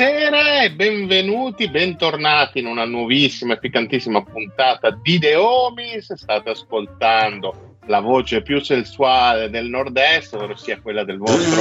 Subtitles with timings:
[0.00, 6.14] Buonasera e benvenuti, bentornati in una nuovissima e piccantissima puntata di The Homies.
[6.14, 11.60] State ascoltando la voce più sensuale del nord-est, ossia quella del vostro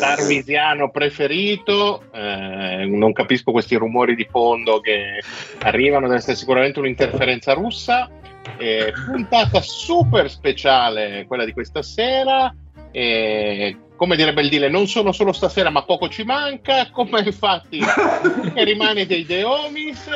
[0.00, 2.02] tarvisiano preferito.
[2.10, 5.22] Eh, non capisco questi rumori di fondo che
[5.60, 8.10] arrivano, deve essere sicuramente un'interferenza russa.
[8.56, 12.52] Eh, puntata super speciale quella di questa sera.
[12.90, 16.88] Eh, come direbbe il Dile, non sono solo stasera, ma poco ci manca.
[16.90, 17.80] Come infatti
[18.54, 20.06] che rimane dei The Homies.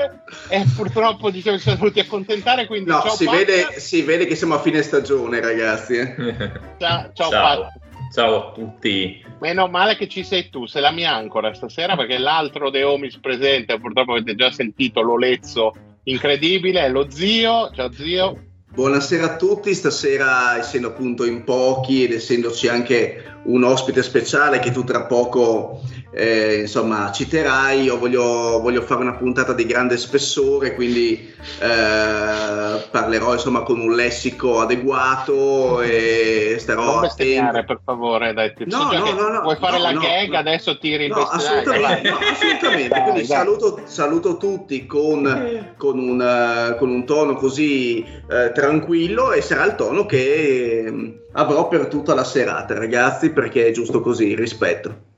[0.49, 2.67] E purtroppo diciamo, ci siamo dovuti accontentare.
[2.67, 5.97] Quindi no, ciao, si vede, si vede che siamo a fine stagione, ragazzi.
[5.97, 6.15] eh.
[6.79, 7.73] Ciao, ciao, Ciao.
[8.15, 9.25] Ciao a tutti.
[9.41, 13.19] Meno male che ci sei tu, sei la mia ancora stasera perché l'altro The Homies
[13.19, 17.71] presente, purtroppo avete già sentito l'olezzo incredibile, è lo zio.
[17.75, 18.45] Ciao zio.
[18.73, 24.71] Buonasera a tutti, stasera essendo appunto in pochi ed essendoci anche un ospite speciale che
[24.71, 25.81] tu tra poco
[26.15, 33.33] eh, insomma citerai, io voglio, voglio fare una puntata di grande spessore, quindi eh, parlerò
[33.33, 37.65] insomma con un lessico adeguato e starò non attento.
[37.65, 38.53] per favore, dai.
[38.55, 41.23] ti- No, no, no, no, vuoi fare no, la no, gag, adesso tiri il No,
[41.23, 42.89] assolutamente, no, assolutamente.
[42.89, 43.39] Dai, Quindi dai.
[43.39, 49.65] saluto, saluto tutti con, con un, eh, con un tono così eh, tranquillo e sarà
[49.65, 55.11] il tono che avrò per tutta la serata, ragazzi, perché è giusto così, rispetto.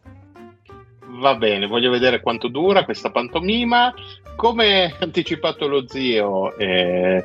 [1.20, 3.94] Va bene, voglio vedere quanto dura questa pantomima.
[4.36, 7.24] Come anticipato lo zio, eh,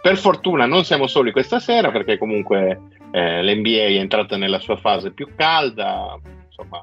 [0.00, 2.80] per fortuna non siamo soli questa sera perché comunque
[3.10, 6.18] eh, l'NBA è entrata nella sua fase più calda.
[6.46, 6.82] Insomma,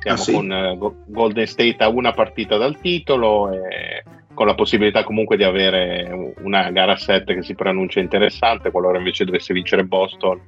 [0.00, 0.32] siamo Ah, sì?
[0.32, 4.04] con eh, Go- Golden State a una partita dal titolo e
[4.34, 9.24] con la possibilità comunque di avere una gara 7 che si preannuncia interessante qualora invece
[9.24, 10.38] dovesse vincere Boston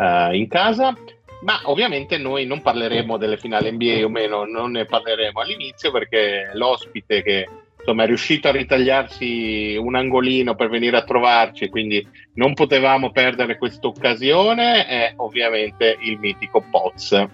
[0.00, 0.96] eh, in casa.
[1.42, 6.50] Ma ovviamente noi non parleremo delle finali NBA o meno, non ne parleremo all'inizio perché
[6.52, 12.52] l'ospite che insomma è riuscito a ritagliarsi un angolino per venire a trovarci quindi non
[12.52, 17.26] potevamo perdere questa occasione è ovviamente il mitico Poz.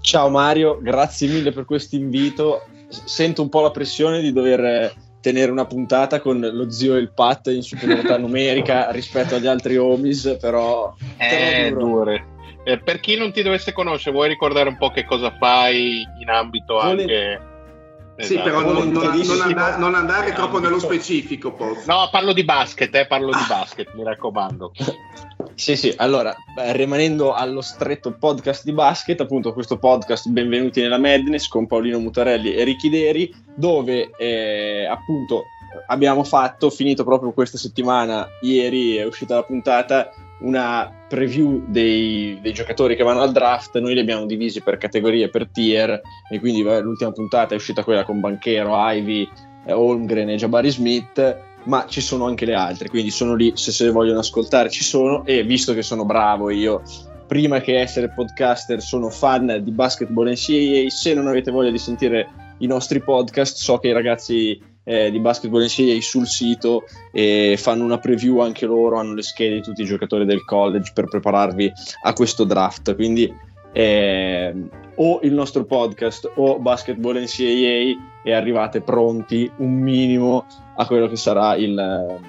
[0.00, 2.62] Ciao Mario, grazie mille per questo invito.
[2.88, 4.94] Sento un po' la pressione di dover
[5.24, 9.78] tenere una puntata con lo zio e il Pat in superiorità numerica rispetto agli altri
[9.78, 11.86] homies, però Eh, duro.
[11.86, 12.26] dure.
[12.64, 16.28] Eh, per chi non ti dovesse conoscere, vuoi ricordare un po' che cosa fai in
[16.28, 17.40] ambito Vole- anche...
[18.16, 18.42] Sì, Esatto.
[18.44, 21.84] però non, non- andare, non andare troppo nello specifico, Poz.
[21.86, 24.72] No, parlo di basket, eh, parlo di basket, mi raccomando.
[25.54, 26.34] Sì, sì, allora,
[26.72, 32.54] rimanendo allo stretto podcast di basket, appunto questo podcast Benvenuti nella Madness con Paolino Mutarelli
[32.54, 35.44] e Ricky Deri, dove eh, appunto
[35.88, 42.52] abbiamo fatto, finito proprio questa settimana, ieri è uscita la puntata, una preview dei, dei
[42.52, 46.00] giocatori che vanno al draft, noi li abbiamo divisi per categorie, per tier,
[46.30, 49.28] e quindi l'ultima puntata è uscita quella con Banchero, Ivy,
[49.66, 53.72] eh, Holmgren e Jabari Smith, ma ci sono anche le altre, quindi sono lì se
[53.72, 56.82] se le vogliono ascoltare ci sono e visto che sono bravo io
[57.26, 62.28] prima che essere podcaster sono fan di basketball NCAA se non avete voglia di sentire
[62.58, 67.84] i nostri podcast so che i ragazzi eh, di basketball NCAA sul sito eh, fanno
[67.84, 71.72] una preview anche loro hanno le schede di tutti i giocatori del college per prepararvi
[72.02, 74.54] a questo draft quindi eh,
[74.96, 80.46] o il nostro podcast o basketball NCAA e arrivate pronti un minimo
[80.76, 82.20] a quello che sarà il,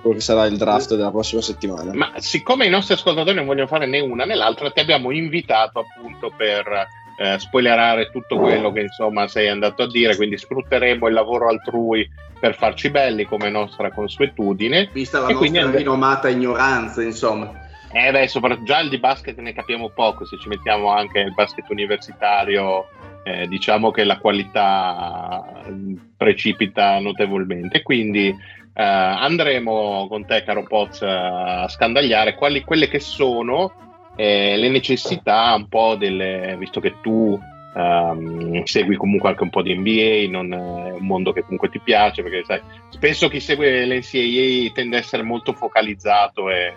[0.00, 1.94] quello che sarà il draft della prossima settimana.
[1.94, 5.78] Ma siccome i nostri ascoltatori non vogliono fare né una né l'altra, ti abbiamo invitato
[5.78, 11.14] appunto per eh, spoilerare tutto quello che insomma sei andato a dire, quindi sfrutteremo il
[11.14, 12.08] lavoro altrui
[12.40, 14.90] per farci belli come nostra consuetudine.
[14.92, 17.62] Vista la E nostra and- rinomata ignoranza, insomma.
[17.92, 21.68] Eh beh, soprattutto già di basket ne capiamo poco, se ci mettiamo anche il basket
[21.70, 22.88] universitario,
[23.22, 27.82] eh, diciamo che la qualità eh, precipita notevolmente.
[27.82, 33.72] Quindi eh, andremo con te, caro Poz, a scandagliare quali, quelle che sono
[34.16, 37.38] eh, le necessità un po' delle, visto che tu
[37.74, 41.80] ehm, segui comunque anche un po' di NBA, non è un mondo che comunque ti
[41.80, 46.74] piace, perché sai, spesso chi segue l'NCAA tende a essere molto focalizzato e,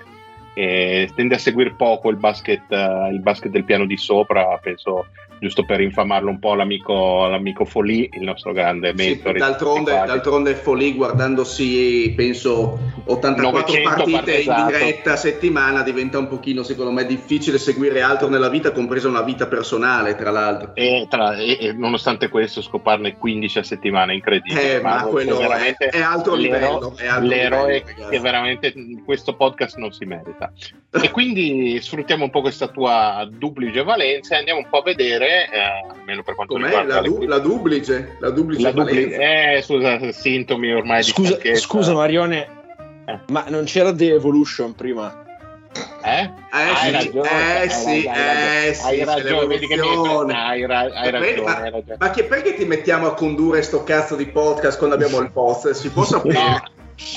[0.58, 5.06] e tende a seguire poco il basket, eh, il basket del piano di sopra, penso
[5.40, 9.38] giusto per infamarlo un po' l'amico, l'amico Folì, il nostro grande Sì, mentore.
[9.38, 16.64] d'altronde, d'altronde Folì guardandosi penso 84 900 partite in diretta a settimana diventa un pochino
[16.64, 21.36] secondo me difficile seguire altro nella vita compresa una vita personale tra l'altro E, tra-
[21.38, 24.78] e- e nonostante questo scoparne 15 a settimana, incredibile.
[24.78, 28.74] Eh, ma quello è è- è altro l'ero- livello, è altro l'eroe livello, che veramente
[29.06, 30.47] questo podcast non si merita.
[30.98, 35.48] E quindi sfruttiamo un po' questa tua duplice valenza e andiamo un po' a vedere,
[35.52, 35.60] eh,
[35.92, 39.52] almeno per quanto com'è riguarda la, le- du- la duplice la duplice la dupli- valenza.
[39.52, 41.60] eh, scusa, sintomi ormai di Scusa, stanchezza.
[41.62, 42.48] scusa Marione,
[43.06, 43.20] Eh.
[43.28, 45.24] ma non c'era The Evolution prima?
[46.04, 46.22] Eh?
[46.22, 49.82] Eh Hai sì, ragione, eh hai sì, ragione, eh sì, hai ragione, vedi che mi
[49.82, 50.34] l'evoluzione.
[50.34, 51.98] hai, ra- hai Ma- ragione, ma- hai ragione.
[52.00, 55.70] Ma che, perché ti mettiamo a condurre sto cazzo di podcast quando abbiamo il post?
[55.72, 56.34] Si può sapere?
[56.40, 56.62] No,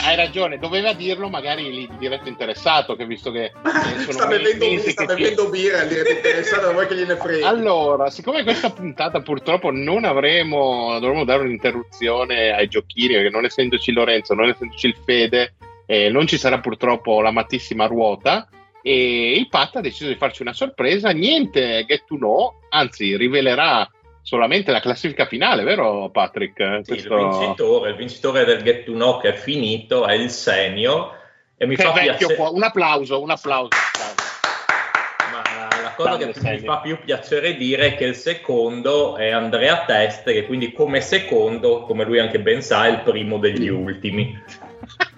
[0.02, 4.78] hai ragione, doveva dirlo magari lì il diretto interessato, che visto che eh, sta bevendo,
[4.78, 7.48] sta birra, lì è interessato a voi che gliene frega.
[7.48, 13.92] Allora, siccome questa puntata purtroppo non avremo, dovremo dare un'interruzione ai giochini, perché non essendoci
[13.92, 15.54] Lorenzo, non essendoci il Fede,
[15.86, 18.48] eh, non ci sarà purtroppo l'amatissima ruota.
[18.82, 21.10] E il Pat ha deciso di farci una sorpresa.
[21.10, 23.86] Niente get to know, anzi, rivelerà
[24.30, 26.82] solamente la classifica finale, vero Patrick?
[26.84, 30.30] Sì, Questo- il, vincitore, il vincitore del Get to Know che è finito è il
[30.30, 31.18] senior
[31.56, 32.48] e mi Che fa vecchio piacere.
[32.52, 33.70] Un applauso, un applauso.
[35.32, 39.84] Ma la cosa che mi fa più piacere dire è che il secondo è Andrea
[39.84, 44.32] Test, che quindi come secondo, come lui anche ben sa, è il primo degli ultimi.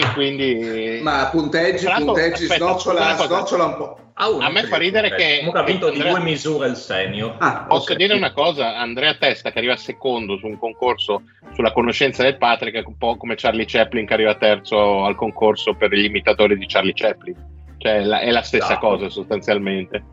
[0.00, 3.98] che quindi Ma punteggi, l'altro, punteggi, aspetta, snocciola, snocciola un po'.
[4.16, 6.76] Ah, uno A me fa ridere che- Comunque ha vinto di Andrea- due misure il
[6.76, 7.36] senior.
[7.38, 7.98] Ah, Posso ok.
[7.98, 11.22] dire una cosa, Andrea Testa che arriva secondo su un concorso
[11.54, 15.74] sulla conoscenza del Patrick è un po' come Charlie Chaplin che arriva terzo al concorso
[15.74, 17.34] per gli imitatori di Charlie Chaplin.
[17.78, 18.86] Cioè la- è la stessa Esatto.
[18.88, 20.04] cosa sostanzialmente.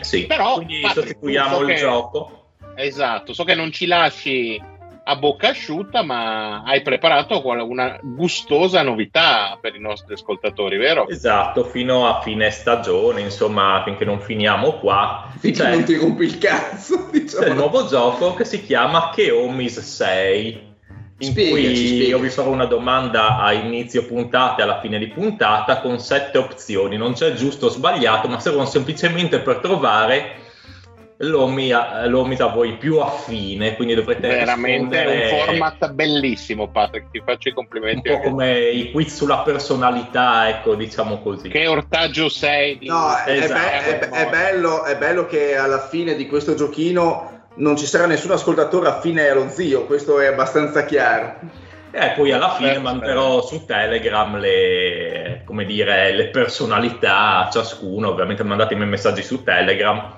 [0.00, 2.32] Sì, Però, quindi Patrick, sostituiamo tu so il che- gioco.
[2.74, 4.62] Esatto, so che non ci lasci
[5.10, 11.08] a bocca asciutta, ma hai preparato una gustosa novità per i nostri ascoltatori, vero?
[11.08, 15.32] Esatto, fino a fine stagione, insomma, finché non finiamo qua.
[15.38, 17.54] Finché non ti rompi il cazzo, c'è il diciamo.
[17.54, 20.66] nuovo gioco che si chiama Cheomis 6
[21.20, 22.08] in Spiegaci, cui spiegaci.
[22.08, 26.38] io vi farò una domanda a inizio puntata e alla fine di puntata con sette
[26.38, 30.46] opzioni non c'è giusto o sbagliato ma servono semplicemente per trovare
[31.20, 37.10] l'omi a, l'omis a voi più affine quindi dovrete Veramente rispondere un format bellissimo, Patrick.
[37.10, 38.08] Ti faccio i un complimenti.
[38.08, 42.78] po' perché- come i quiz sulla personalità ecco diciamo così Che ortaggio sei?
[42.78, 42.86] Di...
[42.86, 43.60] No, è, Esatto.
[43.60, 48.06] be- è- è bello, è bello che alla fine di questo giochino non ci sarà
[48.06, 51.34] nessun ascoltatore affine allo zio, questo è abbastanza chiaro.
[51.90, 58.10] E poi alla fine Aspetta, manderò su Telegram le, come dire, le personalità a ciascuno,
[58.10, 60.14] ovviamente mandatemi messaggi su Telegram.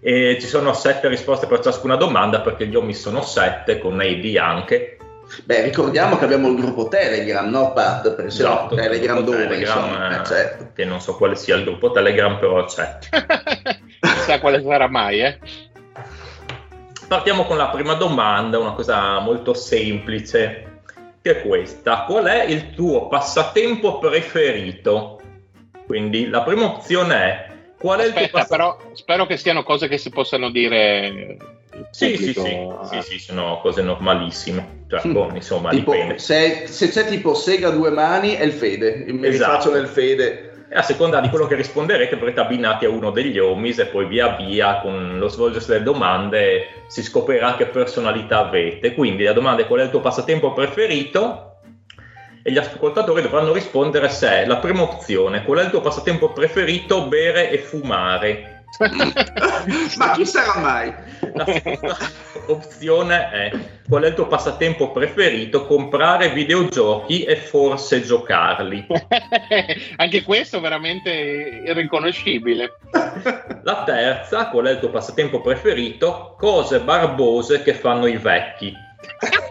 [0.00, 4.36] E ci sono sette risposte per ciascuna domanda perché gli omi sono sette, con AD
[4.40, 4.96] anche.
[5.44, 8.14] Beh, ricordiamo che abbiamo il gruppo Telegram, no Pat?
[8.14, 10.70] Per se no, Esatto, Telegram il gruppo dove, Telegram, insomma, eh, eh, certo.
[10.74, 12.98] che non so quale sia il gruppo Telegram, però c'è.
[14.00, 15.38] Chissà quale sarà mai, eh?
[17.06, 20.82] Partiamo con la prima domanda, una cosa molto semplice,
[21.20, 22.04] che è questa.
[22.04, 25.20] Qual è il tuo passatempo preferito?
[25.86, 27.49] Quindi la prima opzione è
[27.80, 31.06] qual è il tuo Aspetta, passatempo però spero che siano cose che si possano dire.
[31.72, 32.84] in Sì, sì, pubblico.
[32.90, 34.84] sì, sì, sì, sono cose normalissime.
[34.88, 35.12] Cioè, Mm.
[35.12, 36.18] boh, insomma, Tipo, dipende.
[36.18, 39.52] se, se c'è tipo Sega due mani è il Fede, mi Esatto.
[39.52, 40.44] rifaccio nel Fede.
[40.68, 44.06] E a seconda di quello che risponderete, verrete abbinati a uno degli omis e poi
[44.06, 48.94] via via, con lo svolgersi delle domande, si scoprirà che personalità avete.
[48.94, 51.49] Quindi la domanda è qual è il tuo passatempo preferito?
[52.42, 57.06] E gli ascoltatori dovranno rispondere se la prima opzione, qual è il tuo passatempo preferito,
[57.06, 58.60] bere e fumare.
[59.98, 60.94] Ma chi sarà mai?
[61.34, 61.98] La seconda
[62.46, 63.50] opzione è
[63.88, 65.66] qual è il tuo passatempo preferito?
[65.66, 68.86] Comprare videogiochi e forse giocarli.
[69.96, 71.10] Anche questo è veramente
[71.66, 72.76] irriconoscibile.
[73.62, 76.36] La terza, qual è il tuo passatempo preferito?
[76.38, 78.72] Cose barbose che fanno i vecchi.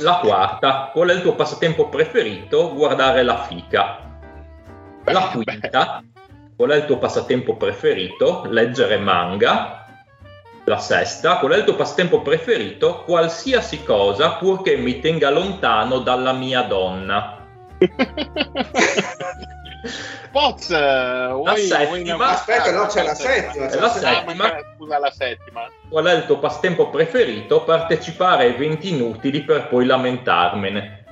[0.00, 2.74] La quarta, qual è il tuo passatempo preferito?
[2.74, 3.98] Guardare la fica.
[5.04, 6.02] La quinta,
[6.54, 8.44] qual è il tuo passatempo preferito?
[8.48, 9.86] Leggere manga.
[10.64, 13.04] La sesta, qual è il tuo passatempo preferito?
[13.04, 17.38] Qualsiasi cosa purché mi tenga lontano dalla mia donna.
[20.32, 23.66] Poz, eh, vuoi, vuoi Aspetta, no, c'è la settima.
[23.66, 24.34] c'è la la settima.
[24.34, 25.70] ma- Scusa, la settima.
[25.88, 27.62] Qual è il tuo passatempo preferito?
[27.64, 31.04] Partecipare a eventi inutili per poi lamentarmene.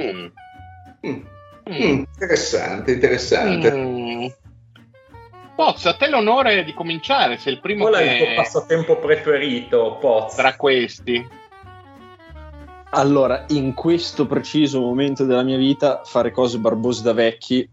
[0.00, 0.26] Mm.
[1.06, 1.26] Mm,
[1.68, 1.72] Mm.
[1.72, 3.70] mm, interessante, interessante.
[3.72, 4.26] Mm.
[5.54, 8.96] Poz, a te l'onore di cominciare, sei il primo Qual è il tuo che passatempo
[8.98, 10.34] preferito, Poz?
[10.36, 11.26] tra questi.
[12.90, 17.68] Allora, in questo preciso momento della mia vita, fare cose barbose da vecchi,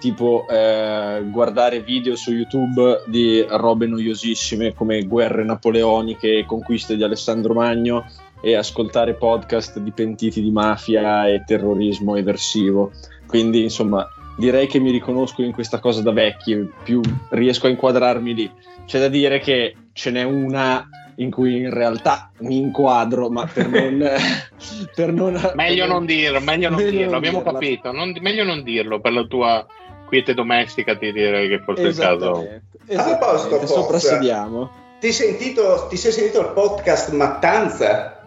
[0.00, 7.04] tipo eh, guardare video su YouTube di robe noiosissime come guerre napoleoniche e conquiste di
[7.04, 8.04] Alessandro Magno
[8.40, 12.90] e ascoltare podcast di pentiti di mafia e terrorismo eversivo.
[13.28, 17.00] Quindi, insomma, direi che mi riconosco in questa cosa da vecchi, più
[17.30, 18.50] riesco a inquadrarmi lì.
[18.86, 20.84] C'è da dire che ce n'è una
[21.18, 24.08] in cui in realtà mi inquadro, ma per non...
[24.94, 27.52] per non Meglio per non dirlo, meglio non meglio dirlo, non abbiamo dirla.
[27.52, 27.92] capito.
[27.92, 29.66] Non- meglio non dirlo per la tua
[30.06, 32.46] quiete domestica, ti direi che forse è il caso.
[32.96, 33.18] A.
[33.18, 33.66] Forza.
[33.66, 34.70] soprassediamo.
[35.00, 38.22] Ti, sentito, ti sei sentito il podcast Mattanza?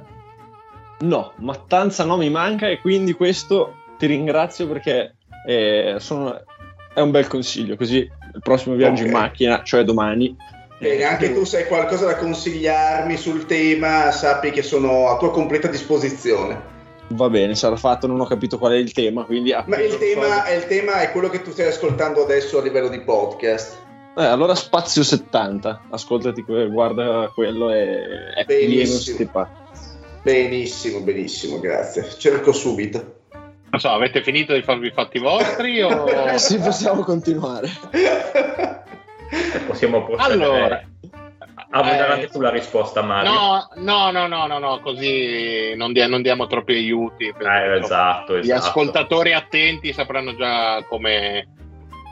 [0.99, 5.15] No, Mattanza no mi manca e quindi questo ti ringrazio perché
[5.47, 6.43] eh, sono-
[6.93, 9.19] è un bel consiglio, così il prossimo viaggio in Ok.
[9.19, 10.35] macchina, cioè domani,
[10.81, 15.29] Bene, anche tu se hai qualcosa da consigliarmi sul tema, sappi che sono a tua
[15.29, 16.59] completa disposizione.
[17.09, 19.55] va bene, sarà fatto, non ho capito qual è il tema, quindi...
[19.67, 22.87] Ma il tema, è, il tema è quello che tu stai ascoltando adesso a livello
[22.87, 23.77] di podcast.
[24.17, 29.47] Eh, allora Spazio 70, ascoltati, guarda quello, è, è Benissimo.
[30.23, 32.09] Benissimo, benissimo, grazie.
[32.17, 33.19] Cerco subito.
[33.69, 36.09] Non so, avete finito di farvi i fatti vostri o...
[36.09, 37.69] Eh sì, possiamo continuare.
[39.65, 40.83] Possiamo procedere Allora,
[41.69, 43.31] a vedere eh, sulla risposta, Mario.
[43.77, 47.27] No, no, no, no, no, così non, dia- non diamo troppi aiuti.
[47.27, 48.67] Eh, esatto, Gli esatto.
[48.67, 51.47] ascoltatori attenti sapranno già come,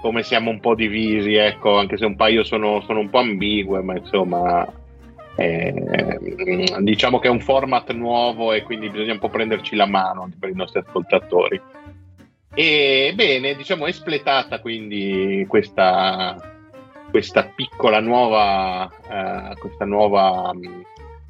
[0.01, 3.81] come siamo un po' divisi, ecco, anche se un paio sono, sono un po' ambigue,
[3.81, 4.65] ma insomma,
[5.35, 6.17] eh,
[6.79, 10.49] diciamo che è un format nuovo e quindi bisogna un po' prenderci la mano per
[10.49, 11.61] i nostri ascoltatori.
[12.53, 16.35] E bene, diciamo, espletata quindi questa,
[17.09, 20.51] questa piccola nuova, eh, questa nuova,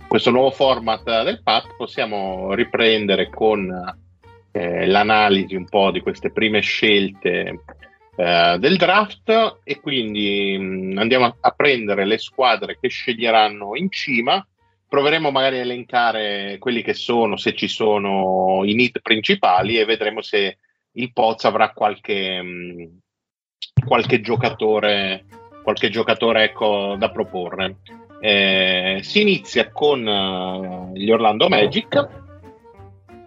[0.07, 3.69] questo nuovo format del PAT, possiamo riprendere con
[4.51, 7.61] eh, l'analisi un po' di queste prime scelte
[8.15, 14.45] eh, del draft e quindi mh, andiamo a, prendere le squadre che sceglieranno in cima.
[14.87, 20.21] Proveremo magari a elencare quelli che sono, se ci sono, i need principali e vedremo
[20.21, 20.57] se
[20.93, 22.99] il Poz avrà qualche, mh,
[23.85, 25.25] qualche giocatore,
[25.69, 27.75] qualche giocatore ecco, da proporre.
[28.19, 32.07] Eh, si inizia con eh, gli Orlando Magic.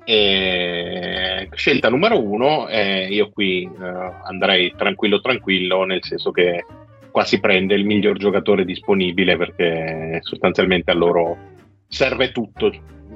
[0.04, 6.64] E scelta numero uno, eh, io qui eh, andrei tranquillo tranquillo, nel senso che
[7.12, 11.38] qua si prende il miglior giocatore disponibile perché sostanzialmente a loro
[11.86, 12.72] serve tutto.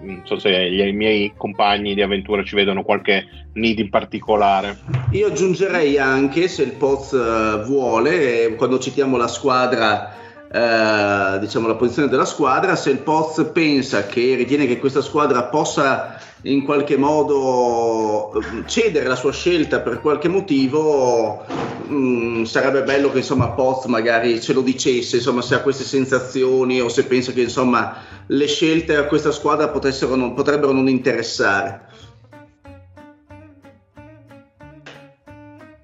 [0.07, 4.79] Non so se i miei compagni di avventura ci vedono qualche need in particolare.
[5.11, 11.67] Io aggiungerei anche, se il Poz eh, vuole, eh, quando citiamo la squadra, eh, diciamo
[11.69, 16.65] la posizione della squadra, se il Poz pensa che ritiene che questa squadra possa in
[16.65, 21.45] qualche modo eh, cedere la sua scelta per qualche motivo,
[21.89, 26.81] mh, sarebbe bello che insomma Poz magari ce lo dicesse, insomma se ha queste sensazioni
[26.81, 31.85] o se pensa che insomma le scelte a questa squadra potessero non- potrebbero non interessare.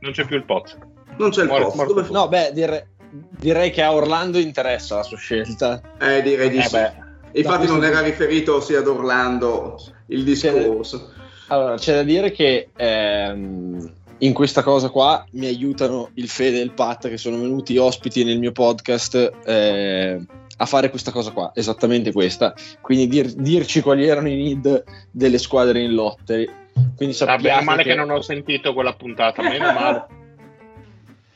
[0.00, 0.76] Non c'è più il Poz.
[1.16, 1.74] Non c'è il Poz.
[1.74, 5.80] morto Dove- No, beh, dire- direi che a Orlando interessa la sua scelta.
[5.98, 6.76] Eh, direi di Eh sì.
[6.76, 6.92] beh,
[7.34, 11.12] Infatti non era riferito sia ad Orlando il discorso.
[11.48, 16.62] Allora, c'è da dire che ehm, in questa cosa qua mi aiutano il Fede e
[16.62, 20.20] il Pat che sono venuti ospiti nel mio podcast eh,
[20.56, 22.54] a fare questa cosa qua, esattamente questa.
[22.80, 26.60] Quindi dir- dirci quali erano i need delle squadre in lotte.
[26.96, 27.88] Quindi va bene sappiate male che...
[27.90, 30.06] che non ho sentito quella puntata, meno male.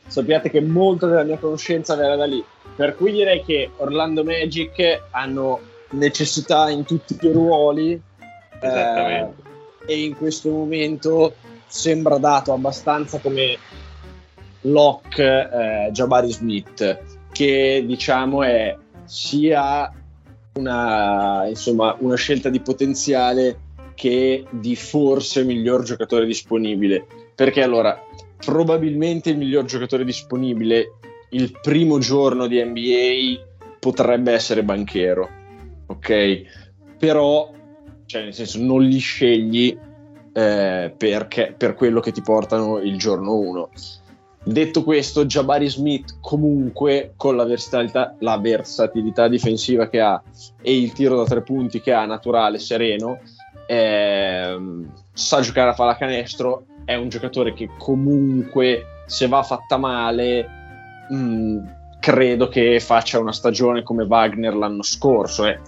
[0.07, 2.43] sappiate che molta della mia conoscenza verrà da lì.
[2.75, 5.59] Per cui direi che Orlando Magic hanno
[5.91, 7.99] necessità in tutti i ruoli
[8.61, 9.27] eh,
[9.85, 11.33] e in questo momento
[11.65, 13.57] sembra dato abbastanza come
[14.61, 16.99] lock eh, Jabari Smith
[17.31, 19.91] che diciamo è sia
[20.55, 23.59] una, insomma, una scelta di potenziale
[23.93, 27.97] che di forse miglior giocatore disponibile perché allora
[28.37, 30.93] probabilmente il miglior giocatore disponibile
[31.31, 35.29] il primo giorno di NBA potrebbe essere Banchero
[35.87, 36.41] ok?
[36.97, 37.51] Però
[38.05, 39.77] cioè nel senso non li scegli
[40.33, 43.69] eh, perché, per quello che ti portano il giorno 1
[44.47, 50.23] Detto questo, Jabari Smith comunque con la versatilità, la versatilità, difensiva che ha
[50.61, 53.19] e il tiro da tre punti che ha naturale, sereno,
[53.67, 60.47] ehm, sa giocare a pallacanestro, è un giocatore che comunque se va fatta male
[61.09, 61.65] mh, mm,
[61.99, 65.45] credo che faccia una stagione come Wagner l'anno scorso.
[65.45, 65.59] Eh.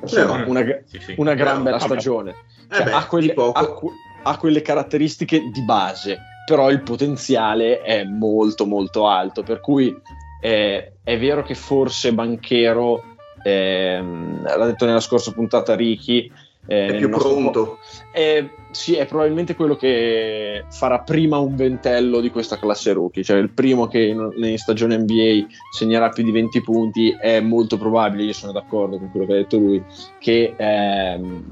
[0.00, 1.14] Insomma, una, sì, sì.
[1.18, 2.34] una gran bella stagione.
[2.70, 3.74] Cioè, eh beh, ha, quelle, ha,
[4.22, 9.94] ha quelle caratteristiche di base però il potenziale è molto molto alto, per cui
[10.40, 13.02] eh, è vero che forse Banchero,
[13.42, 16.30] ehm, l'ha detto nella scorsa puntata Ricky,
[16.66, 17.64] eh, è più pronto.
[17.64, 17.78] Po-
[18.12, 23.36] eh, sì, è probabilmente quello che farà prima un ventello di questa classe rookie, cioè
[23.36, 28.24] il primo che in, in, stagione NBA segnerà più di 20 punti è molto probabile,
[28.24, 29.82] io sono d'accordo con quello che ha detto lui,
[30.18, 31.44] che, ehm,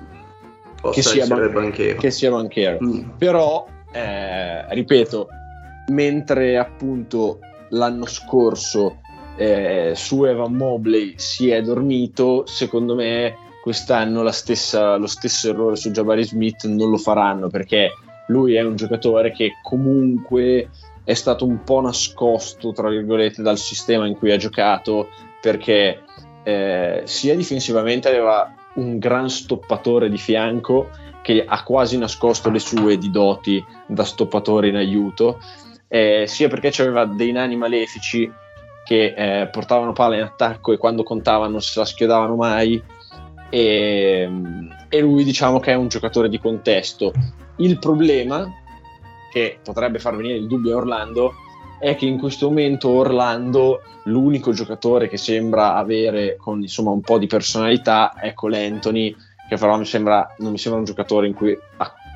[0.93, 1.99] che, sia, ban- banchero.
[1.99, 2.79] che sia banchero.
[2.83, 3.11] Mm.
[3.19, 5.29] Però eh, ripeto,
[5.89, 7.39] mentre appunto
[7.71, 8.99] l'anno scorso
[9.37, 15.91] eh, su Evan Mobley si è dormito, secondo me quest'anno stessa, lo stesso errore su
[15.91, 17.93] Jabari Smith non lo faranno perché
[18.29, 20.71] lui è un giocatore che comunque
[21.05, 25.09] è stato un po' nascosto, tra virgolette, dal sistema in cui ha giocato
[25.41, 26.03] perché
[26.45, 30.91] eh, sia difensivamente aveva un gran stoppatore di fianco
[31.23, 35.41] che ha quasi nascosto le sue di doti da stoppatore in aiuto,
[35.89, 38.31] eh, sia perché aveva dei nani malefici
[38.85, 42.83] che eh, portavano palla in attacco e quando contavano non se la schiodavano mai
[43.51, 44.31] e,
[44.89, 47.13] e, lui diciamo che è un giocatore di contesto.
[47.57, 48.51] Il problema
[49.31, 51.35] che potrebbe far venire il dubbio a Orlando
[51.79, 57.19] è che in questo momento Orlando l'unico giocatore che sembra avere con insomma un po'
[57.19, 59.15] di personalità è Cole Anthony
[59.49, 61.59] che però mi sembra, non mi sembra un giocatore in cui,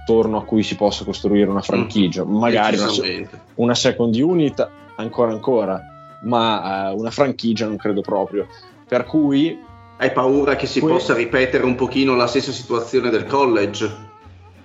[0.04, 2.88] attorno a cui si possa costruire una franchigia, mm, magari una,
[3.54, 5.82] una, second unit ancora ancora,
[6.22, 8.46] ma uh, una franchigia non credo proprio.
[8.86, 9.63] Per cui...
[9.96, 14.12] Hai paura che si que- possa ripetere un pochino la stessa situazione del college?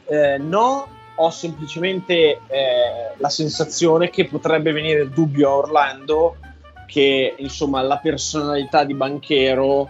[0.06, 6.38] Eh, no, ho semplicemente eh, la sensazione che potrebbe venire il dubbio a Orlando
[6.88, 9.88] che insomma la personalità di Banchero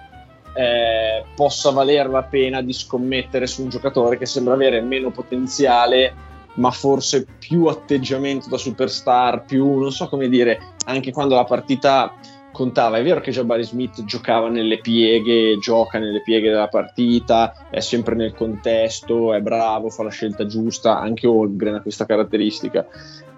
[0.53, 6.27] eh, possa valere la pena di scommettere su un giocatore che sembra avere meno potenziale
[6.55, 12.13] ma forse più atteggiamento da superstar, più non so come dire, anche quando la partita
[12.59, 12.97] contava.
[12.97, 18.15] È vero che Jabari Smith giocava nelle pieghe, gioca nelle pieghe della partita, è sempre
[18.15, 22.85] nel contesto, è bravo, fa la scelta giusta, anche Holmgren ha questa caratteristica.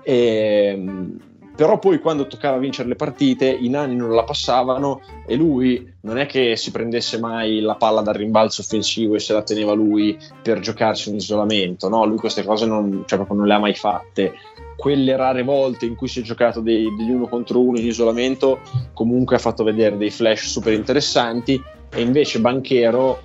[0.02, 1.20] E, ehm,
[1.56, 6.18] però poi quando toccava vincere le partite i nani non la passavano e lui non
[6.18, 10.18] è che si prendesse mai la palla dal rimbalzo offensivo e se la teneva lui
[10.42, 12.06] per giocarsi un isolamento, no?
[12.06, 14.34] lui queste cose non, cioè non le ha mai fatte.
[14.76, 18.60] Quelle rare volte in cui si è giocato dei, degli uno contro uno in isolamento
[18.94, 21.62] comunque ha fatto vedere dei flash super interessanti.
[21.94, 23.22] E invece Banchero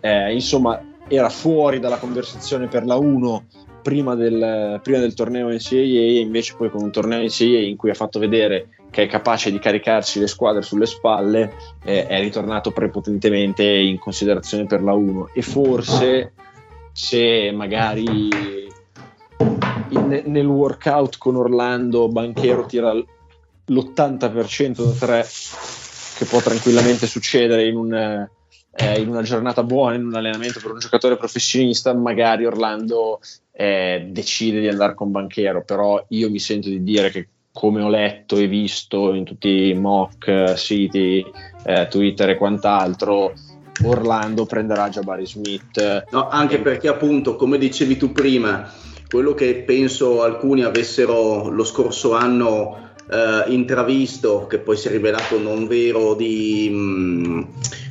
[0.00, 3.46] eh, insomma era fuori dalla conversazione per la 1
[3.82, 7.90] prima del, prima del torneo NCAA e invece poi con un torneo NCAA in cui
[7.90, 11.52] ha fatto vedere che è capace di caricarsi le squadre sulle spalle
[11.84, 16.32] eh, è ritornato prepotentemente in considerazione per la 1 e forse
[16.92, 18.28] se magari
[19.90, 25.26] in, nel workout con Orlando Banchero tira l'80% da 3
[26.16, 28.28] che può tranquillamente succedere in un
[28.80, 33.18] eh, in una giornata buona, in un allenamento per un giocatore professionista, magari Orlando
[33.50, 37.88] eh, decide di andare con Banchero, però io mi sento di dire che come ho
[37.88, 41.24] letto e visto in tutti i mock siti,
[41.64, 43.32] eh, Twitter e quant'altro,
[43.82, 46.06] Orlando prenderà Jabari Smith.
[46.12, 46.60] No, anche e...
[46.60, 48.72] perché appunto, come dicevi tu prima,
[49.08, 55.38] quello che penso alcuni avessero lo scorso anno eh, intravisto, che poi si è rivelato
[55.38, 56.68] non vero, di...
[56.70, 57.42] Mh, mm,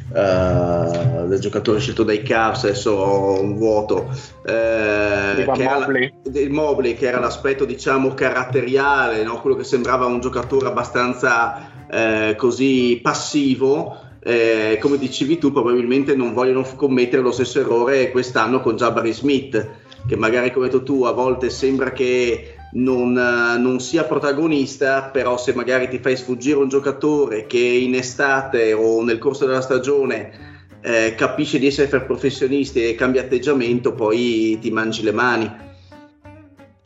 [0.10, 4.08] Uh, del giocatore scelto dai Cavs, adesso ho un vuoto.
[4.42, 6.14] Uh, che Mobley.
[6.24, 9.42] Era, Mobley, che era l'aspetto diciamo caratteriale, no?
[9.42, 13.98] quello che sembrava un giocatore abbastanza uh, così passivo.
[14.24, 19.70] Eh, come dicevi tu, probabilmente non vogliono commettere lo stesso errore quest'anno con Jabari Smith,
[20.08, 25.54] che magari come detto tu a volte sembra che non, non, sia protagonista, però se
[25.54, 31.16] magari ti fai sfuggire un giocatore che in estate o nel corso della stagione eh,
[31.16, 35.52] capisce di essere professionisti e cambia atteggiamento, poi ti mangi le mani.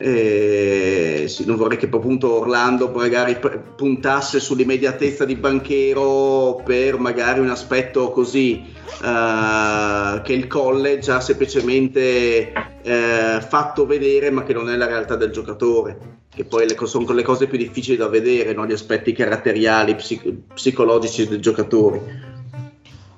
[0.04, 3.38] Eh, sì, non vorrei che appunto Orlando magari
[3.76, 8.64] puntasse sull'immediatezza di Banchero per magari un aspetto così
[9.00, 15.14] uh, che il college ha semplicemente uh, fatto vedere ma che non è la realtà
[15.14, 15.96] del giocatore
[16.34, 18.66] che poi le, sono le cose più difficili da vedere no?
[18.66, 22.00] gli aspetti caratteriali psic- psicologici del giocatore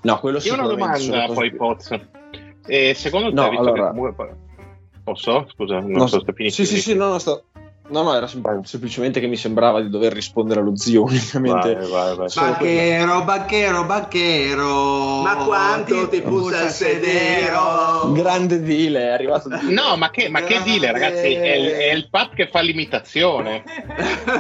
[0.03, 1.99] no quello io ho una domanda poi Poz
[2.67, 3.91] eh, secondo te no, allora...
[3.91, 4.43] che
[5.05, 5.47] Posso?
[5.55, 7.45] Scusa, non no, so se Sì, sì, sì, no, no, sto...
[7.87, 11.75] No, no, era sem- semplicemente che mi sembrava di dover rispondere allo zio unicamente.
[11.75, 12.29] Vai, vai, vai.
[12.35, 15.21] Banchero, banchero, banchero.
[15.21, 18.11] Ma quanto ti bussa il sedero?
[18.13, 19.51] Grande deal, è arrivato.
[19.69, 21.35] No, ma che, ma che deal, ragazzi?
[21.35, 23.63] È il, è il pub che fa l'imitazione.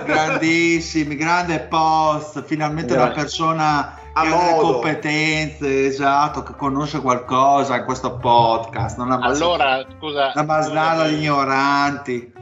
[0.06, 2.42] Grandissimi, grande post.
[2.44, 8.96] Finalmente una persona ha delle competenze, esatto, che conosce qualcosa in questo podcast.
[8.96, 10.30] Non allora, scusa.
[10.34, 12.32] Una basnada di ignoranti.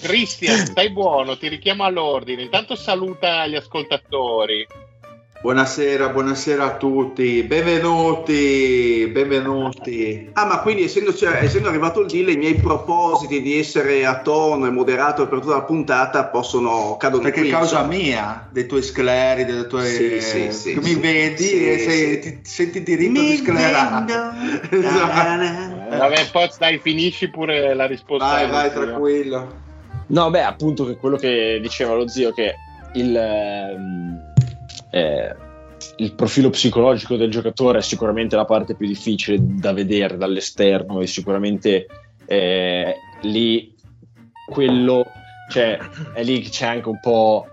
[0.00, 2.42] Cristian, stai buono, ti richiamo all'ordine.
[2.42, 4.66] Intanto saluta gli ascoltatori.
[5.38, 10.30] Buonasera, buonasera a tutti, benvenuti, benvenuti.
[10.32, 14.20] Ah, ma quindi essendo, cioè, essendo, arrivato il deal, i miei propositi di essere a
[14.22, 17.94] tono e moderato per tutta la puntata possono cadono Perché qui, causa insomma.
[17.94, 19.84] mia, dei tuoi scleri, delle tue...
[19.84, 24.04] Sì, sì, sì, mi vedi sì, e sei, ti, senti diritto mi di sclerare.
[24.70, 25.96] esatto.
[25.98, 28.24] Vabbè, poi dai, finisci pure la risposta.
[28.26, 29.64] Vai, vai, tranquillo.
[30.06, 32.54] No, beh, appunto che quello che diceva lo zio, che
[32.94, 34.15] il...
[34.96, 35.36] Eh,
[35.96, 41.06] il profilo psicologico del giocatore è sicuramente la parte più difficile da vedere dall'esterno e
[41.06, 41.86] sicuramente
[42.24, 43.74] eh, lì
[44.46, 45.04] quello
[45.50, 45.78] cioè,
[46.14, 47.46] è lì che c'è anche un po'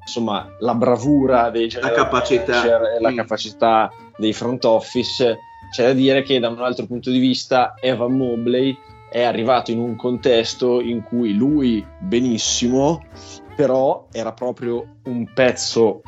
[0.00, 2.94] insomma la bravura dei la capacità.
[2.94, 3.16] e la mm.
[3.16, 5.38] capacità dei front office
[5.72, 8.76] c'è da dire che da un altro punto di vista Evan Mobley
[9.10, 13.02] è arrivato in un contesto in cui lui benissimo
[13.56, 16.02] però era proprio un pezzo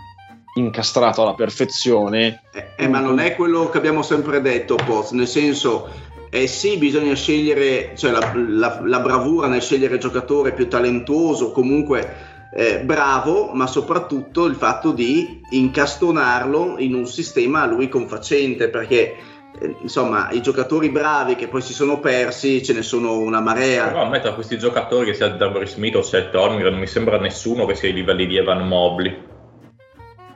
[0.57, 2.43] incastrato alla perfezione.
[2.53, 5.89] Eh, eh, ma non è quello che abbiamo sempre detto, Poz, nel senso,
[6.31, 11.53] eh sì, bisogna scegliere, cioè la, la, la bravura nel scegliere il giocatore più talentuoso,
[11.53, 18.69] comunque eh, bravo, ma soprattutto il fatto di incastonarlo in un sistema a lui confacente,
[18.69, 19.17] perché
[19.61, 23.89] eh, insomma i giocatori bravi che poi si sono persi ce ne sono una marea.
[23.89, 26.87] Però a me tra questi giocatori che sia Dabry Smith o Seth Horner non mi
[26.87, 29.35] sembra nessuno che sia ai livelli di Evan Mobley.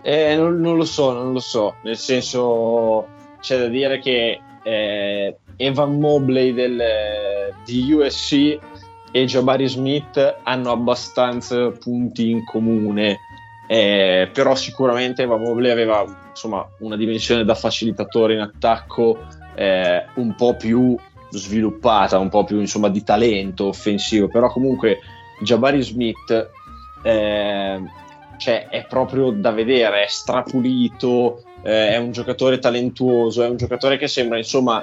[0.02, 3.06] Eh, non, non, lo so, non lo so, nel senso
[3.40, 6.82] c'è da dire che eh, Evan Mobley del,
[7.64, 8.58] di USC
[9.12, 13.18] e Jabari Smith hanno abbastanza punti in comune,
[13.66, 19.18] eh, però sicuramente Evan Mobley aveva insomma, una dimensione da facilitatore in attacco
[19.54, 20.96] eh, un po' più
[21.30, 24.98] sviluppata, un po' più insomma, di talento offensivo, però comunque
[25.42, 26.50] Jabari Smith
[27.02, 27.80] eh,
[28.40, 33.98] cioè è proprio da vedere, è strapulito, eh, è un giocatore talentuoso, è un giocatore
[33.98, 34.82] che sembra insomma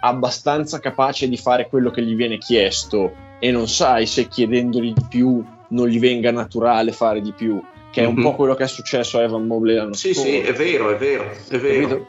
[0.00, 5.06] abbastanza capace di fare quello che gli viene chiesto e non sai se chiedendogli di
[5.08, 8.22] più non gli venga naturale fare di più, che è un mm-hmm.
[8.24, 10.28] po' quello che è successo a Evan Mobley l'anno sì, scorso.
[10.28, 12.06] Sì, è vero, è vero, è vero.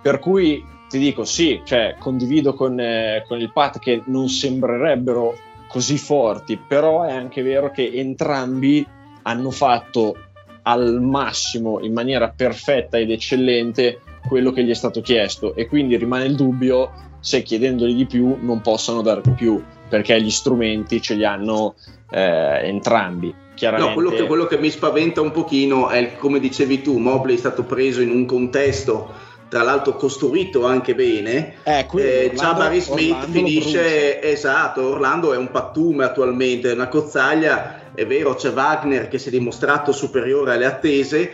[0.00, 5.36] Per cui ti dico sì, cioè, condivido con, eh, con il Pat che non sembrerebbero
[5.68, 8.86] così forti, però è anche vero che entrambi
[9.24, 10.16] hanno fatto
[10.62, 15.96] al massimo, in maniera perfetta ed eccellente, quello che gli è stato chiesto e quindi
[15.96, 21.00] rimane il dubbio se chiedendogli di più non possano dare di più perché gli strumenti
[21.00, 21.74] ce li hanno
[22.10, 23.34] eh, entrambi.
[23.78, 27.38] No, quello che, quello che mi spaventa un pochino è, come dicevi tu, Mobley è
[27.38, 29.12] stato preso in un contesto
[29.54, 31.58] tra l'altro costruito anche bene.
[31.62, 34.82] Eh, eh, Jabari Smith Orlando finisce esatto.
[34.82, 39.30] Orlando è un pattume attualmente, è una cozzaglia è vero, c'è Wagner che si è
[39.30, 41.30] dimostrato superiore alle attese,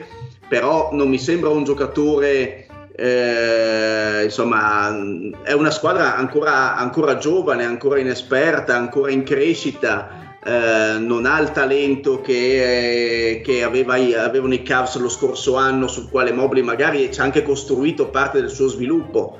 [0.46, 4.94] però non mi sembra un giocatore, eh, insomma,
[5.42, 10.29] è una squadra ancora, ancora, giovane, ancora inesperta, ancora in crescita.
[10.42, 15.86] Eh, non ha il talento che, eh, che aveva, avevano i Cavs lo scorso anno,
[15.86, 19.38] sul quale Mobley magari ci ha anche costruito parte del suo sviluppo.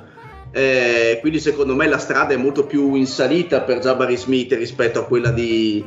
[0.53, 4.99] Eh, quindi secondo me la strada è molto più in salita per Jabari Smith rispetto
[4.99, 5.83] a quella di,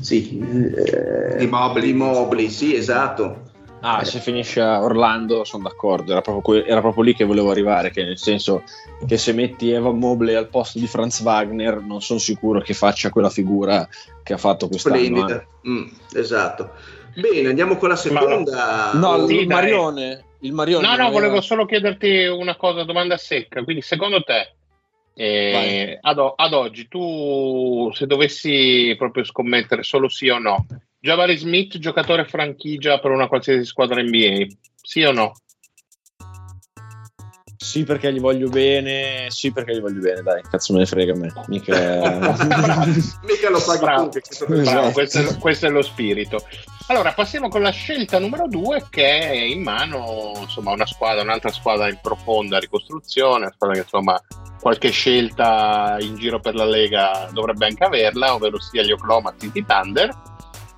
[0.00, 1.84] sì, eh, di Mobley.
[1.84, 3.49] Di Mobley sì, esatto.
[3.82, 7.90] Ah, se finisce a Orlando sono d'accordo, era proprio, era proprio, lì che volevo arrivare,
[7.90, 8.62] che nel senso
[9.06, 13.08] che se metti Evan Mobley al posto di Franz Wagner non sono sicuro che faccia
[13.08, 13.88] quella figura
[14.22, 14.96] che ha fatto quest'anno.
[14.96, 15.68] Splendida, eh.
[15.68, 16.72] mm, esatto.
[17.14, 18.92] Bene, andiamo con la seconda.
[18.94, 20.24] No, sì, il Marione.
[20.40, 21.10] Il Marione no, no, aveva...
[21.10, 23.64] volevo solo chiederti una cosa, domanda secca.
[23.64, 24.54] Quindi, secondo te,
[25.14, 30.66] eh, ad, ad, oggi, tu se dovessi proprio scommettere solo sì o no,
[31.02, 34.46] Jabari Smith, giocatore franchigia per una qualsiasi squadra NBA,
[34.82, 35.32] sì o no?
[37.56, 39.26] Sì, perché gli voglio bene.
[39.28, 40.22] Sì, perché gli voglio bene.
[40.22, 41.32] Dai, cazzo me ne frega a me.
[41.46, 41.74] Mica,
[43.22, 44.18] Mica lo paghi bravo, tu.
[44.52, 44.92] Esatto.
[44.92, 46.46] questo, è, questo, è, lo spirito.
[46.88, 51.50] Allora, passiamo con la scelta numero due, che è in mano insomma, una squadra, un'altra
[51.50, 53.44] squadra in profonda ricostruzione.
[53.44, 54.20] Una squadra che insomma
[54.60, 59.64] qualche scelta in giro per la Lega dovrebbe anche averla, ovvero sia gli Oklahoma City
[59.64, 60.10] Thunder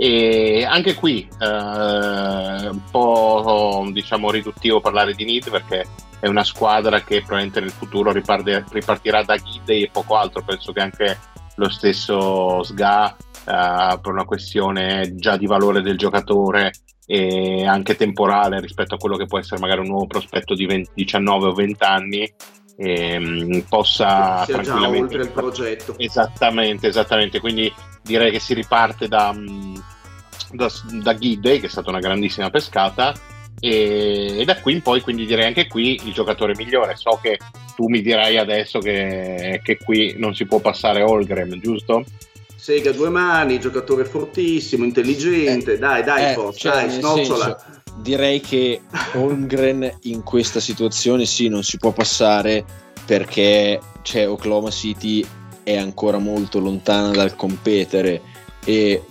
[0.04, 5.86] e anche qui eh, un po' diciamo riduttivo parlare di Need perché
[6.18, 10.42] è una squadra che probabilmente nel futuro riparte, ripartirà da Gidey e poco altro.
[10.42, 11.16] Penso che anche
[11.54, 16.72] lo stesso SGA eh, per una questione già di valore del giocatore
[17.06, 20.90] e anche temporale rispetto a quello che può essere magari un nuovo prospetto di 20,
[20.94, 22.34] 19 o 20 anni
[22.76, 29.34] ehm, possa sia già oltre il progetto esattamente esattamente quindi direi che si riparte da,
[30.52, 30.70] da,
[31.02, 33.12] da Gidey, che è stata una grandissima pescata,
[33.60, 36.96] e, e, da qui in poi, quindi direi anche qui il giocatore migliore.
[36.96, 37.38] So che
[37.76, 42.04] tu mi dirai adesso che, che qui non si può passare Holgram, giusto?
[42.56, 47.58] Sega a due mani, giocatore fortissimo, intelligente, eh, dai, dai, eh, forza, cioè, dai, snocciola.
[47.58, 48.80] Senso, direi che
[49.14, 52.64] Holmgren in questa situazione sì, non si può passare
[53.04, 55.24] perché cioè, Oklahoma City
[55.62, 58.20] è ancora molto lontana dal competere
[58.64, 59.02] e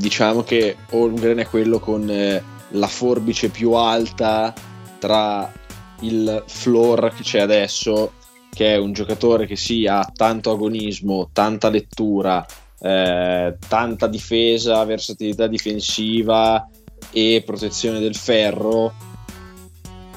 [0.00, 4.52] diciamo che Holmgren è quello con eh, la forbice più alta
[4.98, 5.52] tra
[6.00, 8.12] il floor che c'è adesso
[8.52, 12.44] che è un giocatore che sì ha tanto agonismo, tanta lettura,
[12.80, 16.68] eh, tanta difesa, versatilità difensiva
[17.12, 18.92] e protezione del ferro,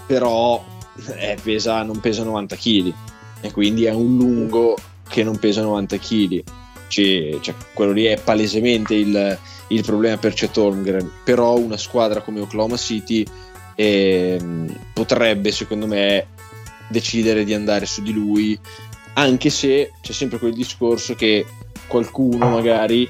[0.07, 0.63] però
[1.15, 2.93] eh, pesa, non pesa 90 kg
[3.41, 4.75] e quindi è un lungo
[5.07, 6.43] che non pesa 90 kg.
[6.87, 9.37] Cioè, cioè, quello lì è palesemente il,
[9.73, 11.09] il problema per Chet Holmgren.
[11.23, 13.25] Però una squadra come Oklahoma City
[13.75, 14.39] eh,
[14.93, 16.27] potrebbe, secondo me,
[16.87, 18.59] decidere di andare su di lui,
[19.13, 21.45] anche se c'è sempre quel discorso che
[21.87, 23.07] qualcuno magari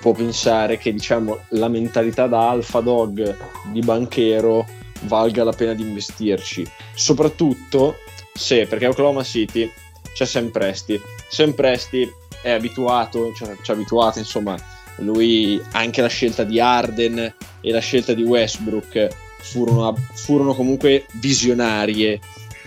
[0.00, 3.36] può pensare che diciamo, la mentalità da alfa dog
[3.70, 4.66] di banchero
[5.02, 7.96] valga la pena di investirci, soprattutto
[8.32, 9.70] se, perché Oklahoma City
[10.12, 11.00] c'è Sam Presti.
[11.28, 12.10] Sam Presti
[12.42, 14.56] è abituato, ci cioè, ha abituato, insomma,
[14.98, 22.20] lui anche la scelta di Arden e la scelta di Westbrook furono, furono comunque visionarie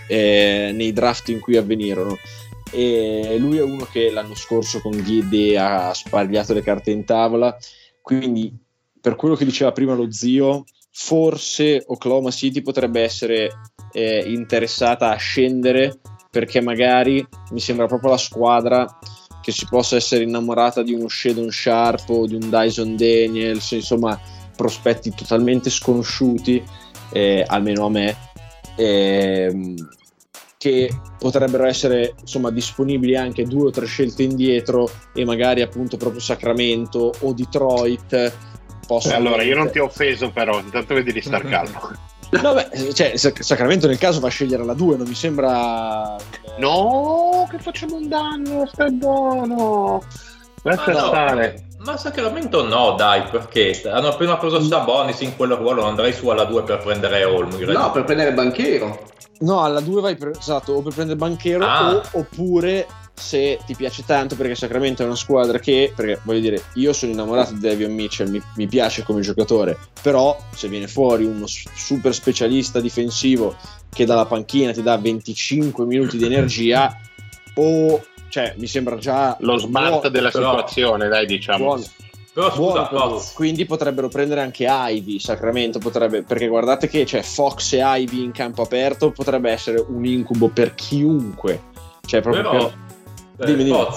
[0.08, 2.18] eh, nei draft in cui avvenirono.
[2.72, 7.56] E lui è uno che l'anno scorso con Giddy ha spagliato le carte in tavola,
[8.02, 8.54] quindi
[9.00, 13.50] per quello che diceva prima lo zio, forse Oklahoma City potrebbe essere
[13.94, 19.00] eh, interessata a scendere perché magari mi sembra proprio la squadra
[19.48, 24.20] che si possa essere innamorata di uno Shadon Sharp o di un Dyson Daniels, insomma
[24.54, 26.62] prospetti totalmente sconosciuti,
[27.14, 28.18] eh, almeno a me,
[28.76, 29.74] eh,
[30.58, 36.20] che potrebbero essere insomma disponibili anche due o tre scelte indietro e magari appunto proprio
[36.20, 38.34] Sacramento o Detroit.
[38.86, 41.80] Possono allora io non ti ho offeso però, intanto vedi di star calmo.
[42.30, 46.16] No, beh, cioè, Sacramento nel caso va a scegliere la 2, non mi sembra.
[46.58, 50.04] No, che facciamo un danno, stai buono.
[50.63, 51.68] Lascia no, stare.
[51.80, 56.28] Ma Sacramento no, dai, perché hanno appena preso Sabonis in quel ruolo, non andrei su
[56.28, 57.78] alla 2 per prendere Olmgren.
[57.78, 59.06] No, per prendere Banchero.
[59.40, 61.94] No, alla 2 vai per, esatto, o per prendere Banchero ah.
[61.94, 62.88] o, oppure
[63.20, 67.12] se ti piace tanto perché Sacramento è una squadra che, perché voglio dire, io sono
[67.12, 72.14] innamorato di Devion Mitchell, mi, mi piace come giocatore, però se viene fuori uno super
[72.14, 73.56] specialista difensivo
[73.90, 76.96] che dalla panchina ti dà 25 minuti di energia,
[77.56, 81.64] o cioè mi sembra già lo smart buono, della però, situazione, dai, diciamo.
[81.64, 81.84] Buono.
[82.32, 87.74] Però scusa, buono, quindi potrebbero prendere anche Ivy, Sacramento potrebbe, perché guardate che c'è Fox
[87.74, 91.64] e Ivy in campo aperto potrebbe essere un incubo per chiunque.
[92.06, 92.87] Cioè proprio però, per
[93.38, 93.88] Dimmi, dimmi.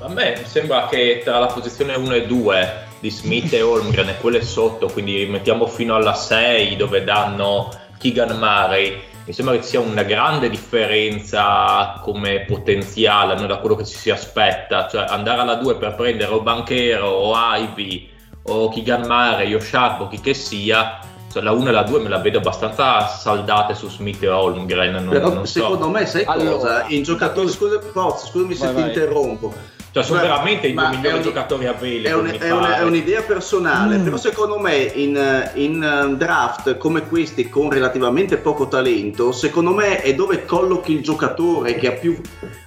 [0.00, 4.16] A me sembra che tra la posizione 1 e 2 di Smith e Holmgren e
[4.18, 9.70] quelle sotto, quindi mettiamo fino alla 6 dove danno Keegan Murray, mi sembra che ci
[9.70, 15.40] sia una grande differenza come potenziale almeno da quello che ci si aspetta, cioè andare
[15.40, 18.08] alla 2 per prendere o Banchero o Ivy
[18.44, 21.00] o Keegan Murray o Sharp o chi che sia,
[21.36, 24.92] cioè la 1 e la 2 me la vedo abbastanza saldate su Smith e Holmgren.
[24.94, 25.90] Non, Però non secondo so.
[25.90, 26.84] me sai Allora, cosa?
[26.88, 28.88] In giocatori, scusa, Forza, scusami se Vai, ti vai.
[28.88, 29.52] interrompo.
[29.90, 32.08] Cioè, sono Guarda, veramente i due migliori un- giocatori available.
[32.08, 34.04] È, un- è un- è un'idea personale, Mm.
[34.04, 40.00] però secondo me in, in, eh, draft come questi con relativamente poco talento, secondo me
[40.00, 42.18] è dove collochi il giocatore che ha più,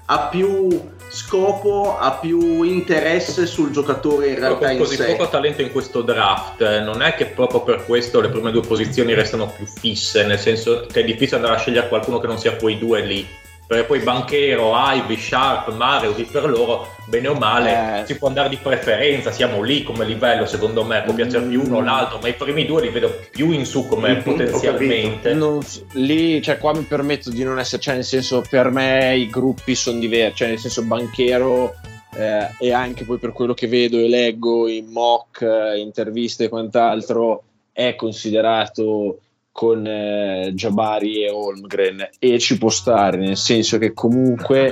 [0.06, 0.68] ha più
[1.10, 5.16] scopo, ha più interesse sul giocatore in realtà con così sé.
[5.16, 8.62] poco talento in questo draft, eh, non è che proprio per questo le prime due
[8.62, 12.38] posizioni restano più fisse, nel senso che è difficile andare a scegliere qualcuno che non
[12.38, 13.28] sia quei due lì.
[13.70, 18.06] Perché poi Banchero, Ivy, Sharp, Mario, chi per loro, bene o male, Eh.
[18.08, 21.78] si può andare di preferenza, siamo lì come livello, secondo me, può piacere più uno
[21.78, 25.34] o l'altro, ma i primi due li vedo più in su come Mhm, ho potenzialmente.
[25.36, 25.60] Non-
[25.92, 29.76] lì, cioè, qua mi permetto di non essere, cioè, nel senso, per me i gruppi
[29.76, 31.76] sono diversi, cioè, nel senso, banchero
[32.18, 36.50] eh, e anche poi per quello che vedo e leggo in mock, eh, interviste e
[36.50, 39.20] quant'altro, è considerato
[39.60, 44.72] con eh, Jabari e Holmgren e ci può stare, nel senso che comunque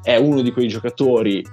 [0.00, 1.44] è uno di quei giocatori,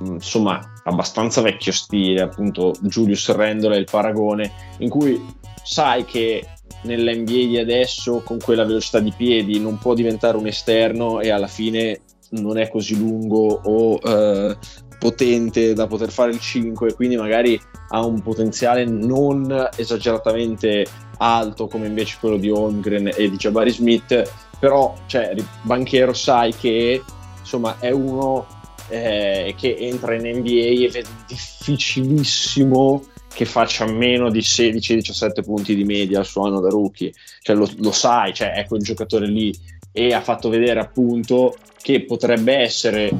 [0.00, 5.18] mh, insomma, abbastanza vecchio stile, appunto Julius Randle è il paragone, in cui
[5.64, 6.46] sai che
[6.82, 11.46] nell'NBA di adesso con quella velocità di piedi non può diventare un esterno e alla
[11.46, 14.54] fine non è così lungo o eh,
[14.98, 20.86] potente da poter fare il 5 quindi magari ha un potenziale non esageratamente
[21.18, 27.02] alto come invece quello di Holmgren e di Jabari Smith però cioè, Banchero sai che
[27.40, 28.46] insomma è uno
[28.88, 35.84] eh, che entra in NBA ed è difficilissimo che faccia meno di 16-17 punti di
[35.84, 39.54] media al suo anno da rookie, cioè lo, lo sai, cioè è quel giocatore lì.
[39.92, 43.10] E ha fatto vedere appunto che potrebbe essere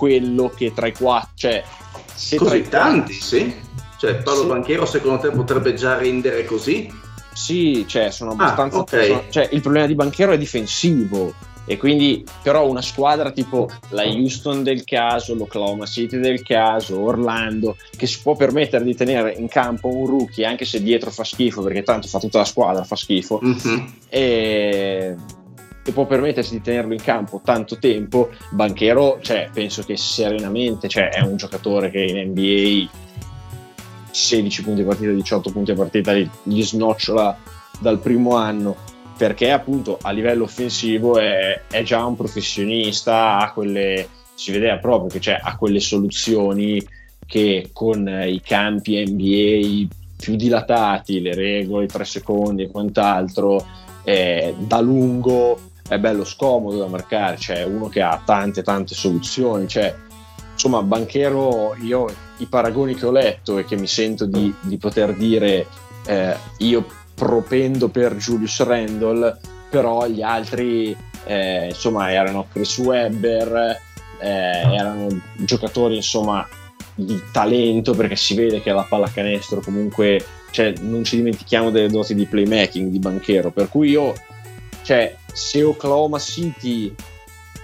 [0.00, 1.62] quello che tra i quattro, cioè
[2.14, 3.54] se Così i quattro- tanti, sì?
[3.98, 4.46] Cioè Paolo Sì.
[4.46, 6.90] Banchero secondo te potrebbe già rendere così?
[7.34, 8.78] Sì, cioè sono abbastanza.
[8.78, 9.04] Ah, ok.
[9.04, 11.34] sono- cioè, il problema di Banchero è difensivo.
[11.66, 17.76] E quindi, però, una squadra tipo la Houston del caso, l'Oklahoma City del caso, Orlando,
[17.96, 21.62] che si può permettere di tenere in campo un rookie, anche se dietro fa schifo,
[21.62, 23.92] perché tanto fa tutta la squadra, fa schifo, Mhm.
[24.08, 25.14] e,
[25.84, 31.08] e può permettersi di tenerlo in campo tanto tempo, Banchero, cioè, penso che serenamente, cioè,
[31.08, 32.88] è un giocatore che in NBA
[34.10, 37.36] 16 punti a partita, 18 punti a partita gli- snocciola
[37.78, 38.76] dal primo anno
[39.16, 45.10] perché appunto a livello offensivo è, è già un professionista, ha quelle, si vedeva proprio
[45.10, 46.82] che cioè, ha quelle soluzioni
[47.26, 53.64] che con i campi NBA più dilatati, le regole, i tre secondi e quant'altro,
[54.04, 59.66] eh, da lungo è bello scomodo da marcare, cioè uno che ha tante tante soluzioni,
[59.66, 59.92] cioè
[60.52, 65.16] insomma Banchero io i paragoni che ho letto e che mi sento di, di poter
[65.16, 65.66] dire
[66.06, 73.78] eh, io propendo per Julius Randle però gli altri eh, insomma erano Chris Webber
[74.20, 76.46] eh, erano giocatori insomma
[76.94, 82.14] di talento perché si vede che la pallacanestro comunque cioè, non ci dimentichiamo delle doti
[82.14, 84.14] di playmaking di Banchero per cui io
[84.82, 86.94] cioè se Oklahoma City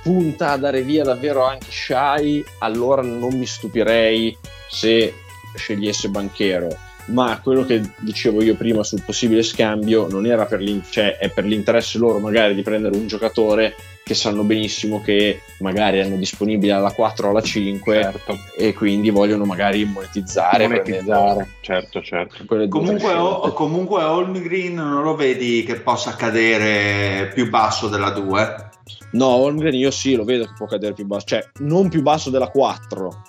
[0.02, 4.37] punta a dare via davvero anche Shai, allora non mi stupirei
[4.68, 5.12] se
[5.57, 6.86] scegliesse Banchero.
[7.06, 11.30] Ma quello che dicevo io prima sul possibile scambio non era per, l'in- cioè, è
[11.30, 16.72] per l'interesse loro magari di prendere un giocatore che sanno benissimo che magari hanno disponibile
[16.72, 20.66] alla 4 o alla 5 Certo, e quindi vogliono magari monetizzare.
[20.68, 22.44] monetizzare, certo, certo.
[22.68, 28.68] Comunque, o- comunque Holmgren non lo vedi che possa cadere più basso della 2?
[29.12, 32.30] No, Holmgren io sì, lo vedo che può cadere più basso, cioè non più basso
[32.30, 33.22] della 4,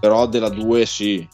[0.00, 1.26] però della 2 sì.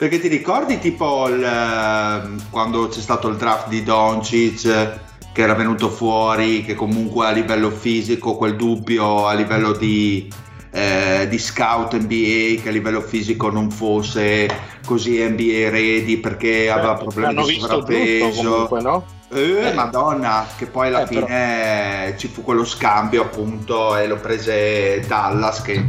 [0.00, 4.98] Perché ti ricordi tipo il, ehm, quando c'è stato il draft di Doncic
[5.30, 10.26] che era venuto fuori, che comunque a livello fisico, quel dubbio a livello di,
[10.70, 14.48] eh, di scout NBA, che a livello fisico non fosse
[14.86, 18.50] così NBA ready perché aveva problemi di sovrappeso.
[18.50, 19.04] comunque, no?
[19.34, 19.74] Eh, Eh.
[19.74, 25.04] madonna, che poi alla Eh, però- fine ci fu quello scambio appunto e lo prese
[25.06, 25.84] Dallas che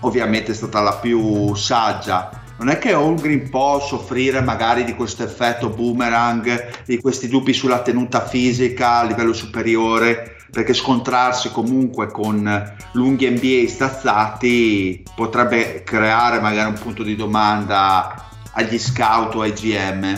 [0.00, 2.40] ovviamente è stata la più saggia.
[2.62, 7.82] Non è che Holmgren può soffrire magari di questo effetto boomerang, di questi dubbi sulla
[7.82, 16.68] tenuta fisica a livello superiore, perché scontrarsi comunque con lunghi NBA stazzati potrebbe creare magari
[16.68, 20.16] un punto di domanda agli scout o ai GM?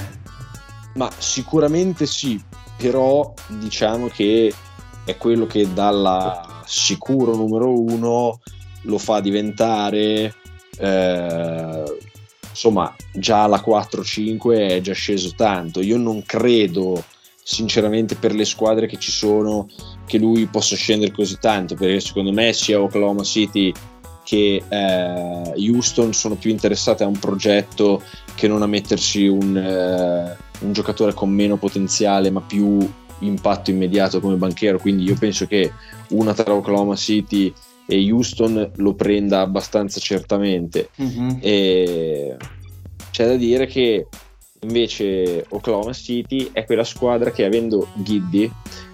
[0.96, 2.38] Ma sicuramente sì,
[2.76, 4.52] però diciamo che
[5.06, 8.38] è quello che dalla sicuro numero uno
[8.82, 10.34] lo fa diventare
[10.76, 12.12] eh,
[12.54, 15.80] insomma già la 4-5 è già sceso tanto.
[15.80, 17.02] Io non credo
[17.42, 19.68] sinceramente per le squadre che ci sono
[20.06, 23.70] che lui possa scendere così tanto perché secondo me sia Oklahoma City
[24.24, 28.02] che eh, Houston sono più interessate a un progetto
[28.34, 32.78] che non a mettersi un, eh, un giocatore con meno potenziale ma più
[33.18, 34.78] impatto immediato come banchero.
[34.78, 35.72] Quindi io penso che
[36.10, 37.52] una tra Oklahoma City
[37.86, 41.28] e Houston lo prenda abbastanza certamente mm-hmm.
[41.40, 42.36] e
[43.10, 44.06] c'è da dire che
[44.60, 48.50] invece Oklahoma City è quella squadra che avendo Giddy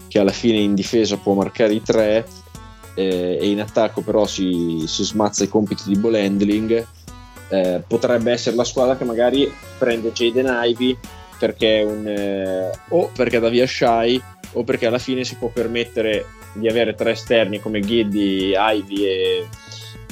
[0.09, 2.27] che alla fine in difesa può marcare i tre
[2.95, 6.87] eh, e in attacco però si, si, smazza i compiti di ball handling
[7.49, 10.99] eh, potrebbe essere la squadra che magari prende Jaden Ivy
[11.39, 14.21] perché un, eh, o perché da via Shy
[14.53, 19.47] o perché alla fine si può permettere di avere tre esterni come Giddy, Ivy e,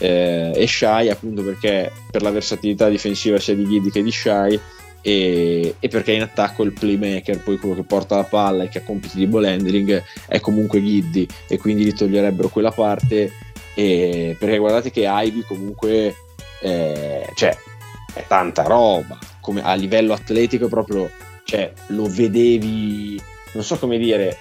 [0.00, 4.60] eh, e Shy appunto perché per la versatilità difensiva sia di Giddy che di Shy
[5.00, 8.78] e, e, perché in attacco il playmaker, poi quello che porta la palla e che
[8.78, 13.32] ha compiti di ball handling è comunque Giddy e quindi gli toglierebbero quella parte
[13.74, 16.14] e, perché guardate che Ivy comunque
[16.60, 17.56] eh, cioè,
[18.12, 21.10] è tanta roba come a livello atletico proprio
[21.44, 23.20] cioè, lo vedevi
[23.52, 24.36] non so come dire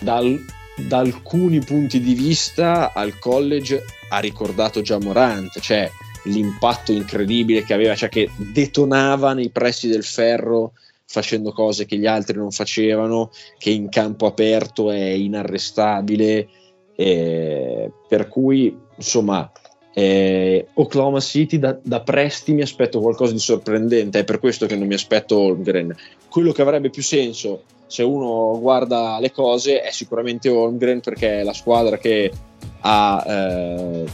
[0.00, 0.44] dal,
[0.76, 5.90] da alcuni punti di vista al college ha ricordato già Morant cioè
[6.24, 10.72] l'impatto incredibile che aveva, cioè che detonava nei pressi del ferro
[11.04, 16.48] facendo cose che gli altri non facevano, che in campo aperto è inarrestabile,
[16.94, 19.50] eh, per cui insomma
[19.92, 24.76] eh, Oklahoma City da, da, Presti mi aspetto qualcosa di sorprendente, è per questo che
[24.76, 25.94] non mi aspetto Holmgren.
[26.30, 31.42] Quello che avrebbe più senso se uno guarda le cose è sicuramente Holmgren perché è
[31.42, 32.32] la squadra che
[32.80, 34.04] ha eh,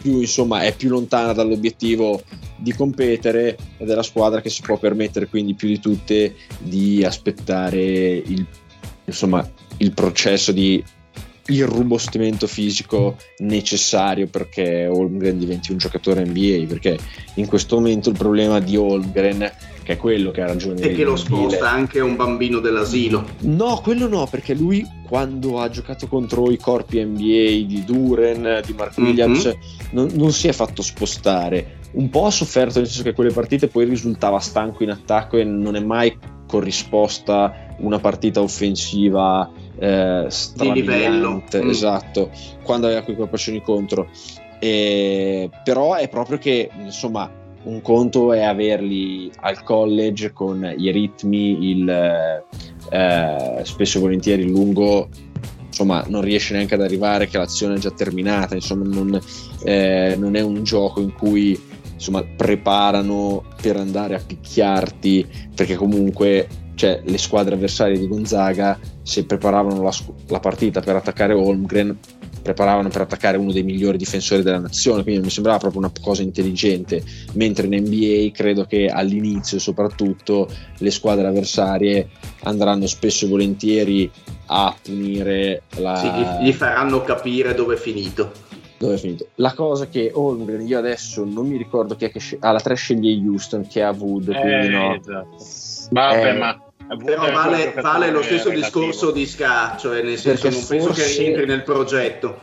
[0.00, 2.22] più, insomma, è più lontana dall'obiettivo
[2.56, 7.04] di competere ed è la squadra che si può permettere quindi più di tutte di
[7.04, 8.46] aspettare il,
[9.04, 10.82] insomma, il processo di
[11.48, 16.98] irrobustimento fisico necessario perché Holmgren diventi un giocatore NBA perché
[17.34, 21.04] in questo momento il problema di Holmgren che è quello che ha ragione e che
[21.04, 26.50] lo sposta anche un bambino dell'asilo no quello no perché lui quando ha giocato contro
[26.50, 29.04] i corpi NBA di Duren di Mark mhm.
[29.06, 29.58] Williams mm-hmm.
[29.92, 33.68] non, non si è fatto spostare un po' ha sofferto nel senso che quelle partite
[33.68, 36.16] poi risultava stanco in attacco e non è mai
[36.46, 41.68] corrisposta una partita offensiva eh, di livello mm.
[41.68, 42.30] esatto
[42.62, 44.08] quando aveva quei colpaccioni contro
[44.58, 47.30] e, però è proprio che insomma
[47.64, 51.88] un conto è averli al college con i ritmi il,
[52.90, 55.08] eh, spesso e volentieri il lungo
[55.66, 59.20] insomma non riesce neanche ad arrivare che l'azione è già terminata insomma non,
[59.64, 61.60] eh, non è un gioco in cui
[61.92, 66.46] insomma preparano per andare a picchiarti perché comunque
[66.76, 69.92] cioè le squadre avversarie di Gonzaga se preparavano la,
[70.28, 71.98] la, partita per attaccare Holmgren
[72.42, 76.22] preparavano per attaccare uno dei migliori difensori della nazione quindi mi sembrava proprio una cosa
[76.22, 77.02] intelligente
[77.32, 82.10] mentre in NBA credo che all'inizio soprattutto le squadre avversarie
[82.42, 84.10] andranno spesso e volentieri
[84.48, 86.38] a punire la...
[86.38, 88.44] Sì, gli faranno capire dove è finito
[88.78, 89.28] dove è finito.
[89.36, 92.60] La cosa che Holmgren, io adesso non mi ricordo chi è che sceglie, ah, la
[92.60, 94.94] 3 sceglie Houston che ha Wood, eh, quindi no.
[94.94, 95.36] Esatto.
[95.90, 96.65] Vabbè, eh, ma
[97.02, 101.46] però vale, vale lo stesso discorso di scaccio, e nel senso non penso che rientri
[101.46, 102.40] nel progetto.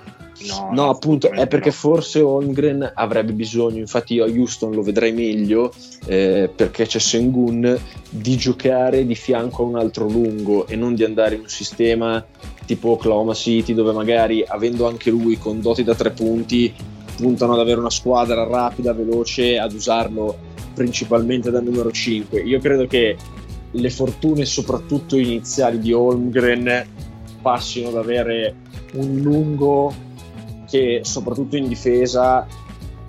[0.48, 1.76] No, no appunto, è perché no.
[1.76, 5.72] forse Holmgren avrebbe bisogno, infatti io a Houston lo vedrei meglio,
[6.06, 7.80] eh, perché c'è Sengun,
[8.10, 12.26] di giocare di fianco a un altro lungo e non di andare in un sistema
[12.66, 16.74] tipo Oklahoma City dove magari avendo anche lui con doti da tre punti
[17.16, 22.42] puntano ad avere una squadra rapida, veloce, ad usarlo principalmente da numero 5.
[22.42, 23.16] Io credo che
[23.74, 26.86] le fortune soprattutto iniziali di Holmgren
[27.42, 28.56] passino ad avere
[28.94, 29.94] un lungo
[30.70, 32.48] che soprattutto in difesa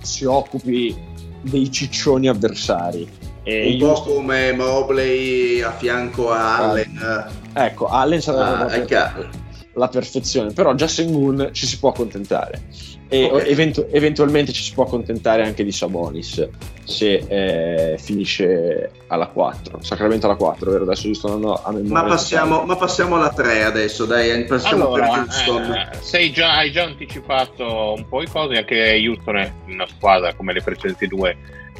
[0.00, 0.94] si occupi
[1.40, 3.08] dei ciccioni avversari.
[3.42, 7.26] E un po' come Mobley a fianco a Allen.
[7.52, 9.28] Ecco, Allen sarebbe ah,
[9.74, 12.62] la perfezione, però già Sengun ci si può accontentare
[13.08, 13.48] e okay.
[13.50, 16.48] eventu- eventualmente ci si può accontentare anche di Sabonis
[16.84, 19.82] se eh, finisce alla 4.
[19.82, 20.84] Sacramento alla 4, vero?
[20.84, 21.92] Adesso giusto non ho a memoria.
[21.92, 25.88] Ma passiamo, ma passiamo alla 3 adesso, dai, passiamo allora, per Houston.
[26.12, 30.52] Eh, già, hai già anticipato un po' i cose, anche Houston è una squadra come
[30.52, 31.36] le precedenti due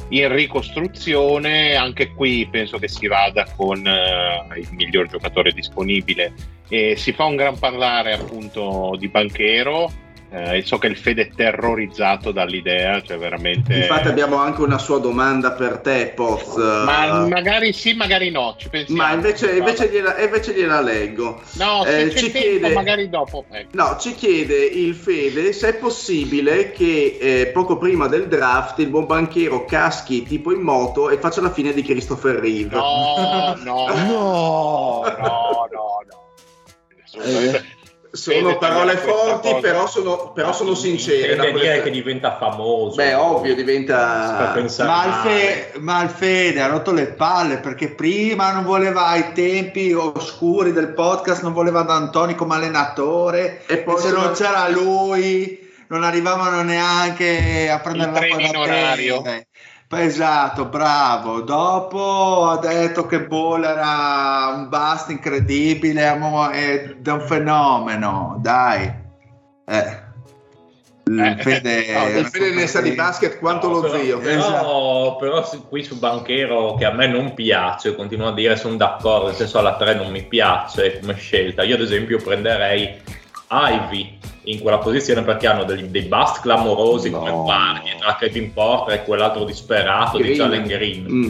[0.09, 6.33] in ricostruzione, anche qui penso che si vada con uh, il miglior giocatore disponibile
[6.67, 9.91] e si fa un gran parlare appunto di Banchero
[10.35, 13.73] eh, so che il Fede è terrorizzato dall'idea, cioè veramente...
[13.73, 16.57] Infatti abbiamo anche una sua domanda per te, Poz.
[16.57, 19.01] Ma magari sì, magari no, ci pensiamo.
[19.01, 21.41] Ma invece, invece, gliela, invece gliela, leggo.
[21.53, 23.45] No, eh, ci tempo, chiede, magari dopo.
[23.49, 23.69] Ecco.
[23.71, 28.89] No, ci chiede il Fede se è possibile che eh, poco prima del draft il
[28.89, 32.75] buon banchiero caschi tipo in moto e faccia la fine di Christopher Reeve.
[32.75, 36.33] No, no, no, no, no, no.
[37.03, 37.83] Assolutamente
[38.15, 41.35] sono parole forti, però sono, però sono sincere.
[41.35, 42.95] Deve dire che diventa famoso.
[42.95, 44.53] Beh, ovvio, diventa.
[44.79, 50.71] Ma Alfede, ma Alfede ha rotto le palle perché prima non voleva ai tempi oscuri
[50.71, 53.63] del podcast, non voleva D'Antoni come allenatore.
[53.67, 59.23] E poi se non c'era lui, non arrivavano neanche a prendere la palla in orario.
[59.87, 61.41] Esatto, bravo.
[61.41, 66.01] Dopo ha detto che Ball era un bust incredibile
[66.53, 68.91] ed è un fenomeno, dai.
[69.67, 70.03] Eh.
[71.07, 74.17] Il eh, Fede, no, il Fede ne sa di basket quanto no, lo però, zio.
[74.17, 75.17] Però, esatto.
[75.19, 79.35] però, qui su Banchero che a me non piace, continuo a dire sono d'accordo, nel
[79.35, 81.61] senso alla 3 non mi piace come scelta.
[81.61, 82.99] Io ad esempio prenderei
[83.49, 87.19] Ivy in quella posizione perché hanno dei, dei bust clamorosi no.
[87.19, 90.31] come Barney tra Kevin Porter e quell'altro disperato Green.
[90.31, 91.05] di Jalen Green.
[91.09, 91.29] Mm.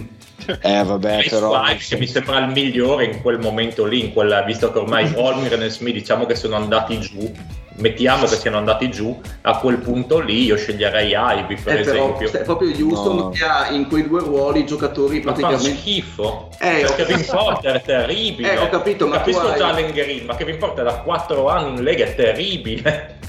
[0.61, 4.13] Eh vabbè Chris però White, che mi sembra il migliore in quel momento lì in
[4.13, 7.31] quella, visto che ormai Olmir e Smith diciamo che sono andati giù
[7.77, 12.29] mettiamo che siano andati giù a quel punto lì io sceglierei Ivy per eh, esempio
[12.29, 13.29] però, proprio Houston no.
[13.29, 17.75] che ha in quei due ruoli giocatori ma praticamente ma schifo eh, cioè, Kevin Porter
[17.75, 19.57] è terribile eh, ho capito ma capisco hai...
[19.57, 23.23] Jalen Green ma Kevin Porter da 4 anni in Lega è terribile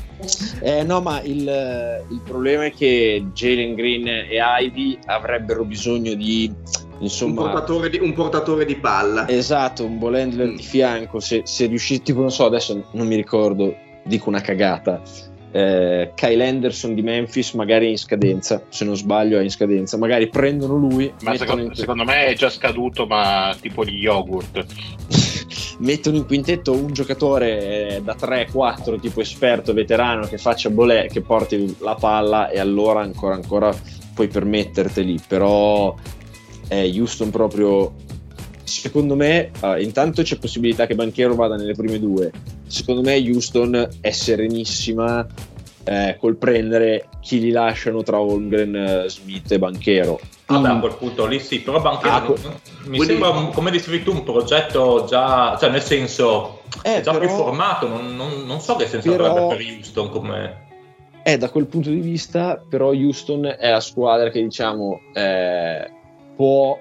[0.61, 1.42] eh, no, ma il,
[2.09, 6.51] il, problema è che Jalen Green e Ivy avrebbero bisogno di
[7.01, 9.28] insomma, un, portatore di, un portatore di palla.
[9.28, 10.57] Esatto, un ball handler mm.
[10.57, 11.20] di fianco.
[11.20, 13.74] Se, se riuscite, tipo, non so, adesso non mi ricordo,
[14.07, 15.02] dico una cagata.
[15.52, 19.96] Eh, Kyle Anderson di Memphis magari è in scadenza se non sbaglio è in scadenza.
[19.96, 21.74] Magari prendono lui ma secondo, in...
[21.74, 24.64] secondo me è già scaduto ma tipo gli yogurt.
[25.78, 31.20] Mettono in quintetto un giocatore eh, da 3-4 tipo esperto veterano che faccia bolè che
[31.20, 33.74] porti la palla e allora ancora ancora
[34.14, 35.20] puoi permetterteli.
[35.26, 35.94] Però
[36.68, 37.94] eh, Houston proprio
[38.66, 42.30] secondo me uh, intanto c'è possibilità che Banchero vada nelle prime due.
[42.66, 45.26] Secondo me Houston è serenissima
[45.84, 50.18] eh, col prendere chi li lasciano tra Holmgren, eh, Smith e Banchero.
[50.46, 54.10] Vabbè, a quel punto lì sì, però Banchero ah, mi sembra, un, come dicevi tu,
[54.10, 58.74] un progetto già, cioè nel senso, eh, già però, più formato, non, non, non, so
[58.74, 60.64] che senso però, avrebbe per Houston come...
[61.22, 65.90] Eh, da quel punto di vista, però Houston è la squadra che diciamo eh,
[66.36, 66.78] può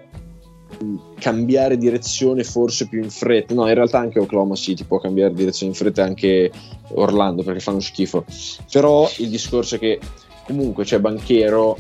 [1.20, 3.54] cambiare direzione forse più in fretta.
[3.54, 6.52] No, in realtà anche Oklahoma City può cambiare direzione in fretta anche
[6.94, 8.26] Orlando perché fanno schifo.
[8.72, 10.00] Però il discorso è che
[10.46, 11.78] comunque c'è Banchero,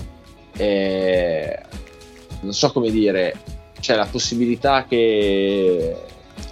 [0.57, 1.59] eh,
[2.41, 3.37] non so come dire,
[3.79, 5.95] c'è la possibilità che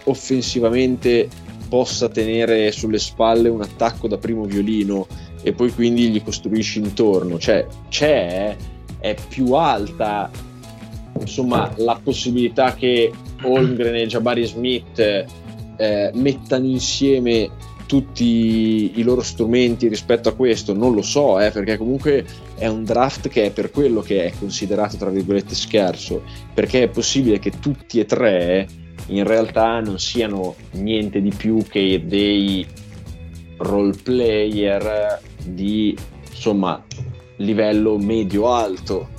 [0.06, 1.28] offensivamente
[1.70, 5.08] possa tenere sulle spalle un attacco da primo violino
[5.42, 7.40] e poi quindi gli costruisci intorno.
[7.40, 8.56] Cioè c'è,
[9.00, 10.30] è più alta
[11.20, 13.12] insomma, la possibilità che
[13.42, 17.50] Holmgren e Jabari Smith eh, mettano insieme
[17.86, 22.84] tutti i loro strumenti rispetto a questo non lo so eh, perché comunque è un
[22.84, 27.52] draft che è per quello che è considerato tra virgolette scarso perché è possibile che
[27.60, 28.68] tutti e tre
[29.08, 32.66] in realtà non siano niente di più che dei
[33.58, 35.96] role player di
[36.32, 36.84] insomma
[37.38, 39.10] livello medio alto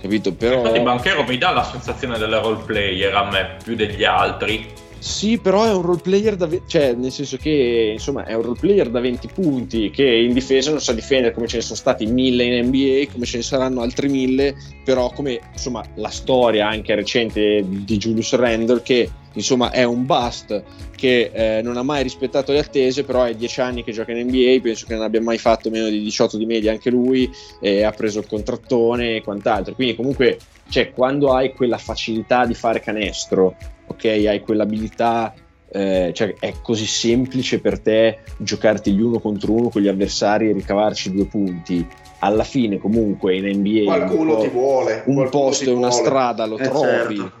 [0.00, 0.32] capito?
[0.32, 0.58] Però...
[0.58, 4.86] Infatti Banchero mi dà la sensazione del role player a me più degli altri.
[5.00, 8.42] Sì, però è un role player da ve- cioè nel senso che insomma è un
[8.42, 11.76] role player da 20 punti che in difesa non sa difendere come ce ne sono
[11.76, 16.66] stati mille in NBA, come ce ne saranno altri mille, però come insomma la storia
[16.66, 20.62] anche recente di Julius Randle che insomma è un bust
[20.94, 24.26] che eh, non ha mai rispettato le attese, però è 10 anni che gioca in
[24.26, 27.30] NBA, penso che non abbia mai fatto meno di 18 di media anche lui,
[27.60, 29.74] e ha preso il contrattone e quant'altro.
[29.74, 35.32] Quindi comunque, cioè, quando hai quella facilità di fare canestro, ok, hai quell'abilità
[35.70, 40.48] eh, cioè è così semplice per te giocarti gli uno contro uno con gli avversari
[40.48, 41.86] e ricavarci due punti.
[42.20, 46.02] Alla fine, comunque, in NBA qualcuno un, ti vuole, un posto e una vuole.
[46.02, 47.16] strada lo Eh, trovi.
[47.16, 47.32] certo.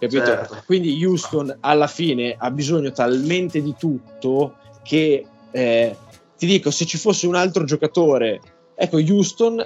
[0.00, 0.24] Capito?
[0.24, 0.62] Certo.
[0.64, 5.96] Quindi Houston alla fine ha bisogno talmente di tutto che eh,
[6.38, 8.40] ti dico, se ci fosse un altro giocatore,
[8.74, 9.62] ecco Houston,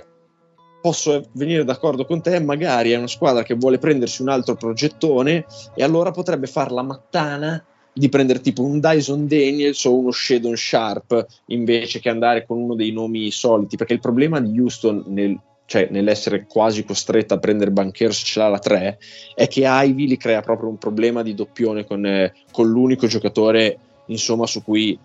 [0.83, 5.47] posso venire d'accordo con te, magari è una squadra che vuole prendersi un altro progettone
[5.73, 10.57] e allora potrebbe far la mattana di prendere tipo un Dyson Daniels o uno Shadon
[10.57, 15.39] Sharp invece che andare con uno dei nomi soliti, perché il problema di Houston nel,
[15.67, 18.99] cioè, nell'essere quasi costretta a prendere Banchero se ce l'ha la 3
[19.35, 23.79] è che Ivy li crea proprio un problema di doppione con, eh, con l'unico giocatore
[24.07, 24.99] insomma su cui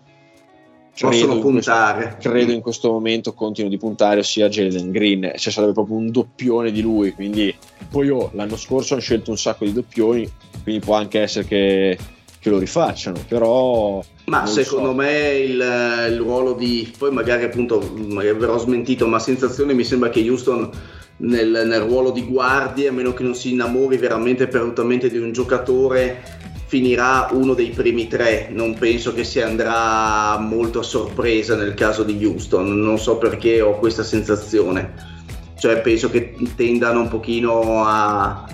[0.98, 2.02] Possono in puntare.
[2.02, 6.10] questo, credo in questo momento continuo di puntare ossia Jalen Green cioè sarebbe proprio un
[6.10, 7.54] doppione di lui quindi
[7.88, 10.30] poi oh, l'anno scorso hanno scelto un sacco di doppioni
[10.62, 11.98] quindi può anche essere che,
[12.40, 14.94] che lo rifacciano però Ma secondo so.
[14.94, 16.90] me il, il ruolo di.
[16.96, 20.70] Poi magari appunto magari verrò smentito, ma sensazione mi sembra che Houston
[21.18, 25.32] nel, nel ruolo di guardia, a meno che non si innamori veramente perdutamente di un
[25.32, 26.22] giocatore,
[26.66, 28.48] finirà uno dei primi tre.
[28.50, 32.80] Non penso che si andrà molto a sorpresa nel caso di Houston.
[32.80, 35.18] Non so perché ho questa sensazione.
[35.58, 38.46] Cioè penso che tendano un pochino a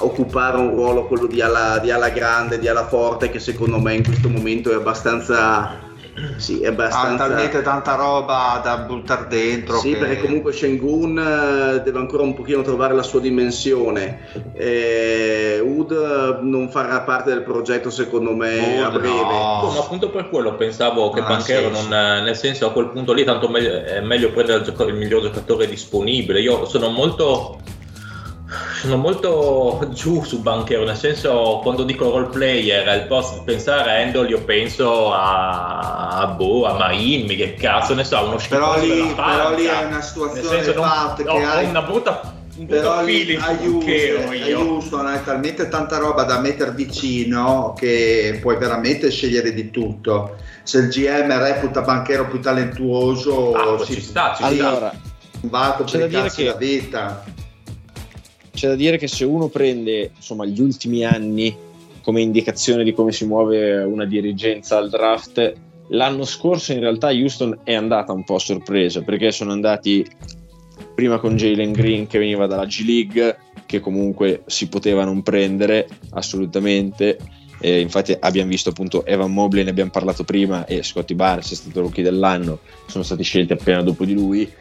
[0.00, 3.94] occupare un ruolo quello di ala, di ala grande, di ala forte, che secondo me
[3.94, 5.90] in questo momento è abbastanza.
[6.36, 7.26] Sì, è Ha abbastanza.
[7.26, 9.78] talmente tanta roba da buttare dentro.
[9.78, 9.96] Sì, che...
[9.96, 14.18] perché comunque Shengun eh, deve ancora un pochino trovare la sua dimensione.
[14.52, 19.08] Eh, Ud non farà parte del progetto, secondo me, Ud a breve.
[19.08, 19.60] no.
[19.62, 21.88] No, ma appunto per quello pensavo che Non ha Banchero senso.
[21.88, 24.94] non, nel senso a quel punto lì tanto meglio- è meglio prendere il, gioco- il
[24.94, 26.40] miglior giocatore disponibile.
[26.40, 27.58] Io sono molto
[28.88, 33.90] sono molto giù su Banchero, nel senso quando dico role player, al posto di pensare
[33.90, 38.78] a Endol io penso a, a Bo, a Maimmi, che cazzo ne so, uno Però
[38.78, 41.64] lì, però lì è una situazione non, fatta ho, che hai...
[41.66, 43.56] una brutta, un Però lì a
[44.58, 50.36] Houston, a hai talmente tanta roba da mettere vicino che puoi veramente scegliere di tutto.
[50.62, 54.46] Se il GM reputa Banchero più talentuoso, Ah, si ci sta, ci sta.
[54.68, 54.92] allora
[55.42, 57.24] va i dire cazzi che- la vita.
[58.52, 61.54] C'è da dire che se uno prende insomma gli ultimi anni
[62.02, 65.54] come indicazione di come si muove una dirigenza al draft
[65.88, 70.04] l'anno scorso in realtà Houston è andata un po' a sorpresa perché sono andati
[70.94, 73.36] prima con Jalen Green che veniva dalla G League
[73.66, 77.18] che comunque si poteva non prendere assolutamente.
[77.58, 81.54] Eh, infatti abbiamo visto appunto Evan Mobley ne abbiamo parlato prima e Scotty Barnes è
[81.54, 84.52] stato rookie dell'anno sono stati scelti appena dopo di lui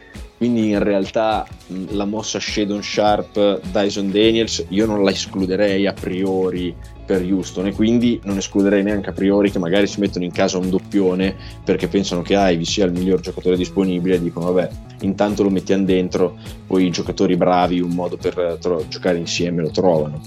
[0.42, 1.46] quindi in realtà
[1.90, 6.76] la mossa Shadon Sharp Dyson Daniels io non la escluderei a priori
[7.06, 10.58] per Houston e quindi non escluderei neanche a priori che magari si mettono in casa
[10.58, 14.70] un doppione perché pensano che Ivy sia il miglior giocatore disponibile e dicono vabbè
[15.02, 16.36] intanto lo mettiamo dentro
[16.66, 20.24] poi i giocatori bravi un modo per eh, tro- giocare insieme lo trovano.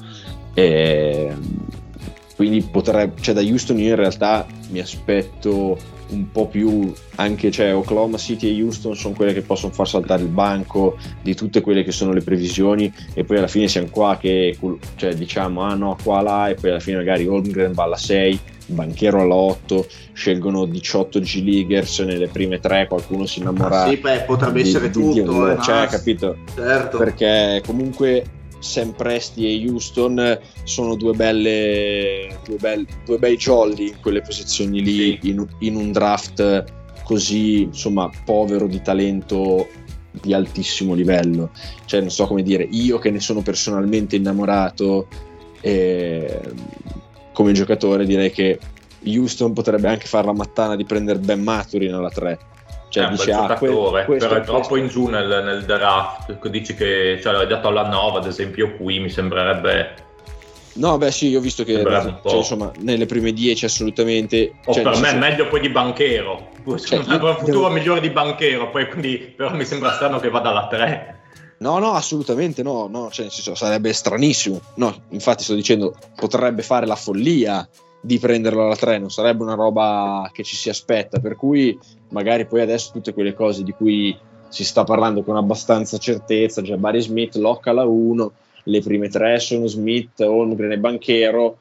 [0.54, 1.34] E,
[2.36, 5.76] quindi potrebbe, cioè da Houston io in realtà mi aspetto
[6.10, 10.22] un po' più anche cioè Oklahoma City e Houston sono quelle che possono far saltare
[10.22, 14.16] il banco di tutte quelle che sono le previsioni e poi alla fine siamo qua
[14.20, 14.56] che
[14.96, 18.40] cioè, diciamo ah no qua là e poi alla fine magari Holmgren va alla 6
[18.66, 23.96] Banchero alla 8 scelgono 18 G Leaguers nelle prime tre qualcuno si innamora Ah, sì,
[23.98, 25.50] beh, potrebbe di- essere di- di- tutto.
[25.50, 25.58] eh.
[25.60, 26.96] cioè Ah, capito certo.
[26.98, 28.24] perché comunque
[28.64, 34.82] Sam Presti e Houston sono due belle due, bel- due bei jolly in quelle posizioni
[34.82, 36.64] lì in, in un draft
[37.04, 39.68] così insomma povero di talento
[40.10, 41.50] di altissimo livello.
[41.84, 45.08] Cioè non so come dire io che ne sono personalmente innamorato
[45.60, 46.40] eh,
[47.32, 48.58] come giocatore direi che
[49.06, 52.52] Houston potrebbe anche fare la mattana di prendere Ben Maturin alla 3
[53.00, 55.64] cioè un dice bel ah, que- giocatore, questo- però è troppo in giù nel, nel
[55.64, 56.48] draft.
[56.48, 60.02] Dici che cioè, l'hai dato alla 9, ad esempio, qui mi sembrerebbe.
[60.74, 64.54] No, beh, sì, io ho visto che cioè, insomma, nelle prime 10 assolutamente.
[64.64, 66.52] O cioè, per me è meglio poi di Banchero.
[66.76, 70.48] Cioè, un futuro devo- migliore di Banchero, poi quindi però mi sembra strano che vada
[70.48, 71.18] alla 3.
[71.58, 74.60] No, no, assolutamente no, no, cioè, senso, sarebbe stranissimo.
[74.76, 77.68] No, infatti sto dicendo, potrebbe fare la follia
[78.04, 81.78] di prenderlo alla 3, non sarebbe una roba che ci si aspetta, per cui
[82.10, 84.14] magari poi adesso tutte quelle cose di cui
[84.48, 88.32] si sta parlando con abbastanza certezza, già Barry Smith, Locke alla 1,
[88.64, 91.56] le prime tre sono Smith, Holmgren e Banchero,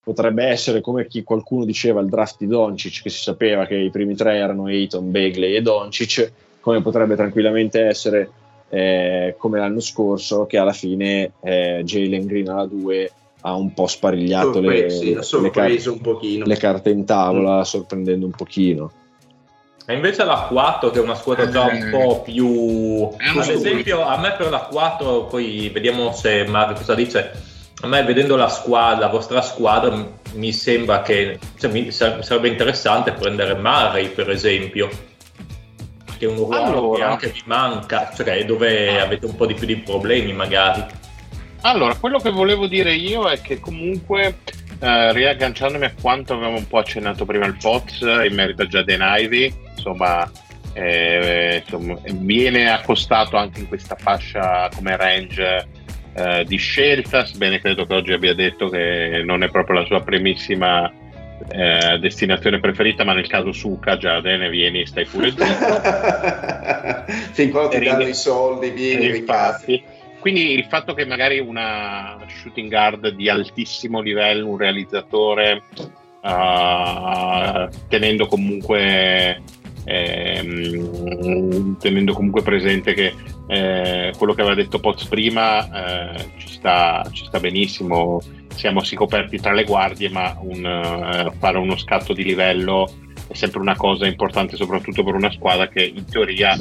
[0.00, 3.90] potrebbe essere come chi qualcuno diceva il draft di Doncic, che si sapeva che i
[3.90, 8.30] primi tre erano Ayton, Bagley e Doncic, come potrebbe tranquillamente essere
[8.68, 13.10] eh, come l'anno scorso, che alla fine eh, Jalen Green alla 2
[13.42, 16.44] ha un po' sparigliato le, l'ha le carte, un pochino.
[16.44, 18.92] le carte in tavola, sorprendendo un pochino.
[19.86, 23.08] E invece la 4 che è una squadra già un po' più...
[23.16, 27.32] Ad esempio a me per la 4, poi vediamo se Mario cosa dice,
[27.82, 29.92] a me vedendo la squadra, la vostra squadra,
[30.34, 34.88] mi sembra che cioè, mi- sar- sarebbe interessante prendere Murray per esempio,
[36.18, 36.96] che è un ruolo Allora.
[36.96, 40.84] che anche vi manca, cioè dove avete un po' di più di problemi magari.
[41.62, 44.38] Allora, quello che volevo dire io è che comunque,
[44.80, 49.00] eh, riagganciandomi a quanto avevamo un po' accennato prima il Poz in merito a Jaden
[49.02, 50.30] Ivy, insomma,
[50.72, 55.68] eh, insomma, viene accostato anche in questa fascia come range
[56.14, 60.00] eh, di scelta, sebbene credo che oggi abbia detto che non è proprio la sua
[60.02, 60.90] primissima
[61.48, 65.80] eh, destinazione preferita, ma nel caso Suka, Jaden, vieni, stai pure zitto.
[67.32, 69.98] fin quando ti danno i soldi, vieni, infatti.
[70.20, 75.62] Quindi il fatto che magari una shooting guard di altissimo livello, un realizzatore,
[76.20, 79.42] uh, tenendo comunque
[79.84, 83.14] ehm, tenendo comunque presente che
[83.48, 88.20] eh, quello che aveva detto Poz prima eh, ci, sta, ci sta benissimo,
[88.54, 92.92] siamo sì coperti tra le guardie, ma un, eh, fare uno scatto di livello
[93.26, 96.56] è sempre una cosa importante, soprattutto per una squadra che in teoria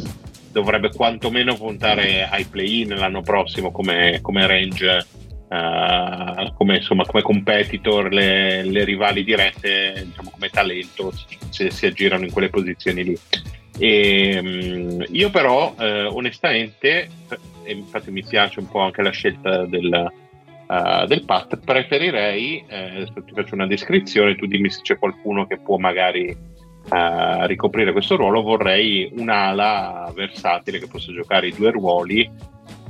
[0.52, 5.06] dovrebbe quantomeno puntare ai play-in l'anno prossimo come, come range,
[5.50, 11.14] eh, come, insomma, come competitor, le, le rivali dirette, diciamo, come talento,
[11.50, 13.18] se si aggirano in quelle posizioni lì.
[13.78, 17.10] E, mh, io però, eh, onestamente,
[17.64, 20.12] e infatti mi piace un po' anche la scelta del,
[20.68, 25.58] uh, del Pat, preferirei, eh, ti faccio una descrizione, tu dimmi se c'è qualcuno che
[25.60, 26.36] può magari
[26.88, 32.30] a ricoprire questo ruolo vorrei un'ala versatile che possa giocare i due ruoli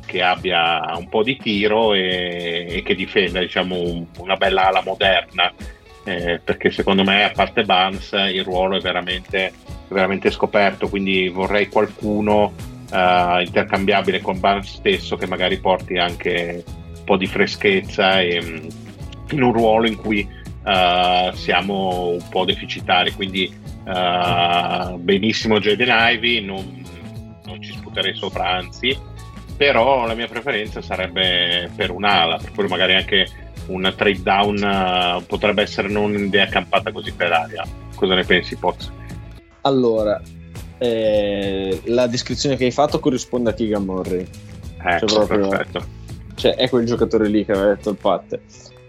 [0.06, 4.82] che abbia un po' di tiro e, e che difenda diciamo un- una bella ala
[4.84, 5.54] moderna
[6.04, 9.54] eh, perché secondo me a parte Barnes il ruolo è veramente,
[9.90, 12.54] veramente scoperto quindi vorrei qualcuno
[12.92, 18.68] eh, intercambiabile con Barnes stesso che magari porti anche un po' di freschezza e, mm,
[19.32, 20.28] in un ruolo in cui
[20.66, 23.54] eh, siamo un po' deficitari quindi
[23.90, 26.84] Uh, benissimo Jaden Ivy, non,
[27.46, 28.96] non ci sputerei sopra, anzi,
[29.58, 33.28] però la mia preferenza sarebbe per un'ala, per cui magari anche
[33.68, 37.66] un trade down uh, potrebbe essere non un'idea campata così per aria.
[37.96, 38.92] Cosa ne pensi, Poz?
[39.62, 40.22] Allora,
[40.78, 44.26] eh, la descrizione che hai fatto corrisponde a Keegan Murray.
[44.82, 45.98] Ecco, Cioè, proprio- perfetto.
[46.36, 48.40] Cioè, è quel giocatore lì che aveva detto il Pat.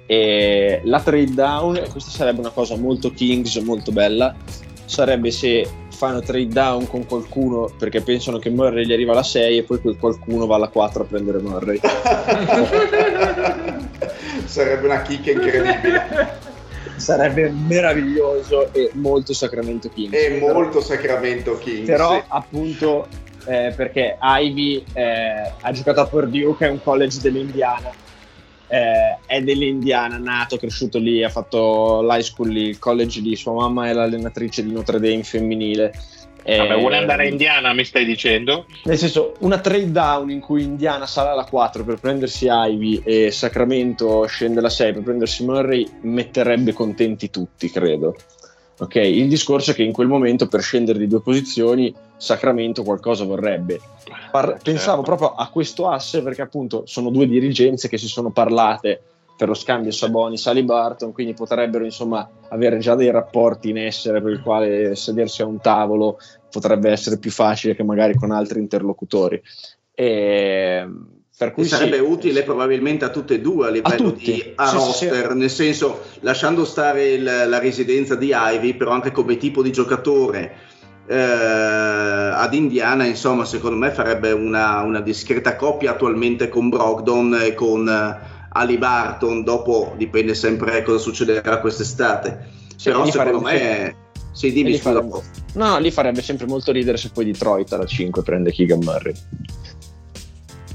[0.07, 4.35] E la trade down, questa sarebbe una cosa molto Kings, molto bella.
[4.91, 9.59] Sarebbe se fanno trade down con qualcuno perché pensano che Murray gli arriva alla 6
[9.59, 11.79] e poi quel qualcuno va alla 4 a prendere Murray.
[14.47, 16.39] Sarebbe una chicca incredibile.
[16.97, 20.13] sarebbe meraviglioso e molto Sacramento Kings.
[20.13, 21.87] È molto Sacramento Kings.
[21.87, 23.07] Però appunto
[23.47, 27.93] eh, perché Ivy eh, ha giocato a Purdue che è un college dell'Indiana
[28.71, 33.53] eh, è dell'Indiana, nato, cresciuto lì, ha fatto l'high school lì, il college lì, sua
[33.53, 35.93] mamma è l'allenatrice di Notre Dame femminile.
[36.43, 38.65] Vabbè, Eh, vuole andare a Indiana, mi stai dicendo?
[38.85, 43.31] Nel senso, una trade down in cui Indiana sale alla 4 per prendersi Ivy e
[43.31, 48.17] Sacramento scende alla 6 per prendersi Murray metterebbe contenti tutti, credo.
[48.79, 53.25] Ok, il discorso è che in quel momento per scendere di due posizioni Sacramento qualcosa
[53.25, 53.81] vorrebbe.
[54.31, 54.63] Par- Certo.
[54.63, 59.01] Pensavo proprio a questo asse perché appunto sono due dirigenze che si sono parlate
[59.39, 64.21] per lo scambio Saboni Sally Barton, quindi potrebbero insomma avere già dei rapporti in essere
[64.21, 66.19] per il quale sedersi a un tavolo
[66.51, 69.41] potrebbe essere più facile che magari con altri interlocutori.
[69.95, 70.87] E,
[71.39, 74.33] per cui E sarebbe sì, utile probabilmente a tutte e due a livello tutti.
[74.33, 78.91] di a Sì, sì, roster, nel senso lasciando stare il- la residenza di Ivy, però
[78.91, 80.69] anche come tipo di giocatore
[81.11, 87.55] eh, ad Indiana, insomma, secondo me farebbe una, una discreta coppia attualmente con Brogdon e
[87.55, 88.19] con eh,
[88.51, 89.43] Ali Barton.
[89.43, 92.49] Dopo dipende sempre cosa succederà quest'estate.
[92.77, 93.97] Sì, però secondo me,
[94.31, 94.93] sì, E dimmi lì scusa.
[95.01, 95.23] farebbe-
[95.55, 99.15] No, lì farebbe sempre molto ridere se poi Detroit alla 5 prende Keegan Murray.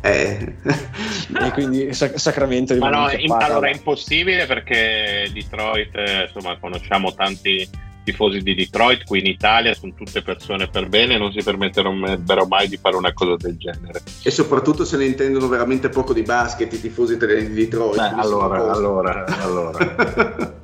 [0.02, 0.56] Eh.
[1.42, 7.14] e quindi Sac- Sacramento Ma no, in- allora è impossibile perché Detroit, eh, insomma, conosciamo
[7.14, 7.68] tanti
[8.06, 12.70] tifosi di Detroit qui in Italia, sono tutte persone per bene, non si permetterebbero mai
[12.70, 14.02] di fare una cosa del genere.
[14.24, 17.98] E soprattutto se ne intendono veramente poco di basket i tifosi di Detroit.
[17.98, 20.64] Beh, allora, allora, allora.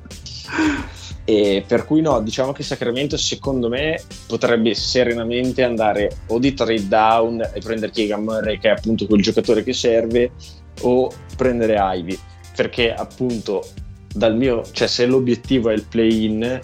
[1.24, 6.88] E per cui no, diciamo che Sacramento secondo me potrebbe serenamente andare o di trade
[6.88, 10.32] down e prendere Keegan Murray che è appunto quel giocatore che serve
[10.80, 12.18] o prendere Ivy.
[12.56, 13.64] perché appunto
[14.12, 16.60] dal mio, cioè se l'obiettivo è il play-in,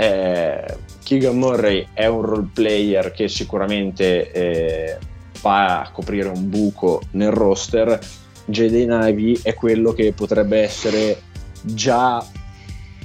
[0.00, 4.98] eh, Keegan Murray è un role player che sicuramente eh,
[5.42, 7.98] va a coprire un buco nel roster.
[8.46, 11.20] Jaden Ivy è quello che potrebbe essere
[11.60, 12.24] già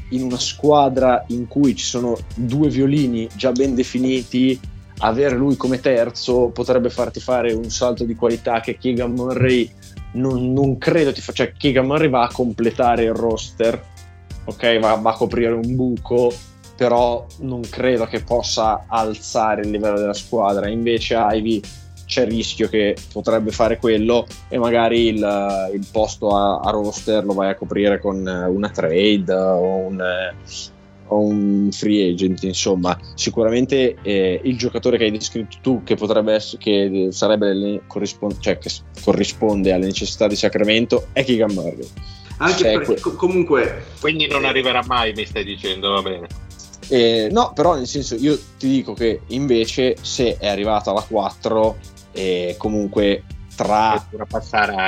[0.10, 4.58] in una squadra in cui ci sono due violini già ben definiti,
[5.00, 9.70] avere lui come terzo potrebbe farti fare un salto di qualità che Keegan Murray
[10.14, 11.44] non, non credo ti faccia.
[11.44, 13.84] Cioè, Keegan Murray va a completare il roster,
[14.46, 14.80] ok?
[14.80, 16.32] Va, va, a coprire un buco,
[16.76, 20.68] però non credo che possa alzare il livello della squadra.
[20.68, 21.62] Invece Ivy
[22.06, 27.26] c'è il rischio che potrebbe fare quello e magari il, il posto a, a, roster
[27.26, 30.34] lo vai a coprire con una trade o un,
[31.08, 32.98] o un free agent insomma.
[33.16, 38.58] Sicuramente eh, il giocatore che hai descritto tu che potrebbe essere che sarebbe corrispond- cioè,
[38.58, 38.70] che
[39.04, 41.88] corrisponde alle necessità di Sacramento è Keegan Murray.
[42.38, 46.28] Anche cioè, perché que- comunque quindi non arriverà mai mi stai dicendo va bene
[46.88, 51.78] eh, no però nel senso io ti dico che invece se è arrivato alla 4
[52.12, 53.24] e comunque
[53.56, 54.06] tra,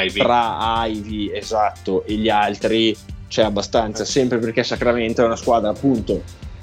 [0.04, 0.20] Ivy.
[0.20, 2.96] tra Ivy esatto e gli altri
[3.28, 6.22] c'è abbastanza sempre perché Sacramento è una squadra appunto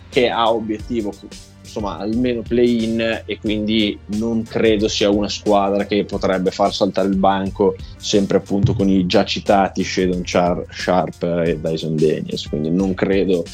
[0.09, 1.13] che ha obiettivo
[1.61, 7.17] insomma almeno play-in e quindi non credo sia una squadra che potrebbe far saltare il
[7.17, 12.95] banco sempre appunto con i già citati Shadon Char- Sharp e Dyson Daniels quindi non
[12.95, 13.45] credo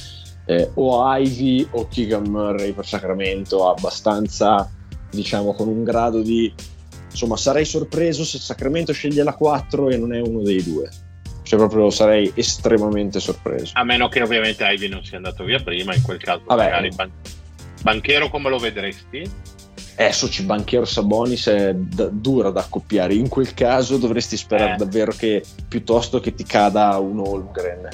[0.51, 4.69] eh, o Ivy o Keegan Murray per Sacramento abbastanza
[5.09, 6.53] diciamo con un grado di
[7.09, 10.89] insomma sarei sorpreso se Sacramento sceglie la 4 e non è uno dei due
[11.43, 15.95] cioè proprio sarei estremamente sorpreso a meno che ovviamente Ivy non sia andato via prima
[15.95, 17.13] in quel caso Vabbè, magari ban-
[17.83, 19.59] banchero come lo vedresti?
[19.97, 23.13] Eh, Soci Banchero Sabonis è d- dura da accoppiare.
[23.13, 24.77] In quel caso dovresti sperare eh.
[24.77, 27.89] davvero che piuttosto che ti cada un Holmgren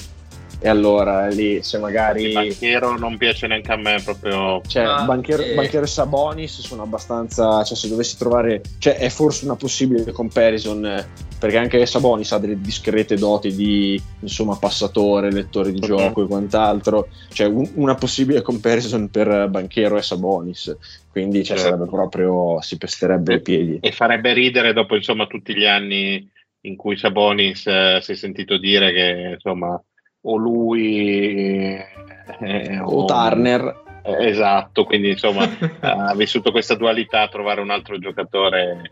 [0.59, 5.05] e allora lì se magari il banchiero non piace neanche a me proprio cioè ah,
[5.05, 5.55] banchiero, eh.
[5.55, 11.05] banchiero, e Sabonis sono abbastanza cioè se dovessi trovare cioè è forse una possibile comparison
[11.39, 15.89] perché anche Sabonis ha delle discrete doti di insomma passatore lettore di okay.
[15.89, 20.75] gioco e quant'altro cioè un, una possibile comparison per banchiero e Sabonis
[21.11, 21.73] quindi cioè, certo.
[21.73, 26.29] sarebbe proprio si pesterebbe i piedi e farebbe ridere dopo insomma tutti gli anni
[26.63, 29.81] in cui Sabonis eh, si è sentito dire che insomma
[30.29, 31.79] o lui
[32.41, 33.85] eh, o, o Turner.
[34.03, 35.49] Eh, esatto, quindi insomma
[35.81, 38.91] ha vissuto questa dualità, trovare un altro giocatore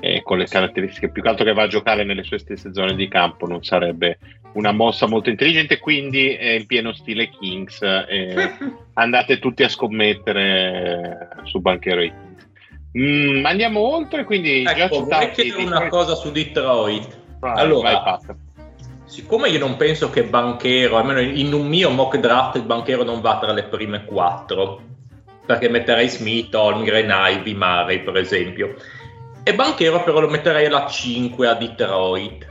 [0.00, 2.94] eh, con le caratteristiche più che altro che va a giocare nelle sue stesse zone
[2.94, 4.18] di campo non sarebbe
[4.54, 7.80] una mossa molto intelligente, quindi è in pieno stile Kings.
[8.94, 12.48] andate tutti a scommettere su Banchero e Kings.
[12.96, 17.22] Mm, andiamo oltre, quindi ecco, già citati, una cosa su Detroit.
[17.40, 18.36] Vai, allora, vai,
[19.14, 23.20] siccome io non penso che Banchero, almeno in un mio mock draft, il Banchero non
[23.20, 24.82] va tra le prime quattro,
[25.46, 28.74] perché metterei Smith, Holmgren, Ivy, Murray per esempio.
[29.44, 32.46] E Banchero però lo metterei alla 5 a Detroit.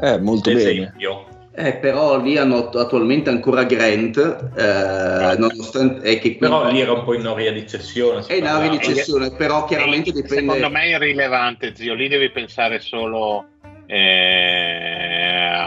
[0.00, 1.26] Eh, molto esempio.
[1.52, 1.68] bene.
[1.68, 4.16] Eh, però lì hanno attualmente ancora Grant,
[4.56, 8.24] eh, nonostante eh, che però lì era un po' in area di cessione.
[8.26, 10.54] È in area di cessione, però chiaramente dipende.
[10.54, 11.92] Secondo me è irrilevante, zio.
[11.92, 13.48] Lì devi pensare solo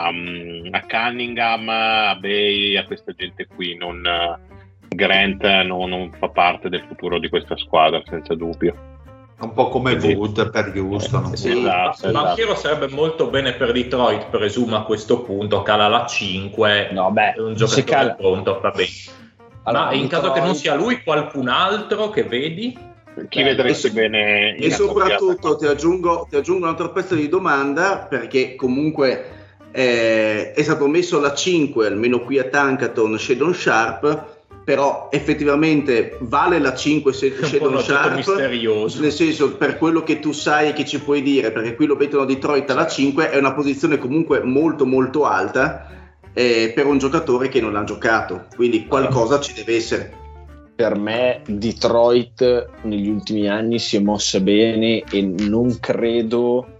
[0.10, 3.76] eh, a Cunningham, a Bay, a questa gente qui.
[3.76, 4.02] Non,
[4.96, 8.94] Grant non, non, fa parte del futuro di questa squadra, senza dubbio.
[9.38, 11.34] Un po' come Quindi, Wood per Houston.
[11.34, 12.56] Eh, sì, esatto, esatto.
[12.56, 17.54] sarebbe molto bene per Detroit, presumo a questo punto, cala la 5, no, beh, un
[17.54, 18.14] giocatore cala...
[18.14, 18.90] pronto, va bene.
[19.64, 20.22] Allora, Ma in Detroit...
[20.22, 22.94] caso che non sia lui, qualcun altro che vedi?
[23.30, 28.56] chi vedresti bene e soprattutto ti aggiungo, ti aggiungo, un altro pezzo di domanda perché
[28.56, 29.35] comunque
[29.76, 36.60] eh, è stato messo la 5 almeno qui a Tankaton Shadon Sharp però effettivamente vale
[36.60, 39.02] la 5 se Shadon Sharp misterioso.
[39.02, 41.96] nel senso per quello che tu sai e che ci puoi dire perché qui lo
[41.96, 45.90] mettono a Detroit alla 5 è una posizione comunque molto molto alta
[46.36, 48.46] eh, per un giocatore che non ha giocato.
[48.56, 50.24] Quindi qualcosa ci deve essere.
[50.76, 56.75] Per me Detroit negli ultimi anni si è mossa bene e non credo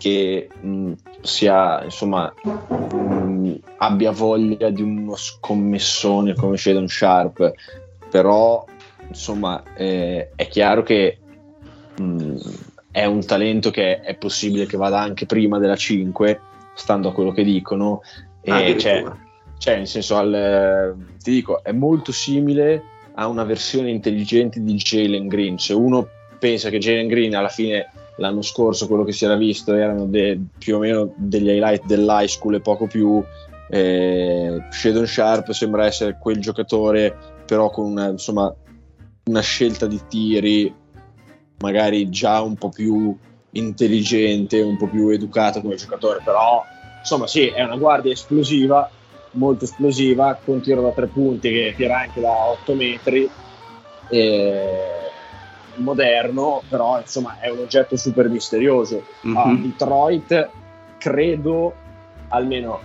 [0.00, 7.52] che mh, sia insomma mh, abbia voglia di uno scommessone come Shadon Sharp.
[8.10, 8.64] Però
[9.06, 11.18] insomma eh, è chiaro che
[11.98, 12.36] mh,
[12.90, 16.40] è un talento che è possibile che vada anche prima della 5
[16.74, 18.00] stando a quello che dicono.
[18.40, 19.04] E cioè,
[19.58, 22.82] cioè, nel senso al, ti dico è molto simile
[23.16, 25.58] a una versione intelligente di Jalen Green.
[25.58, 27.90] Se uno pensa che Jalen Green alla fine
[28.20, 32.28] l'anno scorso quello che si era visto erano de- più o meno degli highlight dell'high
[32.28, 33.22] school e poco più.
[33.68, 37.16] Eh, Shadon Sharp sembra essere quel giocatore,
[37.46, 38.54] però con una, insomma,
[39.24, 40.74] una scelta di tiri
[41.60, 43.16] magari già un po' più
[43.52, 46.64] intelligente, un po' più educato come giocatore, però
[46.98, 48.88] insomma sì, è una guardia esplosiva,
[49.32, 53.28] molto esplosiva, con tiro da tre punti che tira anche da 8 metri,
[55.80, 59.04] moderno, però insomma è un oggetto super misterioso.
[59.26, 59.36] Mm-hmm.
[59.36, 60.48] A Detroit
[60.98, 61.74] credo,
[62.28, 62.80] almeno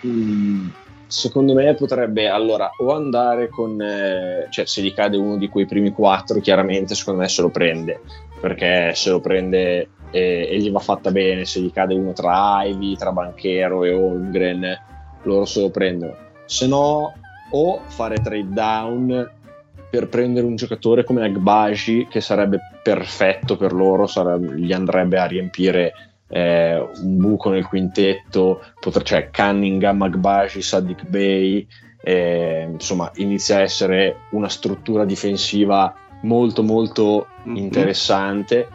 [0.00, 0.68] mh, mm,
[1.06, 5.66] secondo me potrebbe allora o andare con, eh, cioè se gli cade uno di quei
[5.66, 8.00] primi quattro, chiaramente secondo me se lo prende,
[8.40, 12.64] perché se lo prende e, e gli va fatta bene, se gli cade uno tra
[12.64, 14.80] Ivy, tra Banchero e Holmgren,
[15.22, 16.16] loro se lo prendono.
[16.46, 17.12] Se no,
[17.50, 19.30] o fare trade down
[19.92, 25.26] per prendere un giocatore come Agbaji, che sarebbe perfetto per loro, sarebbe, gli andrebbe a
[25.26, 25.92] riempire
[26.28, 31.66] eh, un buco nel quintetto, potre, cioè Cunningham, Agbaji, Sadiq Bey,
[32.02, 37.56] eh, insomma inizia a essere una struttura difensiva molto molto mm-hmm.
[37.56, 38.68] interessante.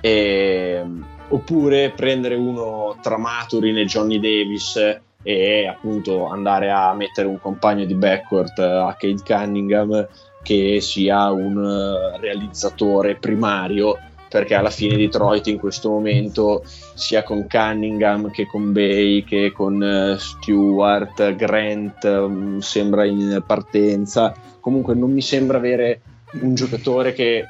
[0.00, 0.82] E,
[1.28, 7.84] oppure prendere uno tra Maturin e Johnny Davis e appunto andare a mettere un compagno
[7.84, 10.08] di backcourt a Kate Cunningham
[10.46, 16.62] che sia un eh, realizzatore primario perché alla fine Detroit in questo momento
[16.94, 24.34] sia con Cunningham che con Bay che con uh, Stewart, Grant um, sembra in partenza.
[24.60, 26.00] Comunque non mi sembra avere
[26.40, 27.44] un giocatore che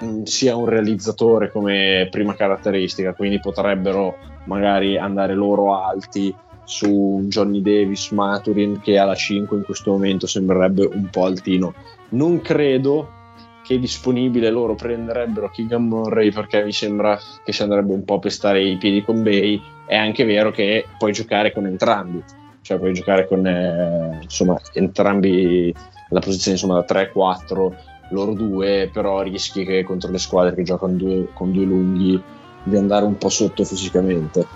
[0.00, 4.16] um, sia un realizzatore come prima caratteristica quindi potrebbero
[4.46, 6.34] magari andare loro alti
[6.64, 11.74] su Johnny Davis Maturin che alla 5 in questo momento sembrerebbe un po' altino.
[12.10, 13.20] Non credo
[13.64, 18.18] che disponibile loro prenderebbero Keegan Murray perché mi sembra che si andrebbe un po' a
[18.18, 19.60] pestare i piedi con Bay.
[19.86, 22.22] È anche vero che puoi giocare con entrambi.
[22.60, 25.74] Cioè puoi giocare con eh, insomma entrambi
[26.10, 30.92] la posizione insomma da 3-4 loro due però rischi che contro le squadre che giocano
[30.92, 32.22] due, con due lunghi
[32.62, 34.46] di andare un po' sotto fisicamente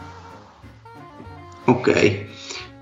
[1.66, 2.24] ok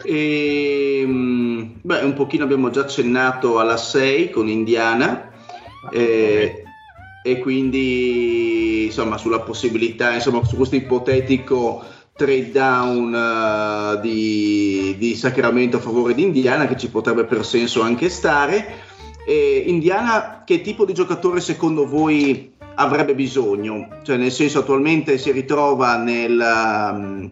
[0.04, 5.30] e, ehm, beh, un pochino abbiamo già accennato alla 6 con Indiana
[5.90, 6.62] eh,
[7.22, 11.82] e quindi insomma sulla possibilità, insomma su questo ipotetico
[12.16, 17.80] trade down uh, di, di, Sacramento a favore di Indiana che ci potrebbe per senso
[17.80, 18.92] anche stare.
[19.26, 23.88] E Indiana che tipo di giocatore secondo voi avrebbe bisogno?
[24.02, 26.38] Cioè nel senso attualmente si ritrova nel...
[26.92, 27.30] Um,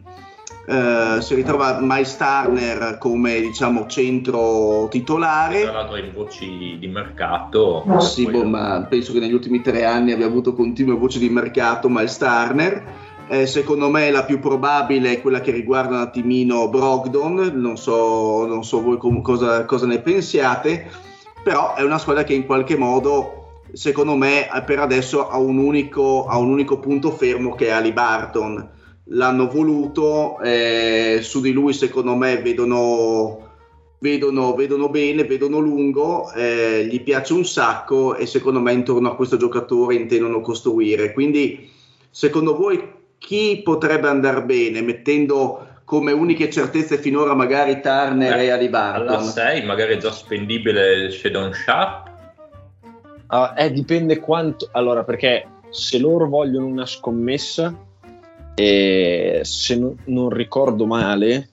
[0.64, 5.62] eh, si ritrova Miles Turner come diciamo centro titolare.
[5.62, 7.84] Tra l'altro in voci di mercato.
[7.98, 11.88] Sì, boh, ma penso che negli ultimi tre anni abbia avuto continue voci di mercato
[11.88, 13.10] Miles Turner.
[13.28, 18.44] Eh, secondo me la più probabile è quella che riguarda un attimino Brogdon, non so,
[18.46, 20.90] non so voi com- cosa, cosa ne pensiate,
[21.42, 26.26] però è una squadra che in qualche modo, secondo me, per adesso ha un unico,
[26.26, 31.72] ha un unico punto fermo che è Ali Barton l'hanno voluto, eh, su di lui
[31.72, 33.50] secondo me vedono,
[33.98, 39.16] vedono, vedono bene, vedono lungo, eh, gli piace un sacco e secondo me intorno a
[39.16, 41.12] questo giocatore intendono costruire.
[41.12, 41.70] Quindi
[42.10, 48.50] secondo voi chi potrebbe andare bene mettendo come uniche certezze finora magari Turner eh, e
[48.50, 49.08] Alibarton?
[49.08, 52.10] Alla 6 magari è già spendibile il Shadon Sharp?
[53.28, 54.68] Uh, eh, dipende quanto...
[54.72, 57.74] Allora, perché se loro vogliono una scommessa
[58.54, 61.50] e se no, non ricordo male,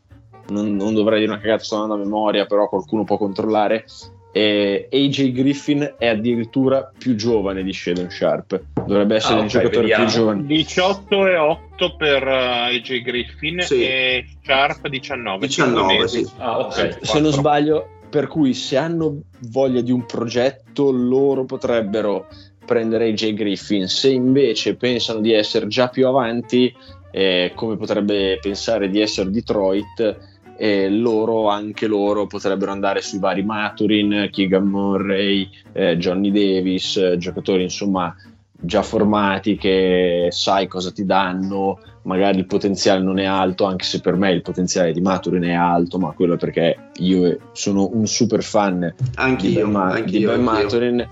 [0.50, 3.86] non, non, dovrei dire una cagata, sto andando a memoria, però qualcuno può controllare.
[4.32, 9.52] Eh, AJ Griffin è addirittura più giovane di Shadon Sharp, dovrebbe essere ah, okay, il
[9.52, 10.04] giocatore vediamo.
[10.04, 10.46] più giovane.
[10.46, 13.82] 18 e 8 per uh, eh, AJ Griffin sì.
[13.82, 15.48] e Sharp 19.
[15.48, 16.30] 19 sì.
[16.38, 16.98] ah, okay.
[17.02, 22.28] Se non sbaglio, per cui se hanno voglia di un progetto, loro potrebbero
[22.70, 23.88] prendere AJ Griffin.
[23.88, 26.72] Se invece pensano di essere già più avanti,
[27.10, 30.18] eh, come potrebbe pensare di essere Detroit,
[30.56, 37.18] eh, loro, anche loro, potrebbero andare sui vari Maturin, Keegan Murray, eh, Johnny Davis, eh,
[37.18, 38.16] giocatori insomma
[38.62, 44.00] già formati che sai cosa ti danno, magari il potenziale non è alto, anche se
[44.00, 48.06] per me il potenziale di Maturin è alto, ma quello è perché io sono un
[48.06, 51.08] super fan anch'io, di Ben, Ma- anch'io, di ben Maturin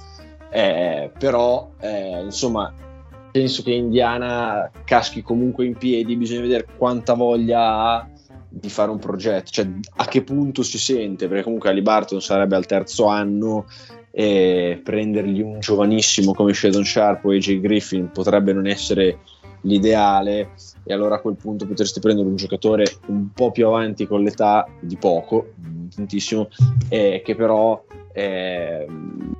[0.49, 2.73] eh, però eh, insomma
[3.31, 8.09] penso che Indiana caschi comunque in piedi, bisogna vedere quanta voglia ha
[8.49, 9.67] di fare un progetto, cioè
[9.97, 13.65] a che punto si sente, perché comunque Ali Barton sarebbe al terzo anno
[14.09, 19.19] e prendergli un giovanissimo come Shadon Sharp o AJ Griffin potrebbe non essere
[19.61, 20.51] l'ideale
[20.83, 24.67] e allora a quel punto potresti prendere un giocatore un po' più avanti con l'età
[24.79, 25.53] di poco,
[25.93, 26.49] tantissimo,
[26.89, 27.83] eh, che però
[28.17, 28.87] eh,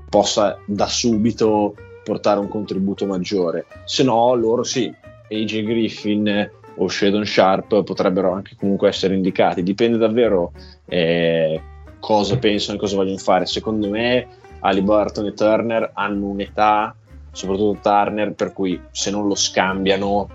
[0.07, 1.73] possa da subito
[2.03, 3.65] portare un contributo maggiore.
[3.85, 4.93] Se no, loro sì,
[5.31, 9.63] AJ Griffin o Shadon Sharp potrebbero anche comunque essere indicati.
[9.63, 10.51] Dipende davvero
[10.85, 11.59] eh,
[11.99, 13.47] cosa pensano e cosa vogliono fare.
[13.47, 14.27] Secondo me,
[14.59, 16.95] Ali e Turner hanno un'età,
[17.31, 20.29] soprattutto Turner, per cui se non lo scambiano.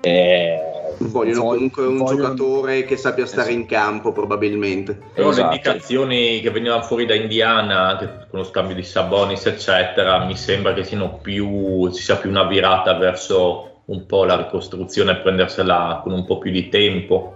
[0.00, 2.34] Eh, vogliono comunque un vogliono...
[2.34, 3.58] giocatore che sappia stare esatto.
[3.58, 5.48] in campo probabilmente però esatto.
[5.48, 10.36] le indicazioni che venivano fuori da Indiana anche con lo scambio di Sabonis eccetera mi
[10.36, 15.16] sembra che siano più ci sia più una virata verso un po' la ricostruzione e
[15.16, 17.34] prendersela con un po' più di tempo.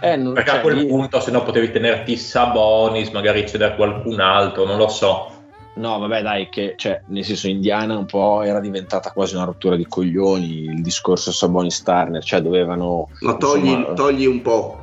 [0.00, 0.86] Eh, non, Perché cioè, a quel io...
[0.86, 5.32] punto se no potevi tenerti Sabonis, magari cedere qualcun altro, non lo so.
[5.76, 9.76] No, vabbè, dai, che cioè, nel senso, Indiana un po' era diventata quasi una rottura
[9.76, 13.08] di coglioni il discorso Sabonis Turner, cioè dovevano.
[13.20, 14.78] Ma togli, insomma, togli un po'.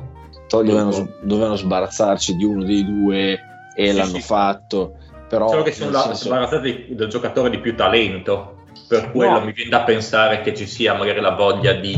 [0.48, 3.40] Togli, dovevano, dovevano, sbarazzarsi di uno dei due
[3.74, 4.20] e sì, l'hanno sì.
[4.20, 4.96] fatto.
[5.28, 6.26] Però, Solo che sono senso...
[6.26, 9.44] sbarazzati del giocatore di più talento per quello no.
[9.46, 11.96] mi viene da pensare che ci sia magari la voglia di,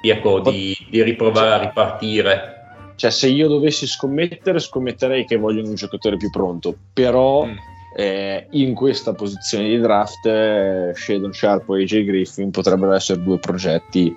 [0.00, 2.54] di, ecco, di, di riprovare a ripartire.
[2.96, 7.56] Cioè, se io dovessi scommettere, scommetterei che vogliono un giocatore più pronto, però mm.
[7.98, 13.38] Eh, in questa posizione di draft eh, Shadon Sharp e AJ Griffin potrebbero essere due
[13.38, 14.14] progetti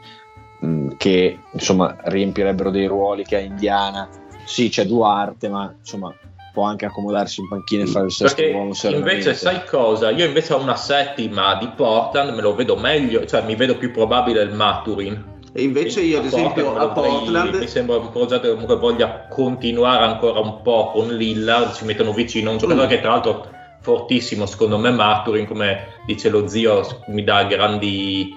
[0.60, 4.10] mh, mm, che insomma riempirebbero dei ruoli che ha Indiana.
[4.44, 6.14] Sì, c'è Duarte, ma insomma
[6.52, 10.10] può anche accomodarsi in panchina e fare il sesto Perché uomo invece sai cosa?
[10.10, 13.92] Io invece ho una settima di Portland, me lo vedo meglio, cioè mi vedo più
[13.92, 15.38] probabile il Maturin.
[15.54, 20.04] E invece io ad esempio a Portland mi sembra un progetto che comunque voglia continuare
[20.04, 22.90] ancora un po' con Lillard, ci mettono vicino un giocatore mm.
[22.90, 28.36] che tra l'altro fortissimo secondo me Maturin come dice lo zio mi dà grandi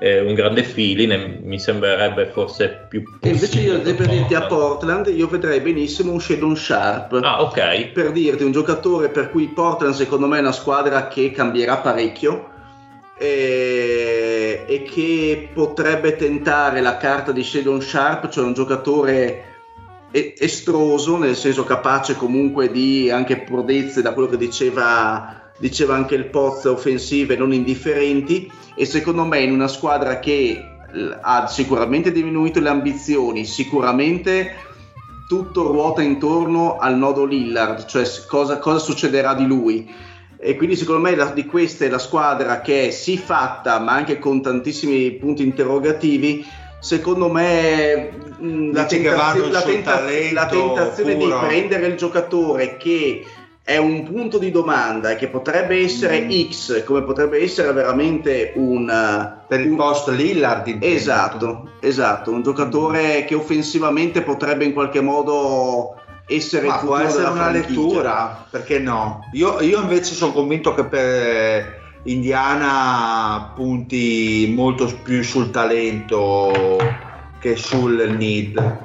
[0.00, 5.28] eh, un grande feeling mi sembrerebbe forse più e invece io dirti a Portland io
[5.28, 7.20] vedrei benissimo un Shadon Sharp.
[7.22, 7.86] Ah ok.
[7.86, 12.50] Per dirti un giocatore per cui Portland secondo me è una squadra che cambierà parecchio
[13.16, 19.53] e, e che potrebbe tentare la carta di Shadon Sharp cioè un giocatore
[20.14, 26.26] estroso nel senso capace comunque di anche prodezze da quello che diceva diceva anche il
[26.26, 30.62] Poz, offensive non indifferenti e secondo me in una squadra che
[31.20, 34.54] ha sicuramente diminuito le ambizioni, sicuramente
[35.26, 39.90] tutto ruota intorno al nodo Lillard, cioè cosa, cosa succederà di lui.
[40.36, 43.92] E quindi secondo me la, di questa è la squadra che è sì fatta, ma
[43.92, 46.44] anche con tantissimi punti interrogativi.
[46.84, 48.10] Secondo me
[48.72, 51.40] la, tentazio, la, tenta- la, tentazione puro.
[51.40, 53.24] di prendere il giocatore che
[53.62, 56.50] è un punto di domanda e che potrebbe essere mm.
[56.50, 58.82] X, come potrebbe essere veramente un...
[58.82, 60.76] Uh, per il un, post Lillard.
[60.80, 63.26] Esatto, esatto, un giocatore mm.
[63.28, 67.80] che offensivamente potrebbe in qualche modo essere Ma può essere una franchigia.
[67.80, 69.20] lettura, perché no?
[69.32, 76.78] Io, io invece sono convinto che per Indiana punti molto più sul talento
[77.38, 78.82] che sul need.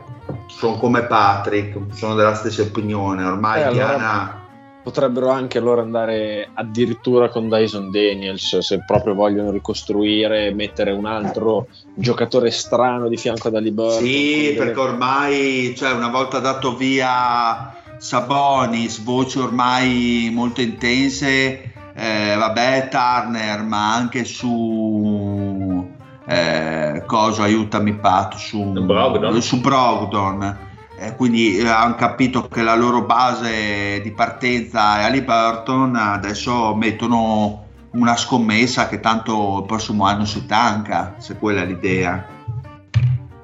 [0.47, 3.23] Sono come Patrick, sono della stessa opinione.
[3.23, 3.93] Ormai eh, Indiana...
[3.93, 4.39] Allora
[4.81, 11.67] potrebbero anche loro andare addirittura con Dyson Daniels se proprio vogliono ricostruire mettere un altro
[11.93, 19.03] giocatore strano di fianco da Liberty sì perché ormai cioè, una volta dato via Sabonis
[19.03, 21.68] voci ormai molto intense
[21.99, 25.87] eh, vabbè Turner ma anche su
[26.25, 30.67] eh, cosa aiutami Pat su Brogdon, su Brogdon.
[30.97, 37.65] Eh, quindi eh, hanno capito che la loro base di partenza è Halliburton, adesso mettono
[37.91, 42.37] una scommessa che tanto il prossimo anno si tanca, se quella è l'idea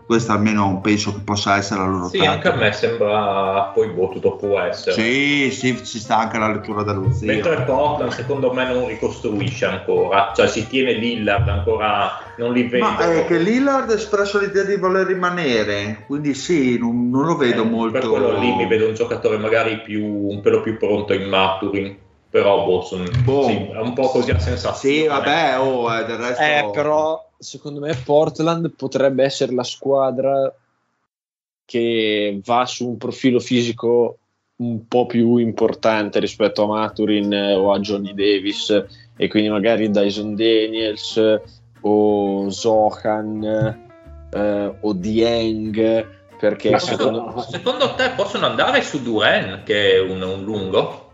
[0.06, 2.32] questa almeno penso che possa essere la loro sì tanto.
[2.34, 4.94] anche a me sembra poi boh tutto può essere.
[4.94, 7.26] Sì sì ci sta anche la lettura dello zio.
[7.28, 10.32] Mentre Portland secondo me non ricostruisce ancora.
[10.36, 12.86] Cioè si tiene Lillard ancora non li vedo.
[12.86, 17.36] Ma è che Lillard ha espresso l'idea di voler rimanere quindi sì non, non lo
[17.36, 20.78] vedo eh, molto per quello lì mi vedo un giocatore magari più, un pelo più
[20.78, 22.04] pronto in Maturin
[22.36, 23.48] però boh, son, boh.
[23.48, 27.30] Sì, è un po' così a sensazione sì vabbè oh, eh, del resto eh, però
[27.38, 30.54] secondo me Portland potrebbe essere la squadra
[31.64, 34.18] che va su un profilo fisico
[34.58, 38.84] un po' più importante rispetto a Maturin o a Johnny Davis
[39.16, 41.40] e quindi magari Dyson Daniels
[41.80, 43.44] o Zohan
[44.30, 46.06] eh, o Dieng
[46.38, 47.46] perché secondo...
[47.50, 47.94] secondo...
[47.96, 51.05] te possono andare su Duren che è un, un lungo?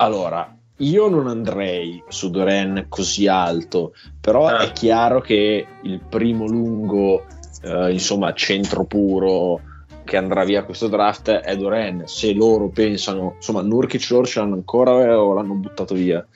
[0.00, 4.60] Allora io non andrei su Doren così alto, però Ah.
[4.60, 7.24] è chiaro che il primo lungo,
[7.62, 9.60] eh, insomma, centro puro
[10.04, 12.04] che andrà via questo draft è Doren.
[12.06, 16.26] Se loro pensano, insomma, Nurkic loro ce l'hanno ancora eh, o l'hanno buttato via?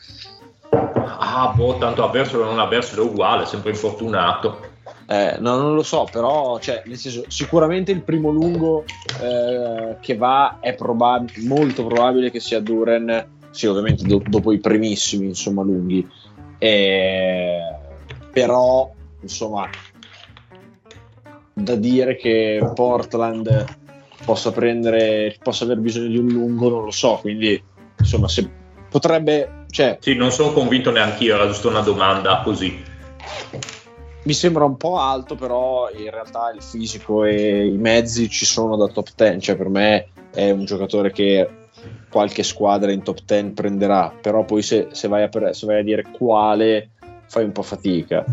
[0.71, 4.73] Ah, boh, tanto avverselo o non avverselo è uguale, sempre infortunato.
[5.07, 8.85] Eh, no, non lo so, però cioè, nel senso, sicuramente il primo lungo
[9.21, 14.59] eh, che va è probab- molto probabile che sia Duren, sì, ovviamente do- dopo i
[14.59, 16.07] primissimi, insomma, lunghi.
[16.59, 17.61] Eh,
[18.33, 19.71] però, insomma,
[21.53, 23.65] da dire che Portland
[24.25, 27.63] possa prendere, possa aver bisogno di un lungo, non lo so, quindi,
[27.97, 28.49] insomma, se
[28.91, 32.77] potrebbe, cioè, Sì, non sono convinto neanche io, era giusto una domanda così.
[34.25, 38.75] mi sembra un po' alto, però in realtà il fisico e i mezzi ci sono
[38.77, 39.39] da top 10.
[39.41, 41.49] Cioè, per me è un giocatore che
[42.09, 44.13] qualche squadra in top 10 prenderà.
[44.21, 46.91] Però poi se, se vai, a, pre- se vai a dire quale,
[47.29, 48.25] fai un po' fatica.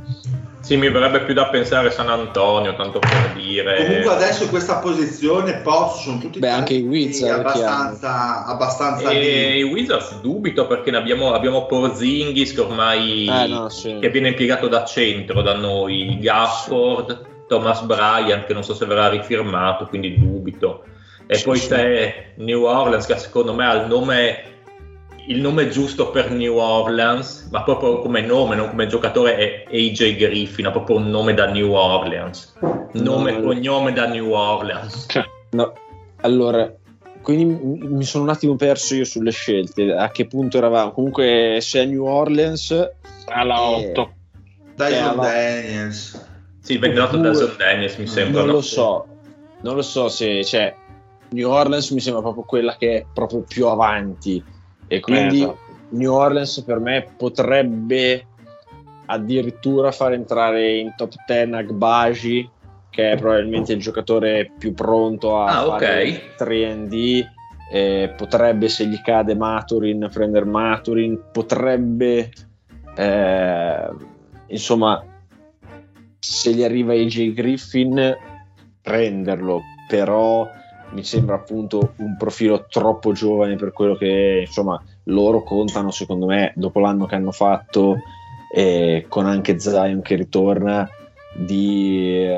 [0.59, 3.83] Sì, mi verrebbe più da pensare San Antonio, tanto per dire.
[3.83, 9.19] Comunque adesso in questa posizione post sono tutti Beh, anche i Wizards, abbastanza, abbastanza E
[9.53, 9.57] lì.
[9.57, 13.97] i Wizards dubito perché ne abbiamo, abbiamo Porzingis che ormai Eh, no, sì.
[13.99, 19.09] che viene impiegato da centro da noi, Gafford, Thomas Bryant che non so se verrà
[19.09, 20.83] rifirmato, quindi dubito.
[21.31, 21.67] E Sì, poi sì.
[21.69, 24.43] c'è New Orleans che secondo me ha il nome,
[25.27, 30.17] il nome giusto per New Orleans, ma proprio come nome, non come giocatore è AJ
[30.17, 32.53] Griffin, ha proprio un nome da New Orleans.
[32.91, 33.43] Nome e No.
[33.43, 35.05] cognome da New Orleans.
[35.51, 35.71] No,
[36.19, 36.69] allora,
[37.21, 39.93] quindi mi sono un attimo perso io sulle scelte.
[39.93, 40.91] A che punto eravamo?
[40.91, 42.75] Comunque, se è New Orleans,
[43.27, 44.11] Alla Eh, 8.
[44.75, 46.29] Dyson Eh, ma- Daniels.
[46.59, 48.39] Sì, venerato da Oppure- Son Daniels mi sembra.
[48.41, 48.53] non no?
[48.55, 49.05] lo so.
[49.61, 50.75] Non lo so se cioè,
[51.31, 54.43] New Orleans mi sembra proprio quella che è proprio più avanti.
[54.87, 55.59] E quindi esatto.
[55.89, 58.25] New Orleans per me potrebbe
[59.05, 62.49] addirittura far entrare in top 10 Agbaji,
[62.89, 66.07] che è probabilmente il giocatore più pronto a Ah, fare ok.
[66.07, 67.25] il 3D.
[67.73, 71.17] Eh, potrebbe, se gli cade Maturin, prendere Maturin.
[71.31, 72.29] Potrebbe,
[72.97, 73.89] eh,
[74.47, 75.01] insomma,
[76.19, 78.17] se gli arriva AJ Griffin,
[78.81, 79.61] prenderlo.
[79.87, 80.49] Però
[80.93, 86.53] mi sembra appunto un profilo troppo giovane per quello che insomma loro contano secondo me
[86.55, 87.97] dopo l'anno che hanno fatto
[88.53, 90.89] e con anche Zion che ritorna
[91.33, 92.37] di eh,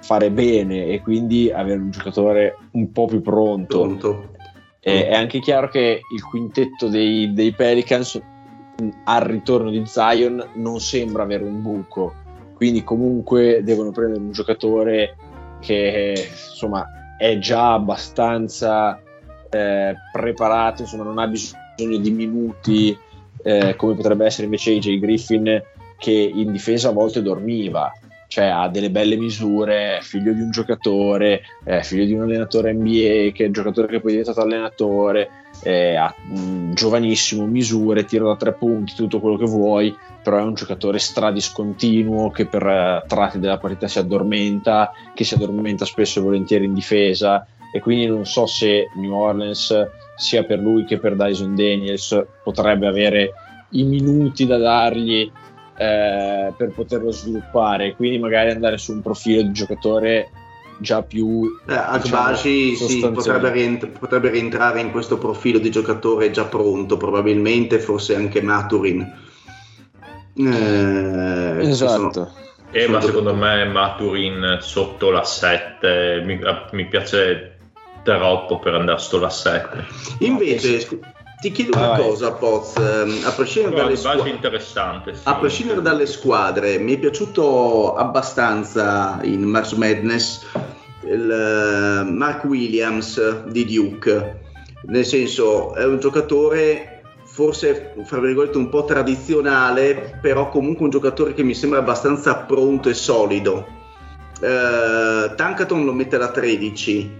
[0.00, 4.28] fare bene e quindi avere un giocatore un po' più pronto Pronto.
[4.80, 8.20] e è anche chiaro che il quintetto dei, dei Pelicans
[9.04, 12.12] al ritorno di Zion non sembra avere un buco
[12.54, 15.14] quindi comunque devono prendere un giocatore
[15.60, 19.00] che insomma è già abbastanza
[19.50, 22.98] eh, preparato, insomma non ha bisogno di minuti
[23.42, 25.62] eh, come potrebbe essere invece AJ Griffin
[25.98, 27.90] che in difesa a volte dormiva,
[28.28, 33.32] cioè ha delle belle misure, figlio di un giocatore, è figlio di un allenatore NBA
[33.32, 35.28] che è il giocatore che poi è diventato allenatore,
[35.62, 39.94] eh, ha mh, giovanissimo, misure, tiro da tre punti, tutto quello che vuoi,
[40.26, 45.34] però è un giocatore stradiscontinuo che per eh, tratti della partita si addormenta, che si
[45.34, 49.72] addormenta spesso e volentieri in difesa e quindi non so se New Orleans
[50.16, 53.34] sia per lui che per Dyson Daniels potrebbe avere
[53.70, 55.30] i minuti da dargli
[55.78, 60.30] eh, per poterlo sviluppare quindi magari andare su un profilo di giocatore
[60.78, 63.14] già più Eh, Agbaji sì, sostanziale.
[63.14, 69.24] potrebbe, rientr- potrebbe rientrare in questo profilo di giocatore già pronto, probabilmente forse anche Maturin.
[70.36, 72.30] Eh, esatto sono-
[72.70, 76.38] Eh, ma secondo me Maturin sotto la 7 mi,
[76.72, 77.56] mi piace
[78.02, 79.84] troppo per andare sotto la 7.
[80.20, 81.02] Invece, scu-
[81.40, 82.02] ti chiedo una Vai.
[82.02, 85.14] cosa, Poz, ehm, a prescindere dalle interessante.
[85.14, 85.20] sì.
[85.24, 90.44] A prescindere dalle squadre, mi è piaciuto abbastanza in March Madness
[91.08, 94.40] il eh, Mark Williams di Duke,
[94.86, 96.95] nel senso è un giocatore
[97.36, 102.88] forse fra virgolette un po' tradizionale, però comunque un giocatore che mi sembra abbastanza pronto
[102.88, 103.66] e solido.
[104.40, 107.10] Eh, Tankaton lo mette da 13,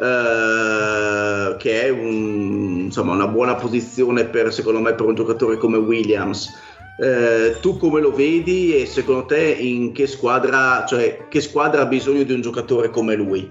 [0.00, 5.76] eh, che è un- insomma, una buona posizione per, secondo me per un giocatore come
[5.76, 6.50] Williams.
[6.98, 11.86] Eh, tu come lo vedi e secondo te in che squadra, cioè, che squadra ha
[11.86, 13.50] bisogno di un giocatore come lui?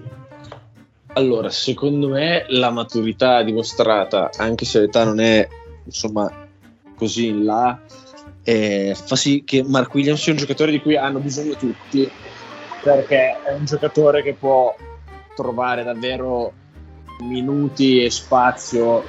[1.12, 5.48] Allora, secondo me la maturità dimostrata, anche se l'età non è
[5.88, 6.30] insomma
[6.94, 7.80] così in là,
[8.42, 12.08] eh, fa sì che Mark Williams sia un giocatore di cui hanno bisogno tutti,
[12.82, 14.74] perché è un giocatore che può
[15.34, 16.52] trovare davvero
[17.20, 19.04] minuti e spazio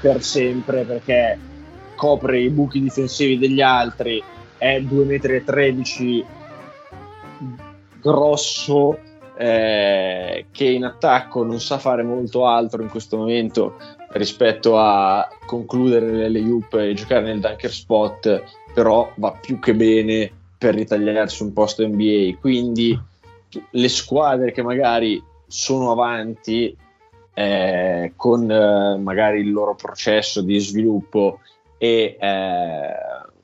[0.00, 1.38] per sempre perché
[1.94, 4.22] copre i buchi difensivi degli altri,
[4.56, 6.24] è 2,13
[7.38, 7.68] m
[8.00, 8.98] grosso
[9.36, 13.76] eh, che in attacco non sa fare molto altro in questo momento
[14.12, 18.42] rispetto a concludere le loop e giocare nel dunker spot,
[18.72, 22.38] però va più che bene per ritagliarsi un posto NBA.
[22.40, 22.98] Quindi
[23.70, 26.76] le squadre che magari sono avanti
[27.34, 31.40] eh, con eh, magari il loro processo di sviluppo
[31.78, 32.92] e eh,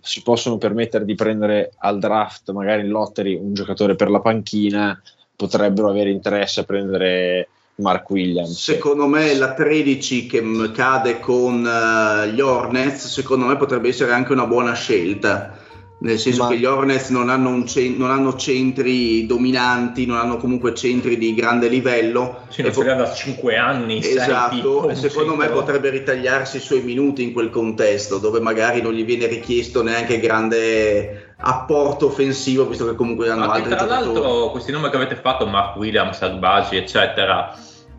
[0.01, 5.01] si possono permettere di prendere al draft, magari in lottery, un giocatore per la panchina,
[5.34, 8.62] potrebbero avere interesse a prendere Mark Williams.
[8.62, 14.32] Secondo me la 13 che cade con uh, gli Hornets, secondo me potrebbe essere anche
[14.32, 15.64] una buona scelta
[15.98, 16.48] nel senso Ma...
[16.50, 21.34] che gli Hornets non hanno, cent- non hanno, centri dominanti, non hanno comunque centri di
[21.34, 22.42] grande livello.
[22.48, 23.98] Sì, non po- da 5 anni.
[23.98, 28.92] Esatto, e secondo me potrebbe ritagliarsi i suoi minuti in quel contesto, dove magari non
[28.92, 34.12] gli viene richiesto neanche grande apporto offensivo, visto che comunque hanno Ma altri tra giocatori.
[34.12, 37.56] Tra l'altro questi nomi che avete fatto, Mark Williams, Albagi, eccetera,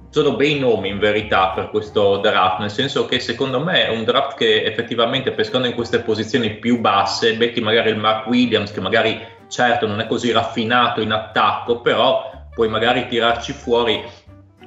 [0.10, 4.04] sono bei nomi in verità per questo draft, nel senso che secondo me è un
[4.04, 8.82] draft che effettivamente pescando in queste posizioni più basse, becchi magari il Mark Williams che
[8.82, 14.04] magari certo non è così raffinato in attacco, però puoi magari tirarci fuori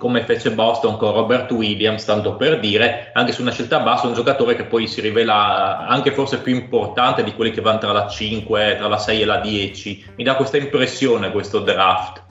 [0.00, 4.14] come fece Boston con Robert Williams, tanto per dire, anche su una scelta bassa, un
[4.14, 8.08] giocatore che poi si rivela anche forse più importante di quelli che vanno tra la
[8.08, 10.04] 5, tra la 6 e la 10.
[10.16, 12.22] Mi dà questa impressione questo draft.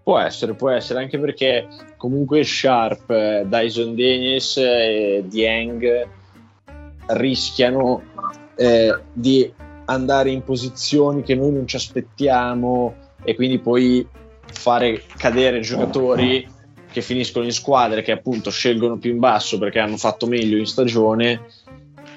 [0.00, 6.08] Può essere, può essere, anche perché comunque Sharp, eh, Dyson Dennis e Dieng
[7.08, 8.00] rischiano
[8.54, 9.52] eh, di
[9.86, 12.94] andare in posizioni che noi non ci aspettiamo
[13.24, 14.06] e quindi poi
[14.46, 16.54] fare cadere giocatori
[16.96, 20.64] che finiscono in squadre che appunto scelgono più in basso perché hanno fatto meglio in
[20.64, 21.44] stagione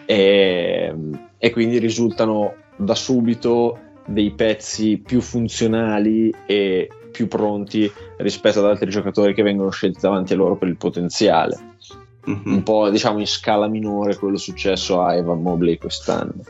[0.06, 0.96] e,
[1.38, 8.90] e quindi risultano da subito dei pezzi più funzionali e più pronti rispetto ad altri
[8.90, 11.58] giocatori che vengono scelti davanti a loro per il potenziale.
[12.30, 12.54] Mm-hmm.
[12.54, 16.42] Un po' diciamo in scala minore quello successo a Evan Mobley quest'anno.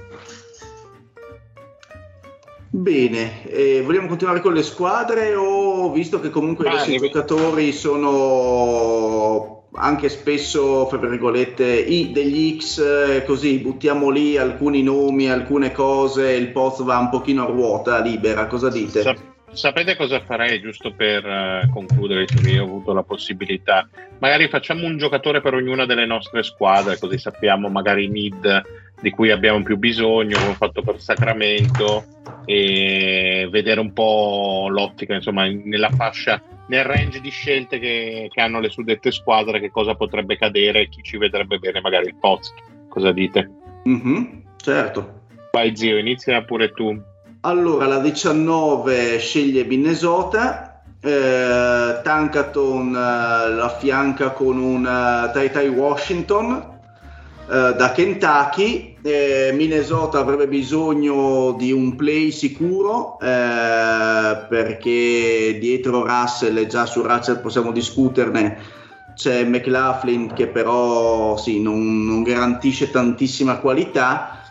[2.72, 9.60] Bene, eh, vogliamo continuare con le squadre o visto che comunque Beh, i giocatori sono
[9.74, 16.32] anche spesso, fra virgolette, i degli X, eh, così buttiamo lì alcuni nomi, alcune cose,
[16.34, 19.02] il post va un pochino a ruota libera, cosa dite?
[19.02, 23.88] Sap- sapete cosa farei giusto per uh, concludere, io ho avuto la possibilità?
[24.20, 28.62] Magari facciamo un giocatore per ognuna delle nostre squadre, così sappiamo magari i need
[29.02, 32.04] di cui abbiamo più bisogno, come ho fatto per Sacramento,
[32.50, 38.60] e vedere un po' l'ottica, insomma, nella fascia, nel range di scelte che, che hanno
[38.60, 42.52] le suddette squadre, che cosa potrebbe cadere, chi ci vedrebbe bene, magari il Poz.
[42.88, 43.48] Cosa dite?
[43.88, 44.24] Mm-hmm,
[44.58, 45.22] certo.
[45.52, 47.00] Vai zio, inizia pure tu.
[47.42, 55.68] Allora, la 19 sceglie Minnesota, eh, Tankaton eh, la fianca con un uh, Tai Tai
[55.68, 56.80] Washington
[57.50, 58.98] eh, da Kentucky.
[59.02, 67.02] Eh, Minnesota avrebbe bisogno di un play sicuro eh, perché dietro Russell e già su
[67.02, 68.58] Russell possiamo discuterne.
[69.16, 74.42] C'è McLaughlin che però sì, non, non garantisce tantissima qualità.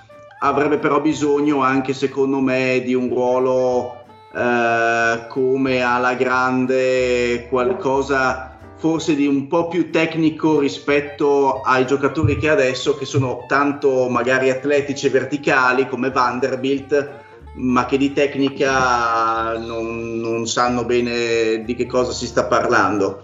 [0.41, 4.05] Avrebbe però bisogno anche secondo me di un ruolo
[4.35, 8.48] eh, come alla grande qualcosa
[8.79, 14.51] forse di un po' più tecnico rispetto ai giocatori che adesso che sono tanto magari
[14.51, 21.87] atletici e verticali come Vanderbilt ma che di tecnica non, non sanno bene di che
[21.87, 23.23] cosa si sta parlando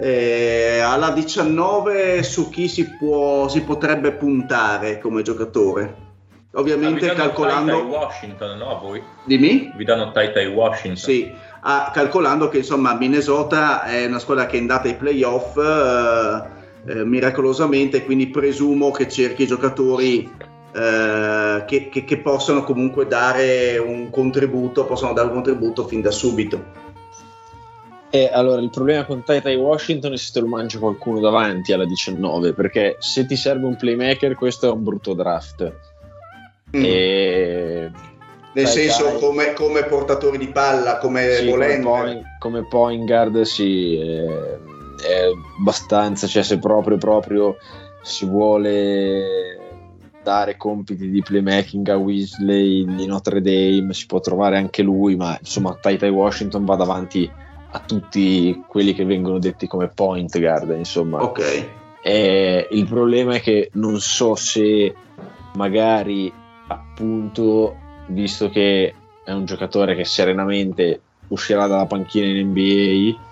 [0.00, 6.06] eh, alla 19 su chi si, può, si potrebbe puntare come giocatore
[6.52, 8.78] ovviamente calcolando Washington, no?
[8.80, 9.02] Voi?
[9.24, 9.72] Dimmi?
[9.76, 10.96] Vi danno Tai Washington.
[10.96, 16.90] Sì, ah, calcolando che insomma Minnesota è una squadra che è andata ai playoff eh,
[16.90, 20.30] eh, miracolosamente, quindi presumo che cerchi giocatori
[20.72, 26.10] eh, che, che, che possono comunque dare un contributo, possono dare un contributo fin da
[26.10, 26.86] subito.
[28.10, 31.84] E allora il problema con Tai Washington è se te lo mangia qualcuno davanti alla
[31.84, 35.86] 19, perché se ti serve un playmaker questo è un brutto draft
[36.76, 36.84] Mm.
[36.84, 37.90] E...
[38.52, 41.82] Nel Dai, senso come, come, portatori di palla, come sì, volente.
[41.82, 47.56] Come point, come point guard sì, è, è abbastanza, cioè se proprio, proprio
[48.02, 49.58] si vuole
[50.22, 55.34] dare compiti di playmaking a Weasley di Notre Dame si può trovare anche lui ma
[55.38, 57.30] insomma Tai Tai Washington va davanti
[57.70, 61.22] a tutti quelli che vengono detti come point guard insomma.
[61.22, 61.68] Ok.
[62.02, 64.94] E il problema è che non so se
[65.54, 66.32] magari
[66.68, 67.76] appunto
[68.08, 68.94] visto che
[69.24, 73.26] è un giocatore che serenamente uscirà dalla panchina in NBA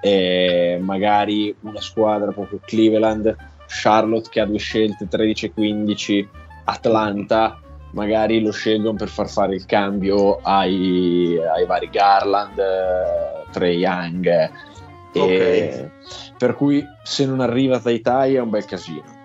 [0.00, 3.34] e magari una squadra proprio Cleveland
[3.66, 6.28] Charlotte che ha due scelte 13 e 15
[6.64, 7.60] Atlanta
[7.92, 14.50] magari lo scelgono per far fare il cambio ai, ai vari Garland eh, Trey Young
[15.12, 15.90] okay.
[16.38, 19.15] per cui se non arriva Tai Tai è un bel casino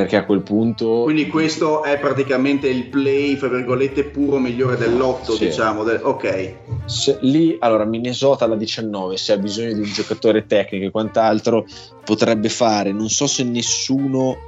[0.00, 5.32] perché a quel punto quindi questo è praticamente il play fra virgolette puro migliore dell'otto
[5.32, 5.46] sì.
[5.46, 6.00] diciamo del...
[6.02, 6.54] ok.
[6.86, 11.66] Se, lì allora Minnesota alla 19 se ha bisogno di un giocatore tecnico e quant'altro
[12.02, 12.92] potrebbe fare.
[12.92, 14.38] Non so se nessuno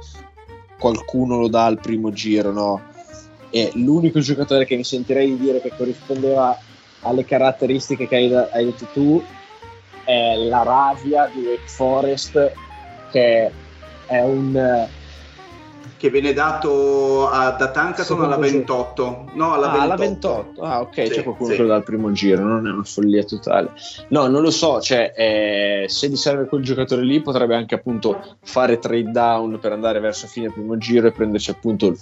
[0.79, 2.81] qualcuno lo dà al primo giro no?
[3.51, 6.57] E l'unico giocatore che mi sentirei di dire che corrispondeva
[7.01, 9.23] alle caratteristiche che hai, hai detto tu
[10.03, 12.51] è la Ravia di Wake Forest
[13.11, 13.51] che
[14.07, 14.87] è un
[16.03, 19.27] che viene dato a, da Tankaton alla 28.
[19.35, 19.83] No, alla, ah, 28.
[19.83, 20.61] alla 28.
[20.61, 21.55] Ah, ok, sì, c'è qualcuno sì.
[21.55, 23.71] che lo dà al primo giro, non è una follia totale.
[24.09, 28.21] No, non lo so, cioè, eh, se gli serve quel giocatore lì, potrebbe anche appunto
[28.43, 31.97] fare trade down per andare verso fine primo giro e prenderci appunto il,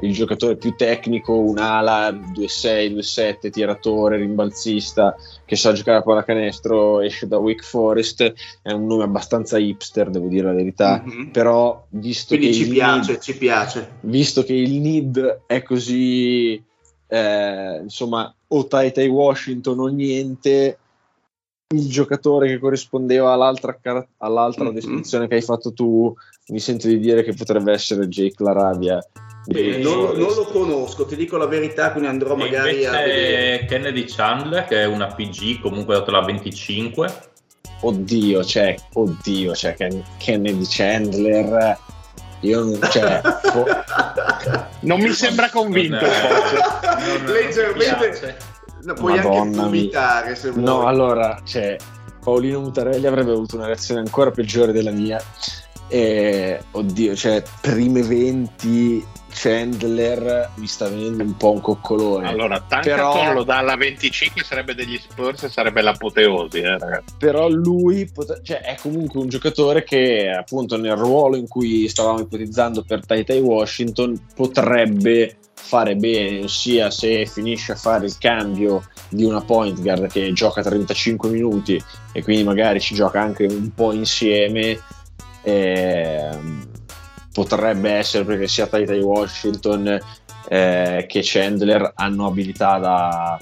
[0.00, 5.14] il giocatore più tecnico, un'ala 2-6, 2-7, tiratore, rimbalzista,
[5.44, 10.28] che sa giocare a pallacanestro, esce da Wake Forest, è un nome abbastanza hipster, devo
[10.28, 11.30] dire la verità, mm-hmm.
[11.30, 12.64] però visto Quindi che...
[12.64, 13.90] ci piace, need, ci piace.
[14.00, 16.62] Visto che il need è così,
[17.06, 20.78] eh, insomma, o Tai Tai Washington o niente,
[21.74, 23.78] il giocatore che corrispondeva all'altra,
[24.18, 24.74] all'altra mm-hmm.
[24.74, 26.14] descrizione che hai fatto tu,
[26.48, 29.02] mi sento di dire che potrebbe essere Jake Laravia
[29.46, 33.66] Beh, non, non, lo conosco, ti dico la verità, quindi andrò magari a vedere.
[33.66, 37.14] Kennedy Chandler, che è una PG, comunque dato la 25.
[37.80, 39.76] Oddio, cioè, oddio, cioè,
[40.16, 41.78] Kennedy Chandler.
[42.40, 43.66] Io non, cioè, fo-
[44.80, 46.04] non mi sembra convinto.
[46.04, 48.36] Non, Leggermente.
[48.82, 50.62] No, puoi Madonna anche vomitare se vuoi.
[50.62, 51.76] No, allora, cioè,
[52.22, 55.22] Paolino Mutarelli avrebbe avuto una reazione ancora peggiore della mia.
[55.88, 62.28] E, oddio, cioè, prime 20 Chandler mi sta venendo un po' un coccolone.
[62.28, 63.32] Allora, Tankaton però...
[63.32, 67.14] lo dà alla 25, sarebbe degli Spurs e sarebbe l'apoteosi, eh, ragazzi.
[67.18, 72.20] Però lui pot- cioè, è comunque un giocatore che, appunto, nel ruolo in cui stavamo
[72.20, 78.84] ipotizzando per Tai Tai Washington, potrebbe fare bene, ossia se finisce a fare il cambio
[79.08, 81.82] di una point guard che gioca 35 minuti
[82.12, 84.78] e quindi magari ci gioca anche un po' insieme.
[85.42, 86.73] Ehm,
[87.34, 89.98] potrebbe essere perché sia Taitai Washington
[90.48, 93.38] eh, che Chandler hanno abilità da,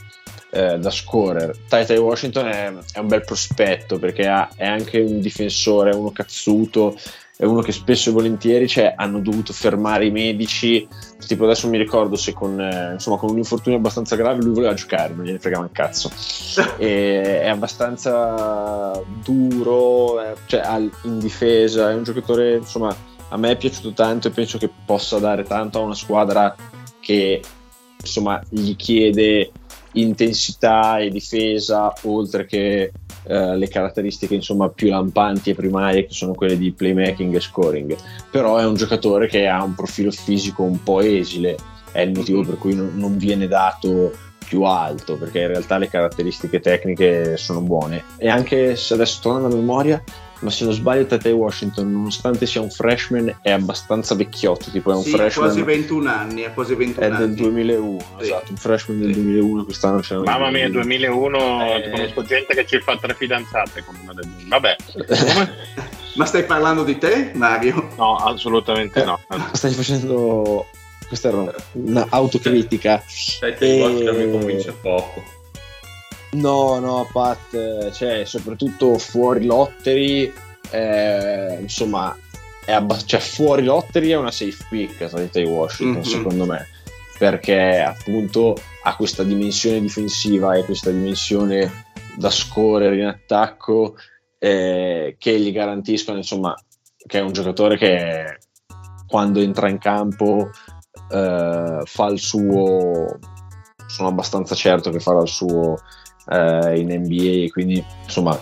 [0.51, 1.55] eh, da scorer.
[1.69, 6.11] Taitai Washington è, è, un bel prospetto perché ha, è anche un difensore, è uno
[6.11, 6.97] cazzuto,
[7.37, 10.89] è uno che spesso e volentieri cioè, hanno dovuto fermare i medici.
[11.27, 14.73] Tipo adesso mi ricordo se con, eh, insomma, con un infortunio abbastanza grave lui voleva
[14.73, 16.11] giocare, non gliene fregava un cazzo.
[16.79, 20.63] e, è abbastanza duro, cioè,
[21.03, 25.19] in difesa, è un giocatore insomma a me è piaciuto tanto e penso che possa
[25.19, 26.55] dare tanto a una squadra
[27.01, 27.41] che
[27.99, 29.51] insomma gli chiede
[29.93, 32.93] intensità e difesa oltre che
[33.25, 37.97] eh, le caratteristiche insomma più lampanti e primarie che sono quelle di playmaking e scoring.
[38.31, 41.57] Però è un giocatore che ha un profilo fisico un po' esile.
[41.91, 42.49] È il motivo mm-hmm.
[42.49, 44.13] per cui non, non viene dato
[44.45, 48.05] più alto perché in realtà le caratteristiche tecniche sono buone.
[48.19, 50.03] E anche se adesso torno alla memoria
[50.43, 54.95] ma se non sbaglio Tete Washington nonostante sia un freshman è abbastanza vecchiotto tipo è
[54.95, 57.35] un sì, freshman quasi 21 anni è quasi 21 è del anni.
[57.35, 58.25] 2001 sì.
[58.25, 61.91] esatto un freshman del 2001 quest'anno c'è mamma mia 2001 eh...
[61.91, 64.29] conosco gente che ci fa tre fidanzate con una del...
[64.47, 64.77] vabbè.
[66.15, 67.89] Ma stai parlando di te Mario?
[67.97, 69.19] no assolutamente eh, no
[69.53, 70.67] stai facendo
[71.07, 73.03] questa era un'autocritica
[73.41, 73.81] Tete e...
[73.81, 75.41] Washington mi convince poco
[76.33, 80.33] No, no, Pat, cioè, soprattutto fuori lottery,
[80.71, 82.17] eh, insomma,
[82.65, 86.11] è abbast- cioè, fuori lottery è una safe pick Atlanta di Washington, mm-hmm.
[86.11, 86.67] secondo me,
[87.19, 91.85] perché appunto ha questa dimensione difensiva e questa dimensione
[92.17, 93.97] da scorrere in attacco
[94.39, 96.55] eh, che gli garantiscono, insomma,
[97.07, 98.39] che è un giocatore che
[99.07, 100.51] quando entra in campo
[101.11, 103.19] eh, fa il suo,
[103.87, 105.77] sono abbastanza certo che farà il suo
[106.31, 108.39] eh, in NBA, quindi insomma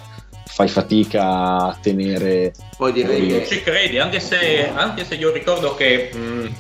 [0.47, 2.53] fai fatica a tenere...
[2.77, 3.47] Poi direi che...
[3.47, 6.11] Ci credi, anche se, anche se io ricordo che...
[6.13, 6.55] Mh,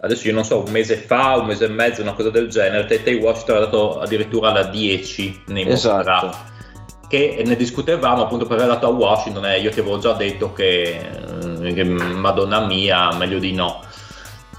[0.00, 2.86] adesso io non so, un mese fa, un mese e mezzo, una cosa del genere,
[2.86, 6.36] Tete Washington ha dato addirittura la 10 nei esatto.
[7.08, 10.52] che ne discutevamo appunto per aver dato a Washington e io ti avevo già detto
[10.52, 11.00] che
[11.72, 13.82] che, madonna mia, meglio di no.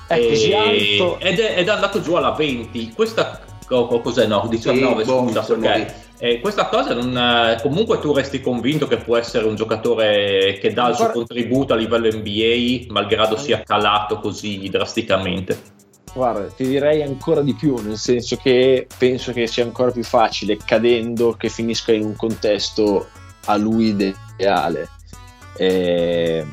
[0.08, 1.20] È così alto.
[1.20, 2.94] Ed è, ed è andato giù alla 20.
[2.96, 4.28] Questa cos'è?
[4.28, 8.42] No, 19 Sì, boh, scusa, insomma, perché eh, questa cosa non, eh, comunque tu resti
[8.42, 13.38] convinto che può essere un giocatore che dà il suo contributo a livello NBA, malgrado
[13.38, 15.74] sia calato così drasticamente.
[16.14, 20.58] Guarda, ti direi ancora di più, nel senso che penso che sia ancora più facile
[20.64, 23.08] cadendo che finisca in un contesto
[23.46, 24.90] a lui ideale.
[25.58, 26.46] E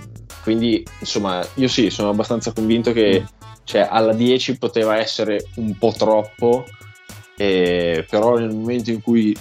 [0.43, 3.24] quindi, insomma, io sì, sono abbastanza convinto che
[3.62, 6.64] cioè, alla 10 poteva essere un po' troppo,
[7.36, 9.36] e- però nel momento in cui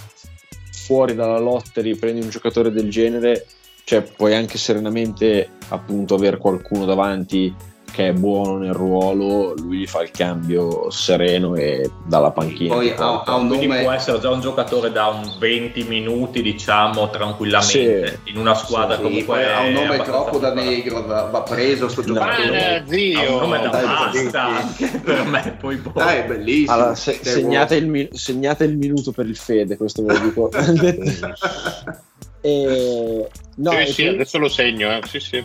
[0.70, 3.46] fuori dalla lottery prendi un giocatore del genere,
[3.84, 7.54] cioè, puoi anche serenamente appunto avere qualcuno davanti
[7.92, 12.74] che è buono nel ruolo, lui gli fa il cambio sereno e dalla panchina.
[12.74, 13.82] Poi ha, ha un Quindi nome...
[13.82, 19.02] può essere già un giocatore da un 20 minuti, diciamo, tranquillamente, in una squadra Sì,
[19.02, 22.76] comunque poi ha un nome troppo da negro, va, va preso sto giocatore.
[22.76, 23.18] Ah, zio!
[23.20, 24.48] Ha un nome da Dai, basta
[25.04, 25.92] per me, poi boh.
[25.94, 26.72] Dai, è bellissimo.
[26.72, 30.50] Allora, se- segnate, il mi- segnate il minuto per il Fede, questo ve lo dico.
[32.44, 35.00] E- no, sì, sì, quindi- adesso lo segno, eh.
[35.06, 35.44] sì, sì.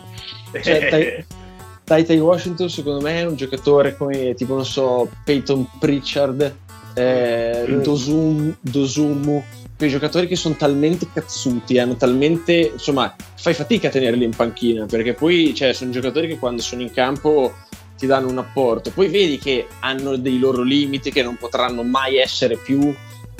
[0.60, 1.24] Cioè,
[1.88, 6.54] Tai Washington secondo me è un giocatore come tipo non so Peyton Pritchard
[6.94, 7.82] eh, Mm.
[7.82, 9.42] Dosum, Dosumu
[9.76, 14.86] quei giocatori che sono talmente cazzuti hanno talmente insomma fai fatica a tenerli in panchina
[14.86, 17.54] perché poi cioè, sono giocatori che quando sono in campo
[17.96, 22.18] ti danno un apporto poi vedi che hanno dei loro limiti che non potranno mai
[22.18, 22.94] essere più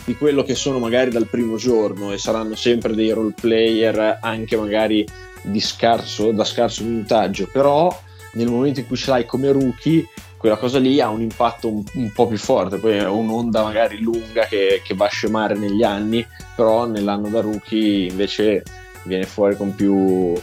[0.04, 4.56] di quello che sono magari dal primo giorno e saranno sempre dei role player anche
[4.56, 5.06] magari
[5.42, 7.94] di scarso, da scarso minutaggio, però
[8.38, 10.06] nel momento in cui ce l'hai come rookie,
[10.36, 14.00] quella cosa lì ha un impatto un, un po' più forte, poi è un'onda magari
[14.00, 16.24] lunga che, che va a scemare negli anni,
[16.54, 18.62] però nell'anno da rookie invece
[19.02, 20.34] viene fuori con più,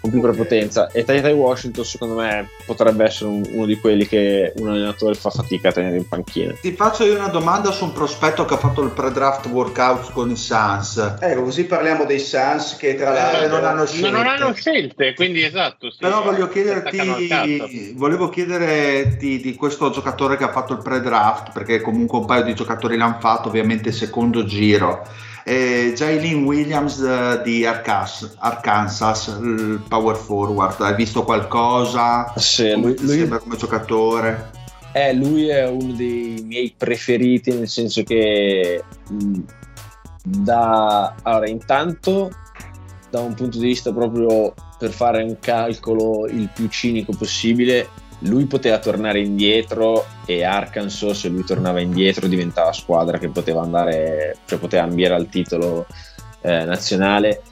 [0.00, 0.88] con più prepotenza.
[0.90, 5.14] E Tai Tai Washington secondo me potrebbe essere un- uno di quelli che un allenatore
[5.14, 6.54] fa fatica a tenere in panchina.
[6.60, 10.30] Ti faccio io una domanda su un prospetto che ha fatto il pre-draft workout con
[10.30, 11.16] i Suns.
[11.20, 14.10] Ecco, così parliamo dei Suns che tra Eh, l'altro non hanno Ma scelte.
[14.10, 15.90] non hanno scelte, quindi esatto.
[15.90, 15.98] sì.
[16.00, 22.18] Però voglio chiederti, volevo chiederti di questo giocatore che ha fatto il pre-draft, perché comunque
[22.18, 25.06] un paio di giocatori l'hanno fatto, ovviamente secondo giro.
[25.44, 32.32] Eh, Jalen Williams eh, di Arcas- Arkansas, il power forward, hai visto qualcosa?
[32.56, 34.50] Come lui, lui- sembra come giocatore?
[34.92, 39.38] Eh, lui è uno dei miei preferiti, nel senso che mh,
[40.24, 42.30] da allora, intanto
[43.08, 47.88] da un punto di vista proprio per fare un calcolo il più cinico possibile,
[48.20, 54.36] lui poteva tornare indietro e Arkansas, se lui tornava indietro, diventava squadra che poteva andare,
[54.46, 55.86] cioè poteva ambire al titolo
[56.42, 57.42] eh, nazionale.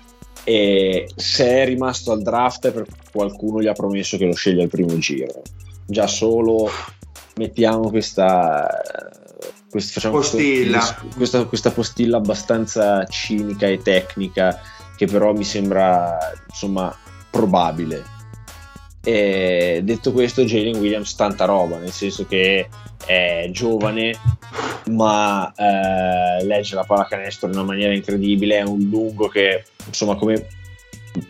[0.45, 4.97] E se è rimasto al draft qualcuno gli ha promesso che lo sceglie al primo
[4.99, 5.43] giro.
[5.87, 6.71] Già solo
[7.37, 8.67] mettiamo questa,
[9.71, 10.97] quest- facciamo questo- Postilla.
[11.17, 14.61] questa, questa postilla abbastanza cinica e tecnica
[14.97, 16.17] che però mi sembra
[16.49, 16.95] insomma
[17.31, 18.17] probabile
[19.03, 22.69] e detto questo Jalen Williams tanta roba nel senso che
[23.07, 24.15] è giovane
[24.91, 30.49] ma eh, legge la pallacanestro in una maniera incredibile è un lungo che insomma come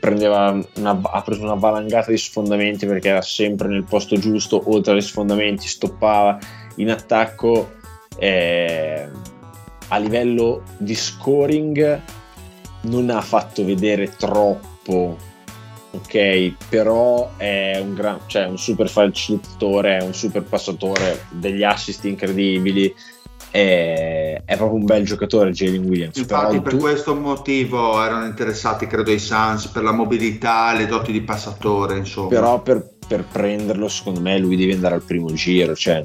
[0.03, 5.01] una, ha preso una valangata di sfondamenti perché era sempre nel posto giusto oltre agli
[5.01, 6.39] sfondamenti stoppava
[6.77, 7.77] in attacco
[8.19, 9.09] eh,
[9.89, 12.01] a livello di scoring
[12.82, 15.16] non ha fatto vedere troppo
[15.90, 22.05] ok però è un gran cioè un super facilitatore è un super passatore degli assist
[22.05, 22.94] incredibili
[23.51, 28.86] è, è proprio un bel giocatore Jalen Williams Infatti per tu- questo motivo erano interessati
[28.86, 32.28] credo i Suns per la mobilità, le doti di passatore insomma.
[32.28, 36.05] però per, per prenderlo secondo me lui deve andare al primo giro cioè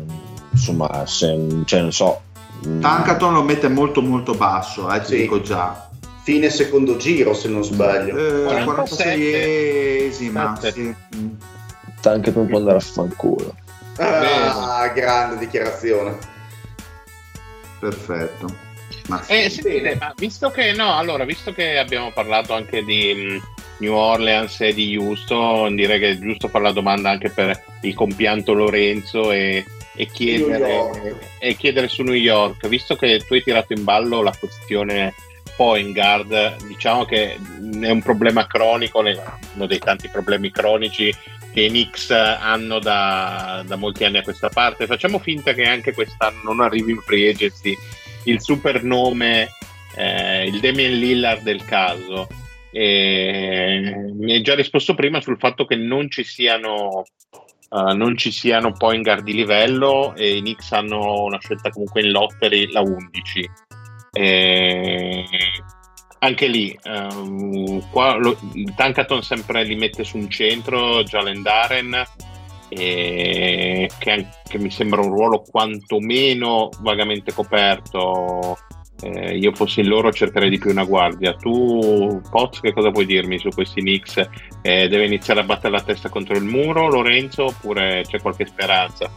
[0.52, 2.22] insomma se, cioè, non so
[2.66, 5.18] mm, Tankaton lo mette molto molto basso, eh, ti Sì.
[5.18, 5.90] dico già.
[6.24, 8.18] Fine secondo giro se non sbaglio.
[8.18, 10.10] Eh, 47.
[10.10, 10.72] 46esima, Sette.
[10.72, 10.96] sì.
[11.18, 11.30] Mm.
[12.04, 13.56] anche non può andare a fanculo
[13.98, 16.18] Ah, grande dichiarazione.
[17.80, 18.48] Perfetto.
[19.08, 19.62] Ma Eh, sì.
[19.62, 23.42] sentite, ma visto che no, allora, visto che abbiamo parlato anche di mh,
[23.80, 27.94] New Orleans e di Houston, direi che è giusto fare la domanda anche per il
[27.94, 33.74] compianto Lorenzo e, e chiedere, e chiedere su New York, visto che tu hai tirato
[33.74, 35.14] in ballo la questione
[35.56, 41.14] point guard, diciamo che è un problema cronico, uno dei tanti problemi cronici
[41.54, 44.88] che i Knicks hanno da, da molti anni a questa parte.
[44.88, 47.78] Facciamo finta che anche quest'anno non arrivi in free agency
[48.26, 49.50] il super nome,
[49.96, 52.28] eh, il Damien Lillard del caso.
[52.72, 57.04] E mi hai già risposto prima sul fatto che non ci siano,
[57.70, 62.10] uh, non ci siano point di livello e i Knicks hanno una scelta comunque in
[62.10, 63.50] lottery la 11.
[64.14, 65.26] E
[66.20, 68.38] anche lì, um, qua lo,
[68.76, 72.04] Tankaton sempre li mette su un centro, Jalen Daren,
[72.70, 78.58] che, che, mi sembra un ruolo quantomeno vagamente coperto
[79.04, 81.34] eh, io fossi in loro cercherei di più una guardia.
[81.34, 84.18] Tu, Poz, che cosa puoi dirmi su questi Knicks?
[84.62, 89.12] Eh, deve iniziare a battere la testa contro il muro, Lorenzo, oppure c'è qualche speranza?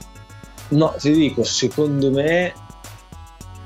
[0.70, 2.52] No, ti dico, secondo me,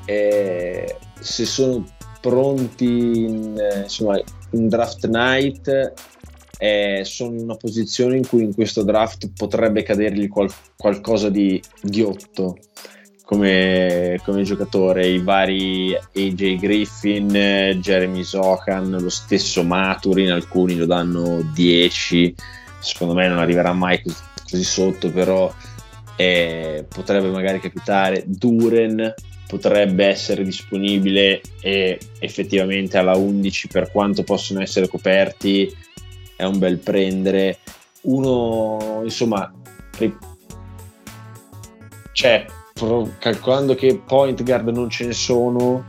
[0.05, 1.85] eh, se sono
[2.21, 4.21] pronti in, insomma,
[4.51, 5.93] in draft night,
[6.59, 11.61] eh, sono in una posizione in cui in questo draft potrebbe cadergli qual- qualcosa di
[11.83, 12.59] ghiotto
[13.31, 17.29] come, come, giocatore, i vari AJ Griffin,
[17.81, 22.35] Jeremy Sohan, lo stesso Maturin, alcuni lo danno 10,
[22.81, 24.17] secondo me non arriverà mai così,
[24.51, 25.49] così sotto, però
[26.17, 28.25] eh, potrebbe magari capitare.
[28.27, 29.15] Duren
[29.51, 35.77] potrebbe essere disponibile e effettivamente alla 11 per quanto possono essere coperti
[36.37, 37.59] è un bel prendere.
[38.03, 39.53] Uno, insomma,
[42.13, 42.47] c'è
[43.19, 45.85] calcolando che point guard non ce ne sono,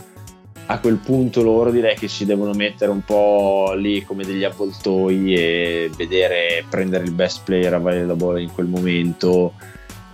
[0.65, 5.35] a quel punto loro direi che si devono mettere un po' lì come degli avvoltoi
[5.35, 9.53] e vedere, prendere il best player available in quel momento,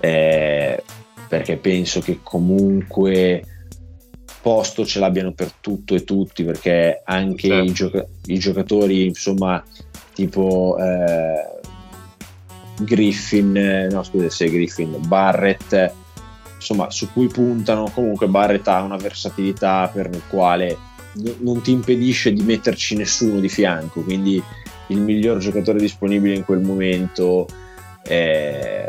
[0.01, 0.83] eh,
[1.27, 3.43] perché penso che comunque
[4.41, 7.63] posto ce l'abbiano per tutto e tutti, perché anche certo.
[7.63, 9.63] i, gioca- i, giocatori, insomma,
[10.13, 10.77] tipo...
[10.79, 11.55] Eh,
[12.79, 15.95] Griffin, no scusa se Griffin, Barrett
[16.57, 17.89] insomma, su cui puntano.
[17.93, 20.77] Comunque Barrett ha una versatilità per la quale
[21.39, 24.41] non ti impedisce di metterci nessuno di fianco, quindi
[24.87, 27.47] il miglior giocatore disponibile in quel momento
[28.03, 28.87] eh,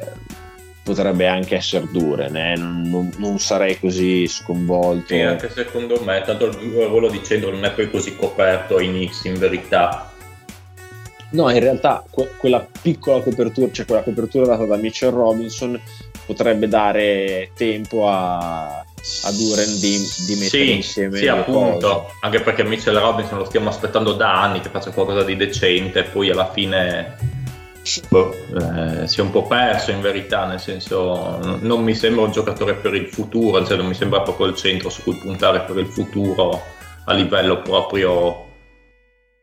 [0.89, 2.57] potrebbe anche essere Duren, eh?
[2.57, 5.09] non, non, non, sarei così sconvolto.
[5.09, 8.89] Sì, anche secondo me, tanto il ruolo di centro non è poi così coperto ai
[8.89, 10.11] Knicks in verità.
[11.31, 15.79] No, in realtà que- quella piccola copertura, cioè quella copertura data da Mitchell Robinson
[16.25, 22.15] potrebbe dare tempo a, a Duren di, di mettere sì, insieme sì appunto cose.
[22.23, 26.31] anche perché Mitchell Robinson lo stiamo aspettando da anni che faccia qualcosa di decente poi
[26.31, 27.38] alla fine
[28.09, 32.31] boh, eh, si è un po' perso in verità nel senso non mi sembra un
[32.31, 35.77] giocatore per il futuro cioè non mi sembra proprio il centro su cui puntare per
[35.79, 36.61] il futuro
[37.05, 38.47] a livello proprio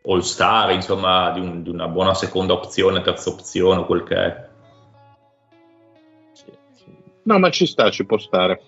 [0.08, 4.54] all star insomma di, un, di una buona seconda opzione terza opzione quel che è.
[7.24, 8.62] No, ma ci sta, ci può stare.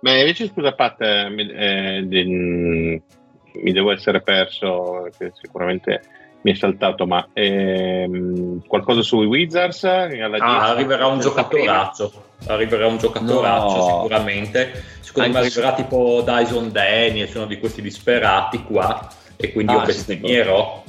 [0.00, 6.02] Ma invece, scusa, Pat, eh, mi, eh, di, mi, devo essere perso, che sicuramente
[6.42, 9.84] mi è saltato, ma ehm, qualcosa sui Wizards?
[9.84, 12.12] Ah, arriverà un giocatoraccio.
[12.46, 14.00] Arriverà un giocatoraccio no.
[14.02, 14.84] sicuramente.
[15.00, 15.82] Secondo Anche me arriverà su...
[15.82, 20.84] tipo Dyson Daniels, uno di questi disperati qua, e quindi ah, io bestemierò.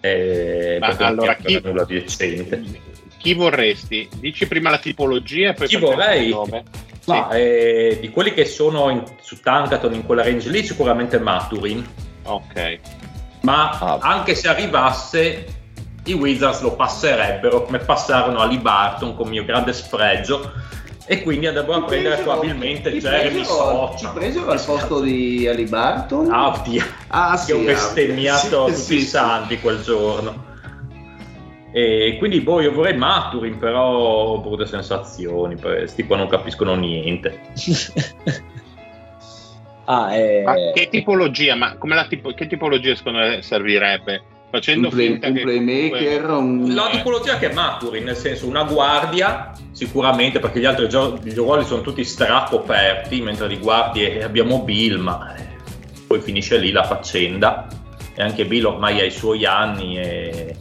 [0.00, 1.60] Eh, ma allora, chi...
[1.62, 2.90] nulla di decente
[3.22, 4.08] chi vorresti?
[4.16, 6.24] Dici prima la tipologia e poi chi vorrei?
[6.24, 6.64] il nome.
[7.06, 7.36] Ma, sì.
[7.38, 11.86] eh, di quelli che sono in, su Tankaton in quella range lì, sicuramente Maturin.
[12.24, 12.78] Ok.
[13.42, 13.98] Ma ah.
[14.00, 15.46] anche se arrivasse,
[16.04, 20.50] i Wizards lo passerebbero come passarono a Lee Barton con mio grande spregio.
[21.04, 23.96] E quindi andremo a prendere presero, probabilmente Jeremy Socha.
[23.96, 26.30] Ci presero al posto di Ali Barton?
[26.30, 26.84] Ah, oddio.
[27.08, 30.50] Ah, sì, che ho bestemmiato sì, tutti sì, i santi quel giorno.
[31.72, 37.40] E quindi boh, io vorrei Maturin, però ho brutte sensazioni, questi qua non capiscono niente.
[39.84, 40.42] ah, eh...
[40.42, 41.54] ma che tipologia?
[41.54, 41.76] Ma
[42.08, 44.22] tipo, che tipologia secondo me servirebbe?
[44.50, 46.66] Facendo un, play, un playmaker, comunque...
[46.66, 46.74] un...
[46.74, 51.32] la tipologia che è Maturin, nel senso una guardia, sicuramente, perché gli altri gio- gli
[51.32, 55.56] ruoli sono tutti stracoperti, mentre di guardie abbiamo Bill, ma eh,
[56.06, 57.66] poi finisce lì la faccenda.
[58.14, 60.54] E anche Bill ormai ha i suoi anni e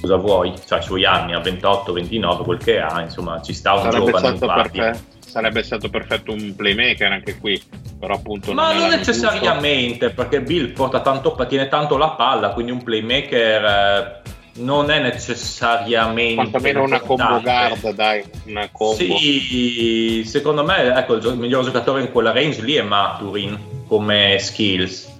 [0.00, 0.52] cosa vuoi?
[0.66, 4.06] Cioè, i suoi anni, a 28, 29, quel che ha, insomma, ci sta un sarebbe
[4.06, 4.98] giovane stato perfetto,
[5.30, 7.62] sarebbe stato perfetto un playmaker anche qui,
[7.98, 8.52] però appunto...
[8.52, 10.14] Ma non, non necessariamente, giusto.
[10.14, 13.64] perché Bill porta tanto, tiene tanto la palla, quindi un playmaker...
[13.64, 21.14] Eh, non è necessariamente quantomeno una combo guard dai una combo sì secondo me ecco
[21.14, 25.10] il, miglior giocatore in quella range lì è Maturin come skills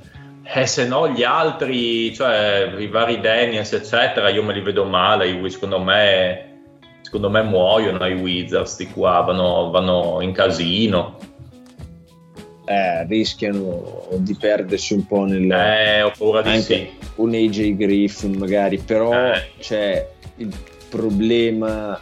[0.52, 5.48] eh, se no gli altri, cioè i vari Daniels, eccetera, io me li vedo male.
[5.48, 6.49] Secondo me,
[7.10, 11.16] secondo me muoiono i Wizards di qua, vanno, vanno in casino.
[12.64, 15.50] eh, rischiano di perdersi un po' nel...
[15.50, 16.88] Eh, ho paura di sì.
[17.16, 19.50] Un AJ Griffin magari, però eh.
[19.58, 20.54] c'è il
[20.88, 21.98] problema,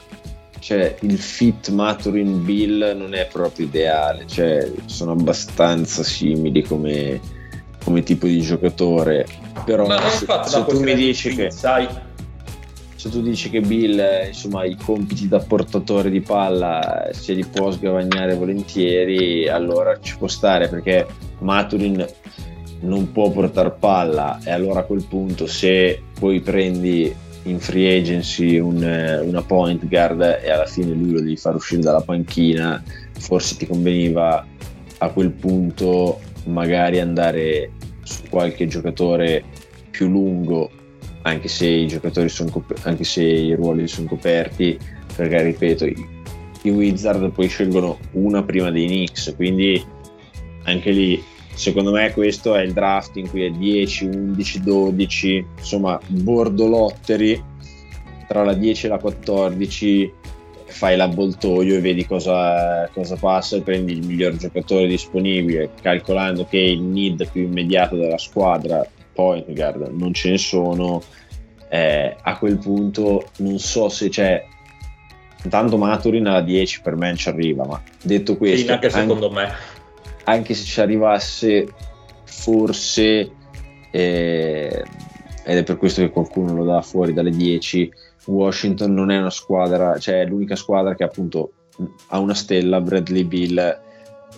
[0.59, 7.19] cioè il fit Maturin Bill non è proprio ideale, cioè sono abbastanza simili come,
[7.83, 9.27] come tipo di giocatore,
[9.65, 11.51] però se, se tu mi dici che...
[11.51, 11.89] Sai
[12.99, 17.71] se tu dici che Bill insomma i compiti da portatore di palla se li può
[17.71, 21.07] sgavagnare volentieri allora ci può stare perché
[21.39, 22.05] Maturin
[22.81, 24.41] non può portare palla.
[24.45, 27.15] E allora a quel punto se poi prendi
[27.45, 28.83] in free agency un,
[29.23, 33.67] una point guard e alla fine lui lo devi far uscire dalla panchina forse ti
[33.67, 34.45] conveniva
[34.99, 37.71] a quel punto magari andare
[38.03, 39.45] su qualche giocatore
[39.89, 40.71] più lungo
[41.23, 44.79] anche se i giocatori sono cop- anche se i ruoli sono coperti
[45.15, 46.07] perché ripeto i,
[46.63, 49.85] i Wizard poi scelgono una prima dei Knicks quindi
[50.65, 51.23] anche lì
[51.55, 57.43] secondo me questo è il draft in cui è 10, 11, 12 insomma bordo lottery
[58.29, 60.13] tra la 10 e la 14
[60.67, 66.59] fai l'avvoltoio e vedi cosa, cosa passa e prendi il miglior giocatore disponibile calcolando che
[66.59, 68.87] il need più immediato della squadra
[69.19, 71.03] point guard non ce ne sono,
[71.69, 74.47] eh, a quel punto non so se c'è.
[75.43, 79.51] Intanto Maturin alla 10 per me ci arriva, ma detto questo, sì, anche secondo me,
[80.23, 81.67] anche se ci arrivasse,
[82.23, 83.31] forse,
[83.91, 84.85] eh,
[85.45, 87.91] ed è per questo che qualcuno lo dà fuori dalle 10.
[88.27, 91.53] Washington non è una squadra, cioè è l'unica squadra che appunto
[92.09, 93.81] ha una stella, Bradley Bill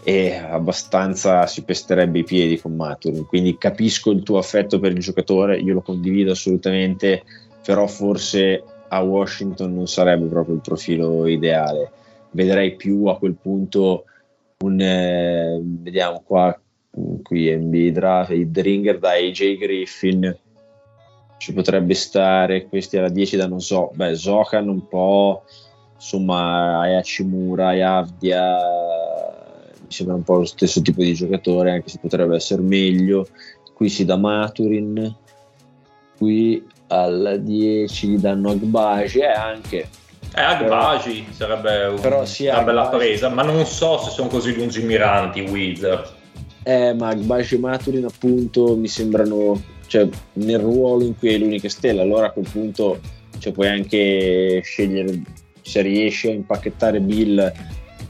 [0.03, 3.27] e abbastanza si pesterebbe i piedi con Maturin.
[3.27, 7.23] Quindi capisco il tuo affetto per il giocatore, io lo condivido assolutamente,
[7.65, 11.93] però forse a Washington non sarebbe proprio il profilo ideale.
[12.31, 14.05] Vedrei più a quel punto
[14.59, 16.59] un eh, vediamo qua
[17.23, 20.39] qui NBA Draft, il Dringer da AJ Griffin
[21.39, 25.45] ci potrebbe stare questi alla 10 da non so beh Zokan un po'
[25.95, 28.59] insomma Ayashimura Ayavdia
[29.91, 33.27] sembra un po' lo stesso tipo di giocatore, anche se potrebbe essere meglio.
[33.75, 35.15] Qui si dà Maturin,
[36.17, 39.89] qui alla 10 gli danno Agbaji e anche
[40.35, 44.55] eh, Agbaji sarebbe un, però sì, una bella presa, ma non so se sono così
[44.55, 46.15] lungimiranti i Wizards.
[46.63, 51.69] Eh, ma Agbaji e Maturin appunto mi sembrano, cioè nel ruolo in cui è l'unica
[51.69, 53.01] stella, allora a quel punto
[53.39, 55.21] cioè, puoi anche scegliere
[55.63, 57.53] se riesci a impacchettare Bill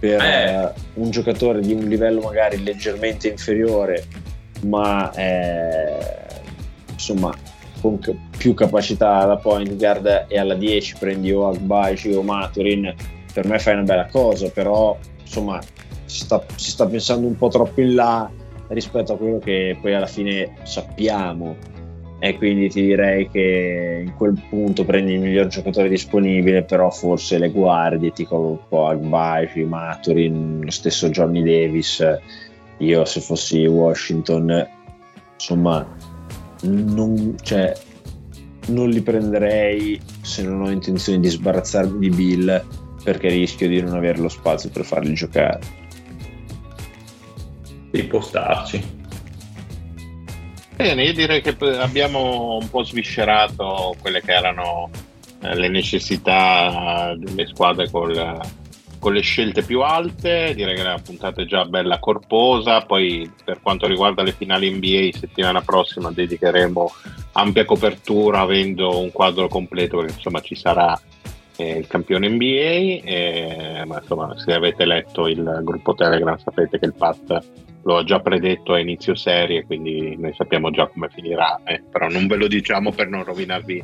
[0.00, 0.72] per eh.
[0.94, 4.04] un giocatore di un livello magari leggermente inferiore,
[4.62, 5.98] ma eh,
[6.90, 7.32] insomma
[7.80, 7.98] con
[8.36, 12.94] più capacità alla point guard e alla 10 prendi o Agbaci o Maturin,
[13.32, 15.60] per me fai una bella cosa, però insomma
[16.06, 18.30] si sta, si sta pensando un po' troppo in là
[18.68, 21.56] rispetto a quello che poi alla fine sappiamo
[22.22, 27.38] e quindi ti direi che in quel punto prendi il miglior giocatore disponibile però forse
[27.38, 32.04] le guardie tipo un po' Agbaci, Maturin lo stesso Johnny Davis.
[32.76, 34.68] Io se fossi Washington
[35.32, 35.96] insomma
[36.64, 37.72] non, cioè,
[38.66, 42.64] non li prenderei se non ho intenzione di sbarazzarmi di Bill
[43.02, 45.60] perché rischio di non avere lo spazio per farli giocare.
[47.90, 48.98] Sì, può starci
[50.80, 54.88] Bene, io direi che abbiamo un po' sviscerato quelle che erano
[55.42, 58.40] eh, le necessità delle squadre col,
[58.98, 60.54] con le scelte più alte.
[60.54, 62.80] Direi che la puntata è già bella corposa.
[62.80, 66.92] Poi, per quanto riguarda le finali NBA, settimana prossima dedicheremo
[67.32, 70.98] ampia copertura avendo un quadro completo, perché insomma ci sarà
[71.56, 73.04] eh, il campione NBA.
[73.04, 78.04] E, ma insomma, se avete letto il gruppo Telegram, sapete che il Pat lo ha
[78.04, 82.36] già predetto a inizio serie, quindi noi sappiamo già come finirà, eh, però non ve
[82.36, 83.82] lo diciamo per non rovinarvi,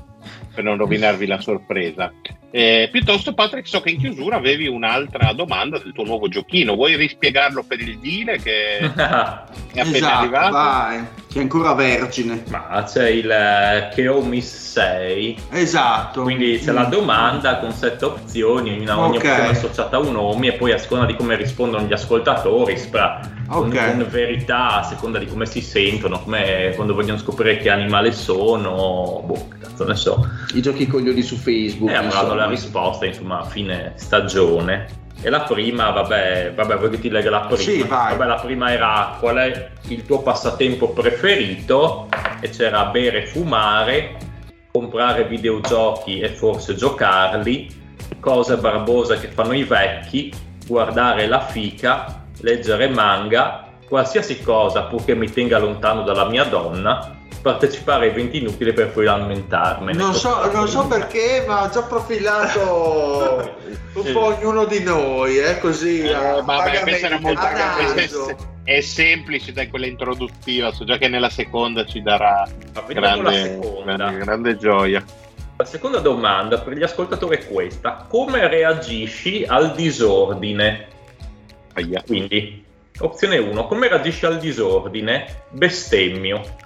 [0.55, 2.13] per non rovinarvi la sorpresa.
[2.51, 6.75] Eh, piuttosto, Patrick, so che in chiusura avevi un'altra domanda del tuo nuovo giochino.
[6.75, 10.53] Vuoi rispiegarlo per il deal che è appena esatto, arrivato?
[10.53, 11.05] Vai,
[11.37, 12.43] che è ancora vergine.
[12.49, 15.39] Ma c'è il uh, che ho miss 6.
[15.51, 16.23] Esatto.
[16.23, 16.75] Quindi c'è mm.
[16.75, 19.31] la domanda con sette opzioni, ogni, ogni okay.
[19.31, 23.21] opzione associata a un nome, e poi a seconda di come rispondono gli ascoltatori, spra,
[23.49, 23.91] okay.
[23.91, 28.13] con, con, verità, a seconda di come si sentono, come quando vogliono scoprire che animale
[28.13, 30.27] sono, boh, cazzo ne so.
[30.55, 31.91] I giochi coglioni su Facebook.
[31.91, 35.05] E avranno la risposta, insomma, a fine stagione.
[35.21, 37.61] E la prima, vabbè, vabbè, ti legga la prima?
[37.61, 38.17] Sì, vai.
[38.17, 42.09] Vabbè, la prima era qual è il tuo passatempo preferito?
[42.41, 44.17] E c'era bere, fumare,
[44.71, 47.85] comprare videogiochi e forse giocarli,
[48.21, 50.33] cose barbose che fanno i vecchi,
[50.67, 57.16] guardare la fica, leggere manga qualsiasi cosa purché mi tenga lontano dalla mia donna,
[57.47, 59.97] partecipare a eventi inutili per poi lamentarmene.
[59.97, 63.55] Non so, non so perché, ma ha già profilato
[63.95, 66.01] un po' ognuno di noi, eh, così.
[66.01, 71.07] Eh, a- vabbè, questa era molto è, è semplice da quella introduttiva, so già che
[71.07, 72.49] nella seconda ci darà
[72.89, 73.95] grande, seconda.
[73.95, 75.05] grande, grande gioia.
[75.57, 80.89] La seconda domanda per gli ascoltatori è questa: come reagisci al disordine?
[81.75, 82.03] Aia.
[82.05, 82.65] Quindi,
[82.99, 85.45] opzione 1, come reagisci al disordine?
[85.51, 86.65] Bestemmio.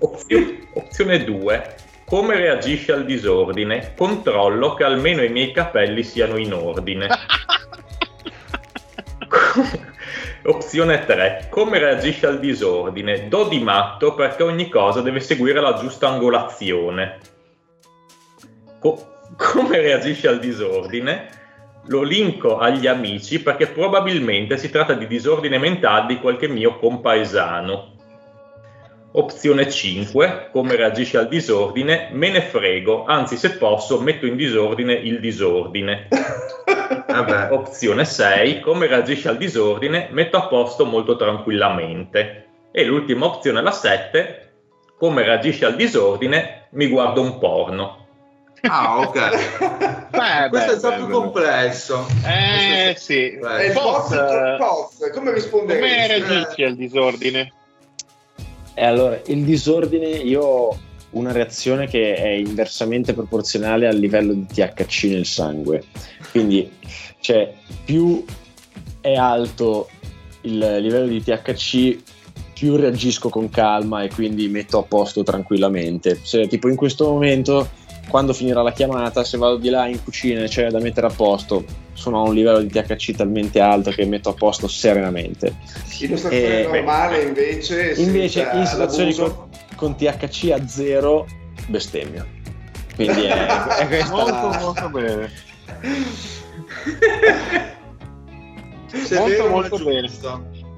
[0.00, 3.94] Opzio- opzione 2, come reagisci al disordine?
[3.96, 7.08] Controllo che almeno i miei capelli siano in ordine.
[10.44, 11.48] Opzione 3.
[11.50, 13.28] Come reagisci al disordine?
[13.28, 17.18] Do di matto perché ogni cosa deve seguire la giusta angolazione.
[18.78, 21.28] Co- come reagisci al disordine?
[21.88, 27.96] Lo linko agli amici perché probabilmente si tratta di disordine mentale di qualche mio compaesano.
[29.18, 30.50] Opzione 5.
[30.52, 32.08] Come reagisci al disordine?
[32.12, 36.06] Me ne frego, anzi se posso metto in disordine il disordine.
[37.04, 37.48] Vabbè.
[37.50, 38.60] Opzione 6.
[38.60, 40.06] Come reagisci al disordine?
[40.12, 42.46] Metto a posto molto tranquillamente.
[42.70, 44.50] E l'ultima opzione, la 7.
[44.96, 46.68] Come reagisci al disordine?
[46.70, 48.06] Mi guardo un porno.
[48.62, 50.10] Ah, ok.
[50.10, 51.12] Beh, Questo beh, è già beh, più beh.
[51.12, 52.06] complesso.
[52.24, 53.36] Eh sì.
[53.40, 56.22] Beh, il Poz, Poz, Poz, come risponderesti?
[56.22, 57.52] come reagisci al disordine?
[58.78, 60.78] E allora, il disordine, io ho
[61.10, 65.82] una reazione che è inversamente proporzionale al livello di THC nel sangue.
[66.30, 66.70] Quindi,
[67.18, 67.52] cioè,
[67.84, 68.24] più
[69.00, 69.88] è alto
[70.42, 71.98] il livello di THC,
[72.54, 76.16] più reagisco con calma e quindi metto a posto tranquillamente.
[76.22, 77.68] Se tipo in questo momento,
[78.08, 81.10] quando finirà la chiamata, se vado di là in cucina e c'è da mettere a
[81.10, 85.54] posto, sono a un livello di THC talmente alto che metto a posto serenamente.
[86.00, 91.26] In una situazione Eh, normale invece, Invece senza in situazioni con, con THC a zero
[91.66, 92.26] bestemmio.
[92.94, 95.30] Quindi è, è questa Molto la- molto bene.
[99.10, 100.08] Molto, molto ma bene.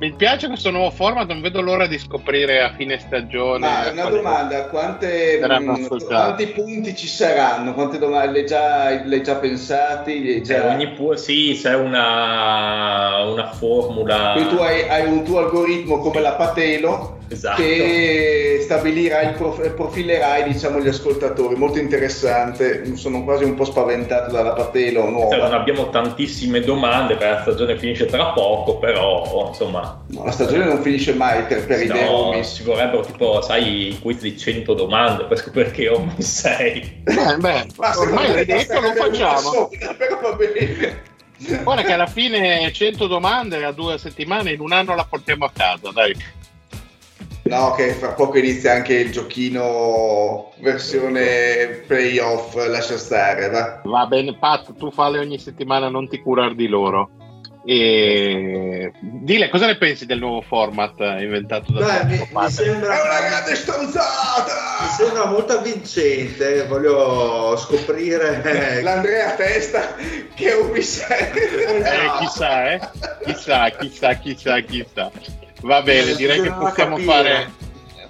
[0.01, 3.59] Mi piace questo nuovo format, non vedo l'ora di scoprire a fine stagione.
[3.59, 6.07] Ma una quale- domanda, quante, mh, ascoltati.
[6.07, 7.75] quanti punti ci saranno?
[7.75, 8.39] Quante domande?
[8.39, 10.43] Hai già, hai già pensati?
[10.43, 10.69] Cioè, già...
[10.69, 14.33] ogni pu- sì, c'è una, una formula.
[14.33, 17.63] Quindi tu hai, hai un tuo algoritmo come la Patelo Esatto.
[17.63, 21.55] che stabilirai, il prof- profilerai diciamo, gli ascoltatori.
[21.55, 25.51] Molto interessante, sono quasi un po' spaventato dalla Patelo Cioè, non nuova.
[25.57, 30.83] abbiamo tantissime domande perché la stagione finisce tra poco, però insomma, No, la stagione non
[30.83, 32.45] finisce mai per, per i no, deomi.
[32.45, 37.01] ci vorrebbero tipo, sai, i quiz di 100 domande per scoprire che io sei.
[37.05, 39.69] Beh, beh, Ma ormai l'hai detto, lo una facciamo.
[39.97, 41.03] però va bene.
[41.63, 45.51] Guarda che alla fine 100 domande a due settimane, in un anno la portiamo a
[45.55, 46.15] casa, dai.
[47.45, 53.81] No, che fra poco inizia anche il giochino versione playoff, lascia stare, va.
[53.85, 57.11] Va bene, Pat, tu falle ogni settimana, non ti curar di loro.
[57.63, 63.05] E dile cosa ne pensi del nuovo format inventato da Beh, mi, mi sembra, È
[63.07, 64.89] una grande mi stronzata!
[64.97, 66.67] sembra molto avvincente.
[66.67, 68.81] Voglio scoprire.
[68.83, 69.95] L'Andrea Testa
[70.35, 70.81] che è un Eh,
[72.19, 72.81] chissà, eh?
[73.25, 75.11] Chissà, chissà, chissà, chissà.
[75.63, 77.51] Va bene, direi che possiamo fare,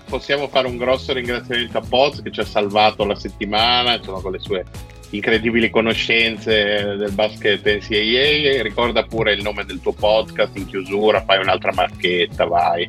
[0.08, 4.32] possiamo fare un grosso ringraziamento a Poz che ci ha salvato la settimana, insomma, con
[4.32, 4.64] le sue
[5.10, 8.62] incredibili conoscenze del basket NCAA.
[8.62, 12.88] Ricorda pure il nome del tuo podcast in chiusura, fai un'altra marchetta, vai.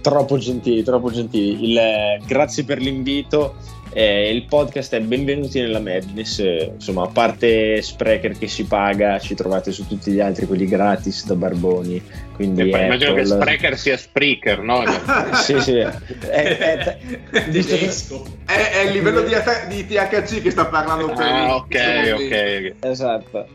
[0.00, 1.70] Troppo gentili, troppo gentili.
[1.70, 3.56] Il, eh, grazie per l'invito.
[3.96, 6.40] Eh, il podcast è Benvenuti nella Madness.
[6.40, 10.66] eh, insomma, a parte Sprecher che si paga, ci trovate su tutti gli altri, quelli
[10.66, 12.02] gratis da Barboni.
[12.34, 14.82] Quindi E poi immagino che Apple- Sprecher sia Spreaker, no?
[15.38, 15.74] Sì, sì.
[16.34, 16.98] Eh,
[17.30, 18.52] eh, visto che-.
[18.52, 19.32] È, è il livello di,
[19.68, 22.72] di THC che sta parlando per Ah, ok, ok.
[22.80, 23.46] Esatto.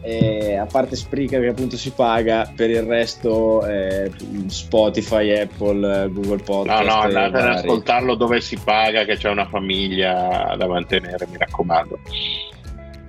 [0.00, 4.10] E a parte Spreaker che appunto si paga, per il resto eh,
[4.46, 6.82] Spotify, Apple, Google No, Podcast.
[6.84, 11.36] no, e andate ad ascoltarlo dove si paga, che c'è una famiglia da mantenere, mi
[11.36, 11.98] raccomando.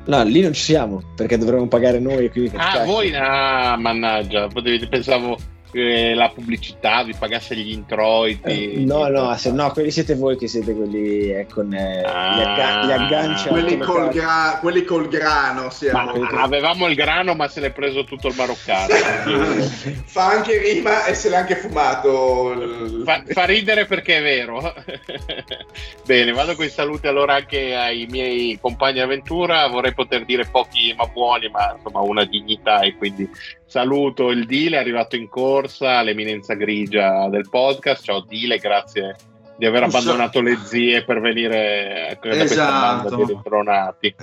[0.06, 2.30] No, lì non ci siamo perché dovremmo pagare noi.
[2.32, 4.48] Quindi Ah, voi, ah, mannaggia,
[4.90, 5.38] pensavo
[5.72, 8.74] la pubblicità vi pagasse gli introiti.
[8.74, 12.36] Eh, No, no, se no, quelli siete voi che siete quelli eh, con eh, Ah.
[12.36, 13.48] gli, agga- gli agganci.
[13.50, 16.12] Quelli col, gra- quelli col grano Ma siamo.
[16.38, 18.88] avevamo il grano, ma se l'è preso tutto il maroccano.
[20.06, 23.02] Fa anche rima e se l'ha anche fumato.
[23.06, 24.74] Fa, fa ridere perché è vero.
[26.06, 29.68] Bene, vado con i saluti allora anche ai miei compagni d'avventura.
[29.68, 33.30] Vorrei poter dire pochi ma buoni, ma insomma una dignità e quindi
[33.70, 38.04] saluto il Dile, è arrivato in corsa, l'eminenza grigia del podcast.
[38.04, 39.16] Ciao Dile, grazie
[39.58, 43.16] di aver abbandonato le zie per venire a esatto.
[43.16, 44.16] di ritronati.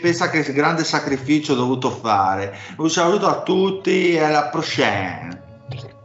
[0.00, 2.56] Pensa che grande sacrificio ho dovuto fare.
[2.78, 5.42] Un saluto a tutti e alla prossima.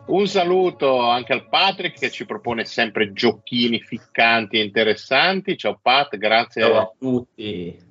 [0.08, 5.56] Un saluto anche al Patrick che ci propone sempre giochini ficcanti e interessanti.
[5.56, 7.89] Ciao Pat, grazie Ciao a tutti.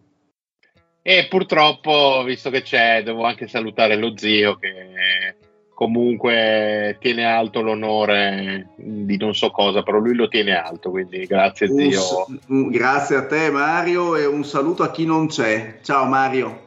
[1.09, 5.37] E purtroppo, visto che c'è, devo anche salutare lo zio che
[5.73, 11.67] comunque tiene alto l'onore di non so cosa, però lui lo tiene alto, quindi grazie
[11.69, 12.27] zio.
[12.49, 15.79] Un, grazie a te Mario e un saluto a chi non c'è.
[15.83, 16.67] Ciao Mario.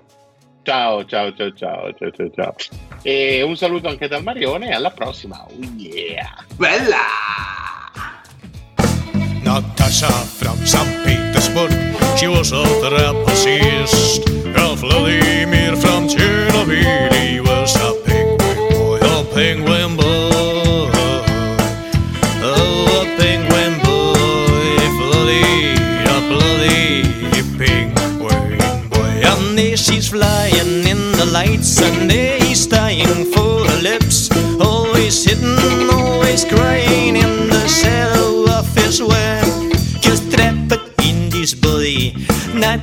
[0.63, 2.55] Ciao, ciao, ciao, ciao, ciao, ciao, ciao.
[3.03, 5.45] E un saluto anche dal Marione e alla prossima.
[5.45, 6.43] Oh yeah!
[6.55, 6.97] Bella!
[9.43, 11.03] Natasha from St.
[11.03, 11.90] Petersburg,
[12.21, 14.21] she was a trapezist.
[14.75, 17.10] Vladimir from Chernobyl,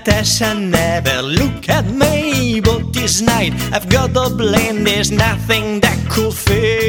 [0.09, 4.83] Natasha never look at me, but this night I've got a blame.
[4.85, 6.88] There's nothing that could fade.